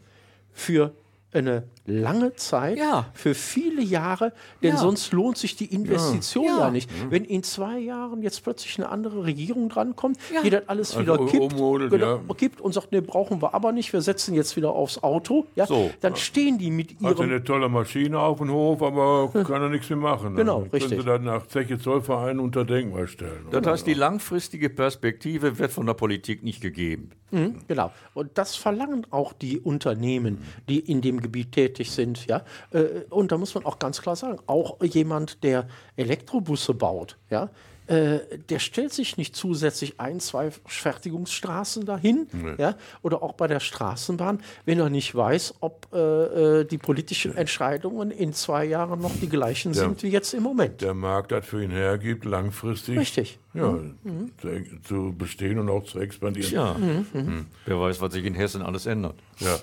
für 0.52 0.94
eine 1.32 1.64
lange 1.86 2.34
Zeit, 2.34 2.78
ja. 2.78 3.06
für 3.14 3.34
viele 3.34 3.82
Jahre, 3.82 4.32
denn 4.62 4.74
ja. 4.74 4.76
sonst 4.76 5.12
lohnt 5.12 5.38
sich 5.38 5.56
die 5.56 5.66
Investition 5.66 6.44
ja, 6.44 6.58
ja 6.58 6.70
nicht. 6.70 6.90
Wenn 7.08 7.24
in 7.24 7.42
zwei 7.42 7.78
Jahren 7.78 8.22
jetzt 8.22 8.42
plötzlich 8.42 8.78
eine 8.78 8.88
andere 8.88 9.24
Regierung 9.24 9.68
drankommt, 9.68 10.18
die 10.44 10.50
das 10.50 10.68
alles 10.68 10.96
also 10.96 11.00
wieder 11.00 11.26
kippt, 11.26 11.56
genau, 11.90 12.18
kippt, 12.36 12.60
und 12.60 12.72
sagt, 12.72 12.92
ne, 12.92 13.02
brauchen 13.02 13.42
wir 13.42 13.54
aber 13.54 13.72
nicht, 13.72 13.92
wir 13.92 14.02
setzen 14.02 14.34
jetzt 14.34 14.56
wieder 14.56 14.70
aufs 14.70 15.02
Auto, 15.02 15.46
ja, 15.56 15.66
so. 15.66 15.90
dann 16.00 16.16
stehen 16.16 16.58
die 16.58 16.70
mit 16.70 17.00
ihrem... 17.00 17.06
Hat 17.06 17.20
eine 17.20 17.42
tolle 17.42 17.68
Maschine 17.68 18.18
auf 18.18 18.38
dem 18.38 18.50
Hof, 18.50 18.82
aber 18.82 19.30
kann 19.44 19.62
er 19.62 19.68
nichts 19.68 19.88
mehr 19.88 19.98
machen. 19.98 20.36
Genau, 20.36 20.60
dann 20.60 20.70
richtig. 20.70 20.90
Können 20.90 21.00
sie 21.00 21.06
dann 21.06 21.24
nach 21.24 21.46
Zeche 21.46 21.78
Zollverein 21.78 22.38
unter 22.38 22.64
Denkmal 22.64 23.08
stellen. 23.08 23.46
Das 23.50 23.66
heißt, 23.66 23.86
die 23.86 23.94
langfristige 23.94 24.70
Perspektive 24.70 25.58
wird 25.58 25.72
von 25.72 25.86
der 25.86 25.94
Politik 25.94 26.42
nicht 26.42 26.60
gegeben. 26.60 27.10
Mhm, 27.30 27.56
genau. 27.68 27.92
Und 28.12 28.36
das 28.38 28.56
verlangen 28.56 29.06
auch 29.10 29.32
die 29.32 29.60
Unternehmen, 29.60 30.38
die 30.68 30.80
in 30.80 31.00
dem 31.00 31.20
Gebiet 31.20 31.52
tätig 31.52 31.69
tätig 31.70 31.90
sind. 31.90 32.26
Ja? 32.26 32.42
Äh, 32.72 33.04
und 33.10 33.32
da 33.32 33.38
muss 33.38 33.54
man 33.54 33.64
auch 33.64 33.78
ganz 33.78 34.02
klar 34.02 34.16
sagen, 34.16 34.38
auch 34.46 34.82
jemand, 34.82 35.42
der 35.42 35.66
Elektrobusse 35.96 36.74
baut, 36.74 37.16
ja, 37.30 37.50
äh, 37.86 38.20
der 38.48 38.60
stellt 38.60 38.92
sich 38.92 39.16
nicht 39.16 39.34
zusätzlich 39.34 39.98
ein, 39.98 40.20
zwei 40.20 40.52
Fertigungsstraßen 40.64 41.86
dahin, 41.86 42.28
nee. 42.32 42.54
ja, 42.56 42.76
oder 43.02 43.20
auch 43.20 43.32
bei 43.32 43.48
der 43.48 43.58
Straßenbahn, 43.58 44.42
wenn 44.64 44.78
er 44.78 44.90
nicht 44.90 45.12
weiß, 45.12 45.54
ob 45.58 45.88
äh, 45.92 46.60
äh 46.60 46.64
die 46.64 46.78
politischen 46.78 47.36
Entscheidungen 47.36 48.12
in 48.12 48.32
zwei 48.32 48.64
Jahren 48.64 49.00
noch 49.00 49.10
die 49.20 49.28
gleichen 49.28 49.72
der, 49.72 49.82
sind 49.82 50.04
wie 50.04 50.08
jetzt 50.08 50.34
im 50.34 50.44
Moment. 50.44 50.80
Der 50.82 50.94
Markt 50.94 51.32
das 51.32 51.44
für 51.44 51.64
ihn 51.64 51.72
hergibt, 51.72 52.24
langfristig. 52.24 52.96
Richtig. 52.96 53.40
Ja, 53.54 53.72
mhm. 53.72 54.30
zu, 54.40 54.48
zu, 54.84 55.14
bestehen 55.18 55.58
und 55.58 55.68
auch 55.68 55.82
zu 55.82 55.98
expandieren. 55.98 56.52
Ja. 56.52 56.74
Mhm. 56.74 57.06
Mhm. 57.12 57.46
Wer 57.66 57.80
weiß, 57.80 58.00
was 58.00 58.12
sich 58.12 58.24
in 58.24 58.34
Hessen 58.34 58.62
alles 58.62 58.86
ändert. 58.86 59.16
Ja. 59.40 59.58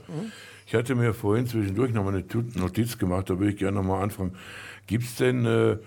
Ich 0.67 0.75
hatte 0.75 0.95
mir 0.95 1.13
vorhin 1.13 1.47
zwischendurch 1.47 1.93
noch 1.93 2.03
mal 2.03 2.13
eine 2.13 2.25
Notiz 2.55 2.97
gemacht, 2.97 3.29
da 3.29 3.39
würde 3.39 3.53
ich 3.53 3.57
gerne 3.57 3.77
noch 3.77 3.85
mal 3.85 4.03
anfangen. 4.03 4.35
Gibt 4.85 5.05
es 5.05 5.15
denn 5.15 5.45
äh, 5.45 5.77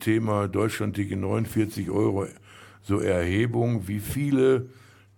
Thema 0.00 0.48
Deutschland 0.48 0.96
die 0.96 1.14
49 1.14 1.90
Euro 1.90 2.26
so 2.82 3.00
Erhebung, 3.00 3.86
wie 3.86 4.00
viele 4.00 4.64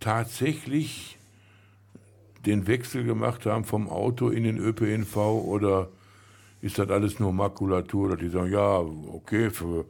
tatsächlich 0.01 1.19
den 2.47 2.67
Wechsel 2.67 3.05
gemacht 3.05 3.47
haben 3.47 3.65
vom 3.65 3.89
Auto 3.89 4.29
in 4.29 4.43
den 4.43 4.59
ÖPNV 4.59 5.17
oder 5.17 5.89
ist 6.61 6.81
das 6.81 6.91
alles 6.91 7.21
nur 7.21 7.33
Makulatur, 7.33 8.11
dass 8.11 8.19
die 8.19 8.29
sagen, 8.29 8.51
ja, 8.51 8.79
okay, 8.79 9.51
für 9.51 9.85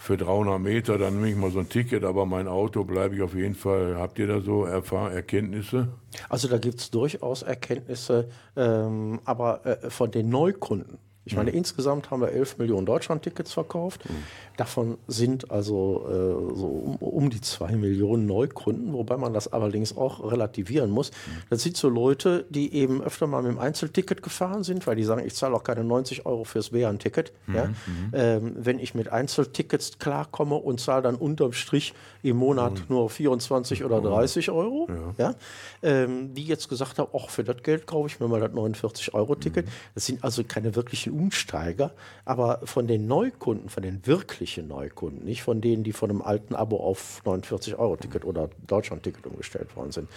für 0.00 0.16
300 0.16 0.60
Meter, 0.60 0.96
dann 0.96 1.16
nehme 1.16 1.28
ich 1.28 1.36
mal 1.36 1.50
so 1.50 1.58
ein 1.58 1.68
Ticket, 1.68 2.04
aber 2.04 2.24
mein 2.24 2.46
Auto 2.46 2.84
bleibe 2.84 3.16
ich 3.16 3.20
auf 3.22 3.34
jeden 3.34 3.56
Fall. 3.56 3.96
Habt 3.96 4.18
ihr 4.20 4.28
da 4.28 4.40
so 4.40 4.64
Erfahr 4.64 5.12
Erkenntnisse? 5.12 5.88
Also 6.28 6.46
da 6.46 6.56
gibt 6.56 6.78
es 6.80 6.90
durchaus 6.90 7.42
Erkenntnisse, 7.42 8.28
ähm, 8.56 9.20
aber 9.24 9.66
äh, 9.66 9.90
von 9.90 10.10
den 10.12 10.30
Neukunden. 10.30 10.98
Ich 11.28 11.36
meine, 11.36 11.50
mhm. 11.50 11.58
insgesamt 11.58 12.10
haben 12.10 12.22
wir 12.22 12.32
11 12.32 12.56
Millionen 12.56 12.86
Deutschland-Tickets 12.86 13.52
verkauft. 13.52 14.08
Mhm. 14.08 14.14
Davon 14.56 14.98
sind 15.06 15.50
also 15.50 16.06
äh, 16.08 16.56
so 16.56 16.66
um, 16.66 16.96
um, 16.96 17.30
die 17.30 17.40
2 17.40 17.76
Millionen 17.76 18.26
Neukunden, 18.26 18.94
wobei 18.94 19.18
man 19.18 19.34
das 19.34 19.52
allerdings 19.52 19.96
auch 19.96 20.32
relativieren 20.32 20.90
muss. 20.90 21.10
Mhm. 21.10 21.42
Das 21.50 21.62
sind 21.62 21.76
so 21.76 21.90
Leute, 21.90 22.46
die 22.48 22.72
eben 22.74 23.02
öfter 23.02 23.26
mal 23.26 23.42
mit 23.42 23.52
dem 23.52 23.58
Einzelticket 23.58 24.22
gefahren 24.22 24.64
sind, 24.64 24.86
weil 24.86 24.96
die 24.96 25.04
sagen, 25.04 25.24
ich 25.24 25.34
zahle 25.34 25.54
auch 25.54 25.62
keine 25.62 25.84
90 25.84 26.24
Euro 26.24 26.44
fürs 26.44 26.72
WLAN-Ticket. 26.72 27.32
Mhm. 27.46 27.54
Ja? 27.54 27.66
Mhm. 27.66 27.74
Ähm, 28.14 28.52
wenn 28.56 28.78
ich 28.78 28.94
mit 28.94 29.12
Einzeltickets 29.12 29.98
klarkomme 29.98 30.54
und 30.54 30.80
zahle 30.80 31.02
dann 31.02 31.14
unterm 31.14 31.52
Strich 31.52 31.92
im 32.22 32.38
Monat 32.38 32.72
mhm. 32.72 32.84
nur 32.88 33.10
24 33.10 33.84
oder 33.84 34.00
30 34.00 34.50
Euro, 34.50 34.88
ja. 34.88 35.28
ja? 35.28 35.34
Ähm, 35.82 36.34
die 36.34 36.44
jetzt 36.44 36.68
gesagt 36.68 36.98
haben, 36.98 37.10
ach, 37.14 37.28
für 37.28 37.44
das 37.44 37.62
Geld 37.62 37.86
kaufe 37.86 38.08
ich 38.08 38.18
mir 38.18 38.28
mal 38.28 38.40
das 38.40 38.50
49-Euro-Ticket. 38.50 39.68
Das 39.94 40.06
sind 40.06 40.24
also 40.24 40.42
keine 40.42 40.74
wirklichen 40.74 41.12
Umsteiger, 41.18 41.92
aber 42.24 42.60
von 42.64 42.86
den 42.86 43.06
Neukunden, 43.06 43.68
von 43.68 43.82
den 43.82 44.06
wirklichen 44.06 44.68
Neukunden, 44.68 45.24
nicht 45.24 45.42
von 45.42 45.60
denen, 45.60 45.84
die 45.84 45.92
von 45.92 46.10
einem 46.10 46.22
alten 46.22 46.54
Abo 46.54 46.78
auf 46.78 47.22
49-Euro-Ticket 47.24 48.24
oder 48.24 48.50
Deutschland-Ticket 48.66 49.26
umgestellt 49.26 49.74
worden 49.76 49.92
sind, 49.92 50.08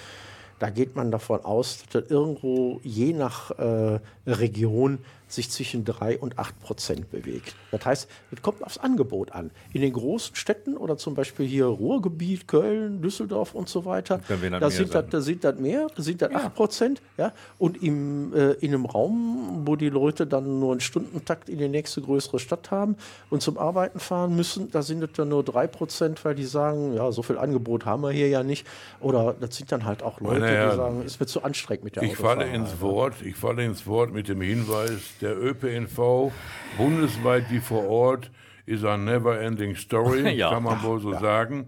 da 0.60 0.70
geht 0.70 0.95
man 0.95 1.10
davon 1.10 1.43
aus, 1.43 1.86
dass 1.91 2.10
irgendwo 2.12 2.80
je 2.84 3.14
nach 3.14 3.49
äh, 3.58 3.99
Region 4.28 4.99
sich 5.34 5.49
zwischen 5.49 5.86
3 5.86 6.19
und 6.19 6.39
8 6.39 6.59
Prozent 6.59 7.11
bewegt. 7.11 7.55
Das 7.71 7.86
heißt, 7.86 8.09
es 8.32 8.41
kommt 8.41 8.63
aufs 8.63 8.77
Angebot 8.77 9.32
an. 9.32 9.51
In 9.73 9.82
den 9.82 9.93
großen 9.93 10.36
Städten 10.36 10.77
oder 10.77 10.97
zum 10.97 11.15
Beispiel 11.15 11.45
hier 11.45 11.65
Ruhrgebiet, 11.65 12.47
Köln, 12.47 13.01
Düsseldorf 13.01 13.53
und 13.53 13.69
so 13.69 13.86
weiter, 13.86 14.21
da 14.27 14.69
sind, 14.69 14.93
das, 14.93 15.05
da 15.09 15.21
sind 15.21 15.43
das 15.43 15.59
mehr, 15.59 15.88
da 15.95 16.01
sind 16.01 16.21
das 16.21 16.32
ja. 16.32 16.38
8 16.38 16.55
Prozent. 16.55 17.01
Ja? 17.17 17.34
Und 17.57 17.82
im, 17.84 18.34
äh, 18.34 18.51
in 18.53 18.73
einem 18.73 18.86
Raum, 18.86 19.63
wo 19.65 19.75
die 19.75 19.89
Leute 19.89 20.27
dann 20.27 20.59
nur 20.59 20.71
einen 20.71 20.82
Stundentakt 20.82 21.49
in 21.49 21.57
die 21.57 21.67
nächste 21.67 22.01
größere 22.01 22.39
Stadt 22.39 22.71
haben 22.71 22.95
und 23.29 23.41
zum 23.41 23.57
Arbeiten 23.57 23.99
fahren 23.99 24.36
müssen, 24.36 24.71
da 24.71 24.82
sind 24.82 25.03
es 25.03 25.11
dann 25.13 25.29
nur 25.29 25.43
3 25.43 25.67
Prozent, 25.67 26.23
weil 26.25 26.36
die 26.36 26.45
sagen, 26.45 26.93
ja, 26.93 27.11
so 27.11 27.21
viel 27.21 27.38
Angebot 27.38 27.86
haben 27.86 28.03
wir 28.03 28.11
hier 28.11 28.29
ja 28.29 28.43
nicht. 28.43 28.65
Oder 28.99 29.36
das 29.39 29.55
sind 29.55 29.71
dann 29.71 29.86
halt 29.86 30.03
auch 30.03 30.19
Leute, 30.19 30.41
naja, 30.41 30.69
die 30.71 30.75
sagen, 30.75 31.03
es 31.05 31.19
wird 31.19 31.29
zu 31.29 31.43
anstrengend 31.43 31.82
mit 31.84 31.95
der 31.95 32.03
ich 32.03 32.15
falle 32.15 32.45
ins 32.45 32.79
Wort, 32.82 33.21
Ich 33.23 33.36
falle 33.36 33.63
ins 33.63 33.86
Wort 33.88 34.13
mit 34.13 34.27
dem 34.27 34.41
Hinweis, 34.41 34.99
der 35.22 35.41
ÖPNV 35.41 36.32
bundesweit 36.78 37.49
wie 37.49 37.59
vor 37.59 37.88
Ort 37.88 38.32
ist 38.65 38.86
eine 38.86 39.03
never-ending 39.03 39.76
story, 39.76 40.30
ja. 40.36 40.49
kann 40.49 40.63
man 40.63 40.82
wohl 40.84 40.99
so 40.99 41.13
ja. 41.13 41.19
sagen. 41.19 41.67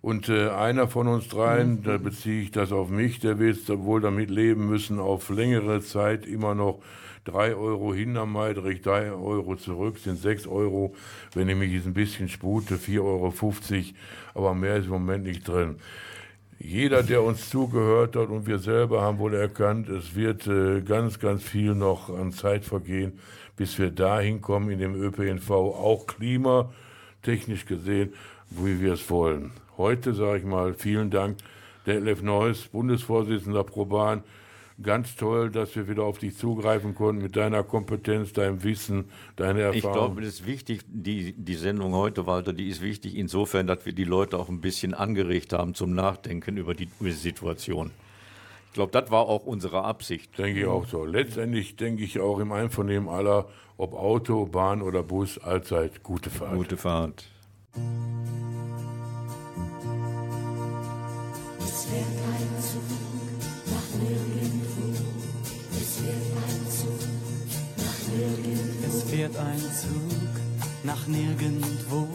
Und 0.00 0.28
äh, 0.28 0.48
einer 0.48 0.88
von 0.88 1.06
uns 1.06 1.28
dreien, 1.28 1.76
mhm. 1.76 1.82
da 1.84 1.96
beziehe 1.96 2.42
ich 2.42 2.50
das 2.50 2.72
auf 2.72 2.88
mich, 2.88 3.20
der 3.20 3.38
wird 3.38 3.68
wohl 3.68 4.00
damit 4.00 4.30
leben 4.30 4.68
müssen, 4.68 4.98
auf 4.98 5.30
längere 5.30 5.80
Zeit 5.80 6.26
immer 6.26 6.54
noch 6.54 6.80
drei 7.24 7.54
Euro 7.54 7.94
hin 7.94 8.16
am 8.16 8.32
Meidrich, 8.32 8.82
drei 8.82 9.12
Euro 9.12 9.54
zurück, 9.54 9.98
sind 9.98 10.18
sechs 10.18 10.46
Euro. 10.46 10.94
Wenn 11.34 11.48
ich 11.48 11.56
mich 11.56 11.72
jetzt 11.72 11.86
ein 11.86 11.94
bisschen 11.94 12.28
spute, 12.28 12.76
4,50 12.76 13.00
Euro, 13.00 13.32
aber 14.34 14.54
mehr 14.54 14.76
ist 14.76 14.86
im 14.86 14.92
Moment 14.92 15.24
nicht 15.24 15.46
drin. 15.46 15.76
Jeder, 16.64 17.02
der 17.02 17.24
uns 17.24 17.50
zugehört 17.50 18.14
hat 18.14 18.28
und 18.28 18.46
wir 18.46 18.60
selber 18.60 19.02
haben 19.02 19.18
wohl 19.18 19.34
erkannt, 19.34 19.88
es 19.88 20.14
wird 20.14 20.46
äh, 20.46 20.80
ganz, 20.80 21.18
ganz 21.18 21.42
viel 21.42 21.74
noch 21.74 22.08
an 22.08 22.30
Zeit 22.30 22.64
vergehen, 22.64 23.18
bis 23.56 23.80
wir 23.80 23.90
dahin 23.90 24.40
kommen 24.40 24.70
in 24.70 24.78
dem 24.78 24.94
ÖPNV, 24.94 25.50
auch 25.50 26.06
klimatechnisch 26.06 27.66
gesehen, 27.66 28.14
wie 28.48 28.80
wir 28.80 28.92
es 28.92 29.10
wollen. 29.10 29.50
Heute 29.76 30.14
sage 30.14 30.38
ich 30.38 30.44
mal 30.44 30.74
vielen 30.74 31.10
Dank, 31.10 31.38
Detlef 31.84 32.22
Neuss, 32.22 32.68
Bundesvorsitzender 32.68 33.64
Proban, 33.64 34.22
ganz 34.80 35.16
toll, 35.16 35.50
dass 35.50 35.74
wir 35.76 35.88
wieder 35.88 36.04
auf 36.04 36.18
dich 36.18 36.36
zugreifen 36.36 36.94
konnten 36.94 37.22
mit 37.22 37.36
deiner 37.36 37.62
Kompetenz, 37.64 38.32
deinem 38.32 38.62
Wissen, 38.62 39.06
deiner 39.36 39.60
Erfahrung. 39.60 39.74
Ich 39.74 39.82
glaube, 39.82 40.20
das 40.22 40.34
ist 40.34 40.46
wichtig, 40.46 40.80
die, 40.86 41.32
die 41.32 41.54
Sendung 41.54 41.94
heute, 41.94 42.26
Walter, 42.26 42.52
die 42.52 42.68
ist 42.68 42.80
wichtig 42.80 43.16
insofern, 43.16 43.66
dass 43.66 43.84
wir 43.84 43.92
die 43.92 44.04
Leute 44.04 44.38
auch 44.38 44.48
ein 44.48 44.60
bisschen 44.60 44.94
angeregt 44.94 45.52
haben 45.52 45.74
zum 45.74 45.94
Nachdenken 45.94 46.56
über 46.56 46.74
die, 46.74 46.88
über 47.00 47.10
die 47.10 47.16
Situation. 47.16 47.90
Ich 48.72 48.74
glaube, 48.74 48.92
das 48.92 49.10
war 49.10 49.28
auch 49.28 49.44
unsere 49.44 49.84
Absicht. 49.84 50.38
Denke 50.38 50.60
ich 50.60 50.66
auch 50.66 50.86
so. 50.86 51.04
Letztendlich 51.04 51.76
denke 51.76 52.04
ich 52.04 52.20
auch 52.20 52.38
im 52.38 52.52
Einvernehmen 52.52 53.06
aller, 53.06 53.46
ob 53.76 53.92
Auto, 53.92 54.46
Bahn 54.46 54.80
oder 54.80 55.02
Bus, 55.02 55.36
allzeit 55.36 56.02
gute 56.02 56.30
Fahrt. 56.30 56.54
Gute 56.54 56.78
Fahrt. 56.78 57.28
Es 61.58 61.90
wird 61.90 62.02
ein 62.02 62.62
Zug 62.62 62.82
nach 63.66 64.00
nirgendwo. 64.00 64.61
Es 68.86 69.02
fährt 69.04 69.36
ein 69.36 69.58
Zug 69.58 70.30
nach 70.84 71.06
nirgendwo 71.06 72.08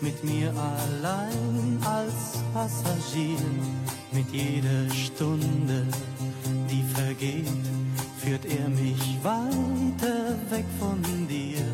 mit 0.00 0.22
mir 0.22 0.52
allein 0.52 1.78
als 1.84 2.42
Passagier. 2.52 3.38
Mit 4.12 4.30
jeder 4.30 4.88
Stunde, 4.94 5.86
die 6.70 6.84
vergeht, 6.94 7.48
führt 8.18 8.44
er 8.44 8.68
mich 8.68 9.18
weiter 9.22 10.36
weg 10.50 10.66
von 10.78 11.02
dir. 11.28 11.64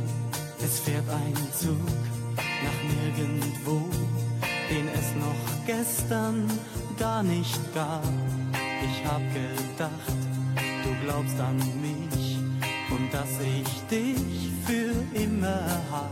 Es 0.64 0.78
fährt 0.80 1.08
ein 1.08 1.34
Zug 1.58 1.90
nach 2.38 2.80
nirgendwo, 2.94 3.88
den 4.70 4.88
es 4.94 5.14
noch 5.16 5.66
gestern 5.66 6.46
gar 6.98 7.22
nicht 7.22 7.60
gab. 7.74 8.04
Ich 8.82 9.04
hab 9.04 9.22
gedacht, 9.34 10.16
du 10.84 11.04
glaubst 11.04 11.38
an 11.40 11.56
mich 11.56 12.19
und 12.90 13.12
dass 13.12 13.38
ich 13.40 13.68
dich 13.88 14.50
für 14.66 14.92
immer 15.16 15.64
hab. 15.90 16.10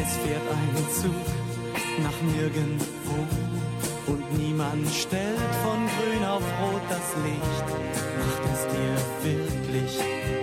Es 0.00 0.16
fährt 0.16 0.48
ein 0.50 0.76
Zug 1.00 1.26
nach 2.02 2.34
nirgendwo 2.34 3.18
und 4.06 4.38
niemand 4.38 4.88
stellt 4.88 5.54
von 5.62 5.80
grün 5.96 6.24
auf 6.24 6.42
rot 6.60 6.82
das 6.88 7.08
Licht. 7.24 7.66
Macht 8.18 8.44
es 8.52 8.62
dir 8.72 8.94
wirklich 9.30 9.98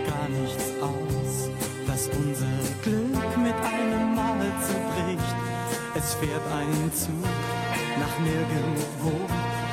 gar 0.07 0.29
nichts 0.29 0.65
aus, 0.81 1.49
dass 1.87 2.07
unser 2.17 2.57
Glück 2.83 3.37
mit 3.37 3.55
einem 3.55 4.15
Mal 4.15 4.45
zerbricht? 4.61 5.35
Es 5.95 6.13
fährt 6.15 6.45
ein 6.53 6.91
Zug 6.93 7.25
nach 7.99 8.19
nirgendwo 8.19 9.68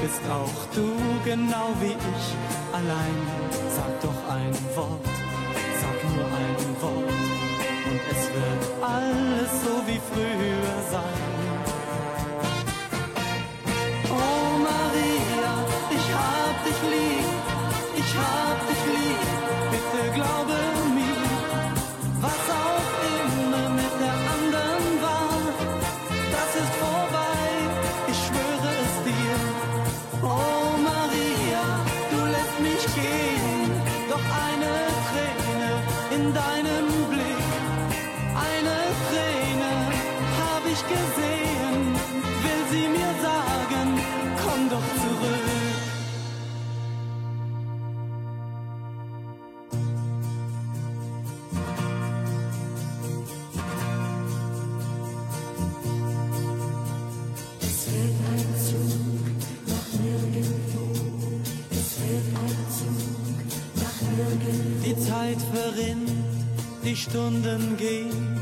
bist 0.00 0.20
auch 0.30 0.60
du 0.74 0.88
genau 1.24 1.68
wie 1.80 1.96
ich 2.12 2.26
allein. 2.72 3.18
Sag 3.76 4.00
doch 4.00 4.20
ein 4.38 4.54
Wort, 4.76 5.06
sag 5.82 5.98
nur 6.16 6.26
ein 6.26 6.82
Wort 6.82 7.14
und 7.88 8.00
es 8.12 8.22
wird 8.34 8.62
alles 8.82 9.50
so 9.64 9.74
wie 9.86 10.00
früher 10.10 10.74
sein. 10.90 11.24
Oh 14.10 14.58
Maria, 14.68 15.54
ich 15.98 16.06
hab 16.20 16.56
dich 16.66 16.80
lieb, 16.94 17.44
ich 17.96 18.10
hab 18.22 18.58
dich 18.68 18.82
lieb, 18.96 19.22
bitte 19.72 20.14
glaube 20.14 20.73
die 66.94 67.00
Stunden 67.00 67.76
gehen. 67.76 68.38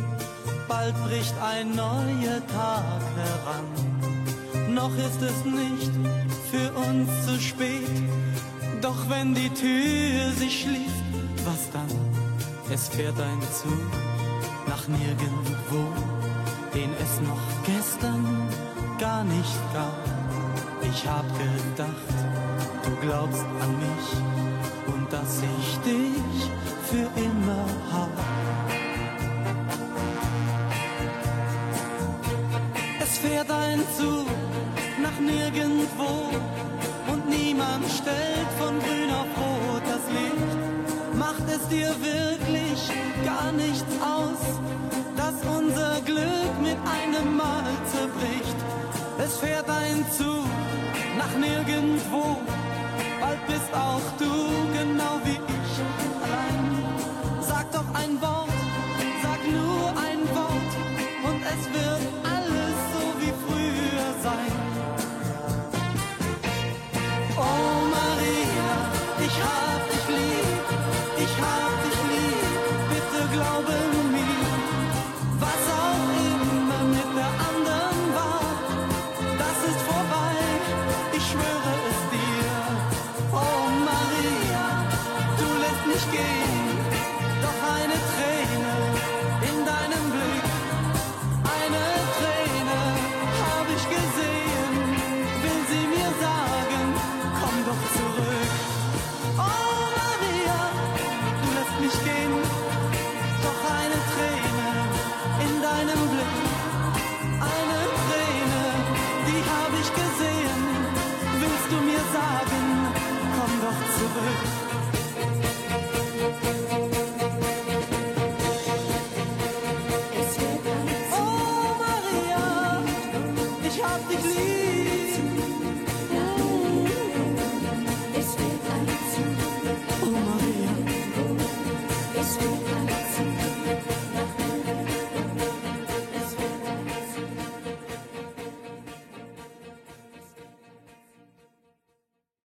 Bald 0.69 0.95
bricht 1.05 1.35
ein 1.41 1.75
neuer 1.75 2.41
Tag 2.49 3.01
heran. 3.17 3.67
Noch 4.75 4.95
ist 5.09 5.23
es 5.23 5.45
nicht 5.45 5.93
für 6.51 6.71
uns 6.73 7.09
zu 7.27 7.41
spät. 7.41 7.97
Doch 8.83 9.09
wenn 9.09 9.35
die 9.35 9.49
Tür 9.51 10.31
sich 10.39 10.63
schließt, 10.63 11.05
was 11.47 11.71
dann? 11.73 11.93
Es 12.71 12.89
fährt 12.89 13.19
ein 13.19 13.41
Zug 13.61 13.93
nach 14.69 14.87
nirgendwo, 14.87 15.83
den 16.75 16.91
es 17.05 17.21
noch 17.23 17.47
gestern 17.65 18.49
gar 18.99 19.25
nicht 19.25 19.61
gab. 19.73 20.05
Ich 20.91 21.07
hab 21.07 21.27
gedacht, 21.39 22.09
du 22.85 23.07
glaubst 23.07 23.47
an 23.63 23.73
mich 23.87 24.95
und 24.95 25.11
dass 25.11 25.43
ich 25.59 25.79
dich 25.91 26.51
für 26.91 27.09
immer 27.19 27.65
hab. 27.93 28.32
Nirgendwo 35.25 36.31
und 37.13 37.29
niemand 37.29 37.85
stellt 37.91 38.51
von 38.59 38.79
grün 38.81 39.11
auf 39.11 39.31
rot 39.39 39.83
das 39.93 40.05
Licht. 40.17 40.53
Macht 41.15 41.47
es 41.49 41.69
dir 41.69 41.91
wirklich 42.01 42.81
gar 43.25 43.53
nichts 43.53 43.95
aus, 44.01 44.43
dass 45.17 45.35
unser 45.59 46.01
Glück 46.03 46.55
mit 46.61 46.79
einem 46.97 47.37
Mal 47.37 47.65
zerbricht? 47.93 48.59
Es 49.19 49.37
fährt 49.39 49.69
ein 49.69 50.05
Zug 50.17 50.47
nach 51.19 51.35
nirgendwo, 51.39 52.39
bald 53.21 53.47
bist 53.47 53.73
auch 53.75 54.07
du 54.19 54.33
genau 54.79 55.15
wie 55.25 55.39
ich 55.59 55.73
allein. 56.25 56.65
Sag 57.41 57.71
doch 57.73 57.89
ein 57.95 58.21
Wort, 58.21 58.52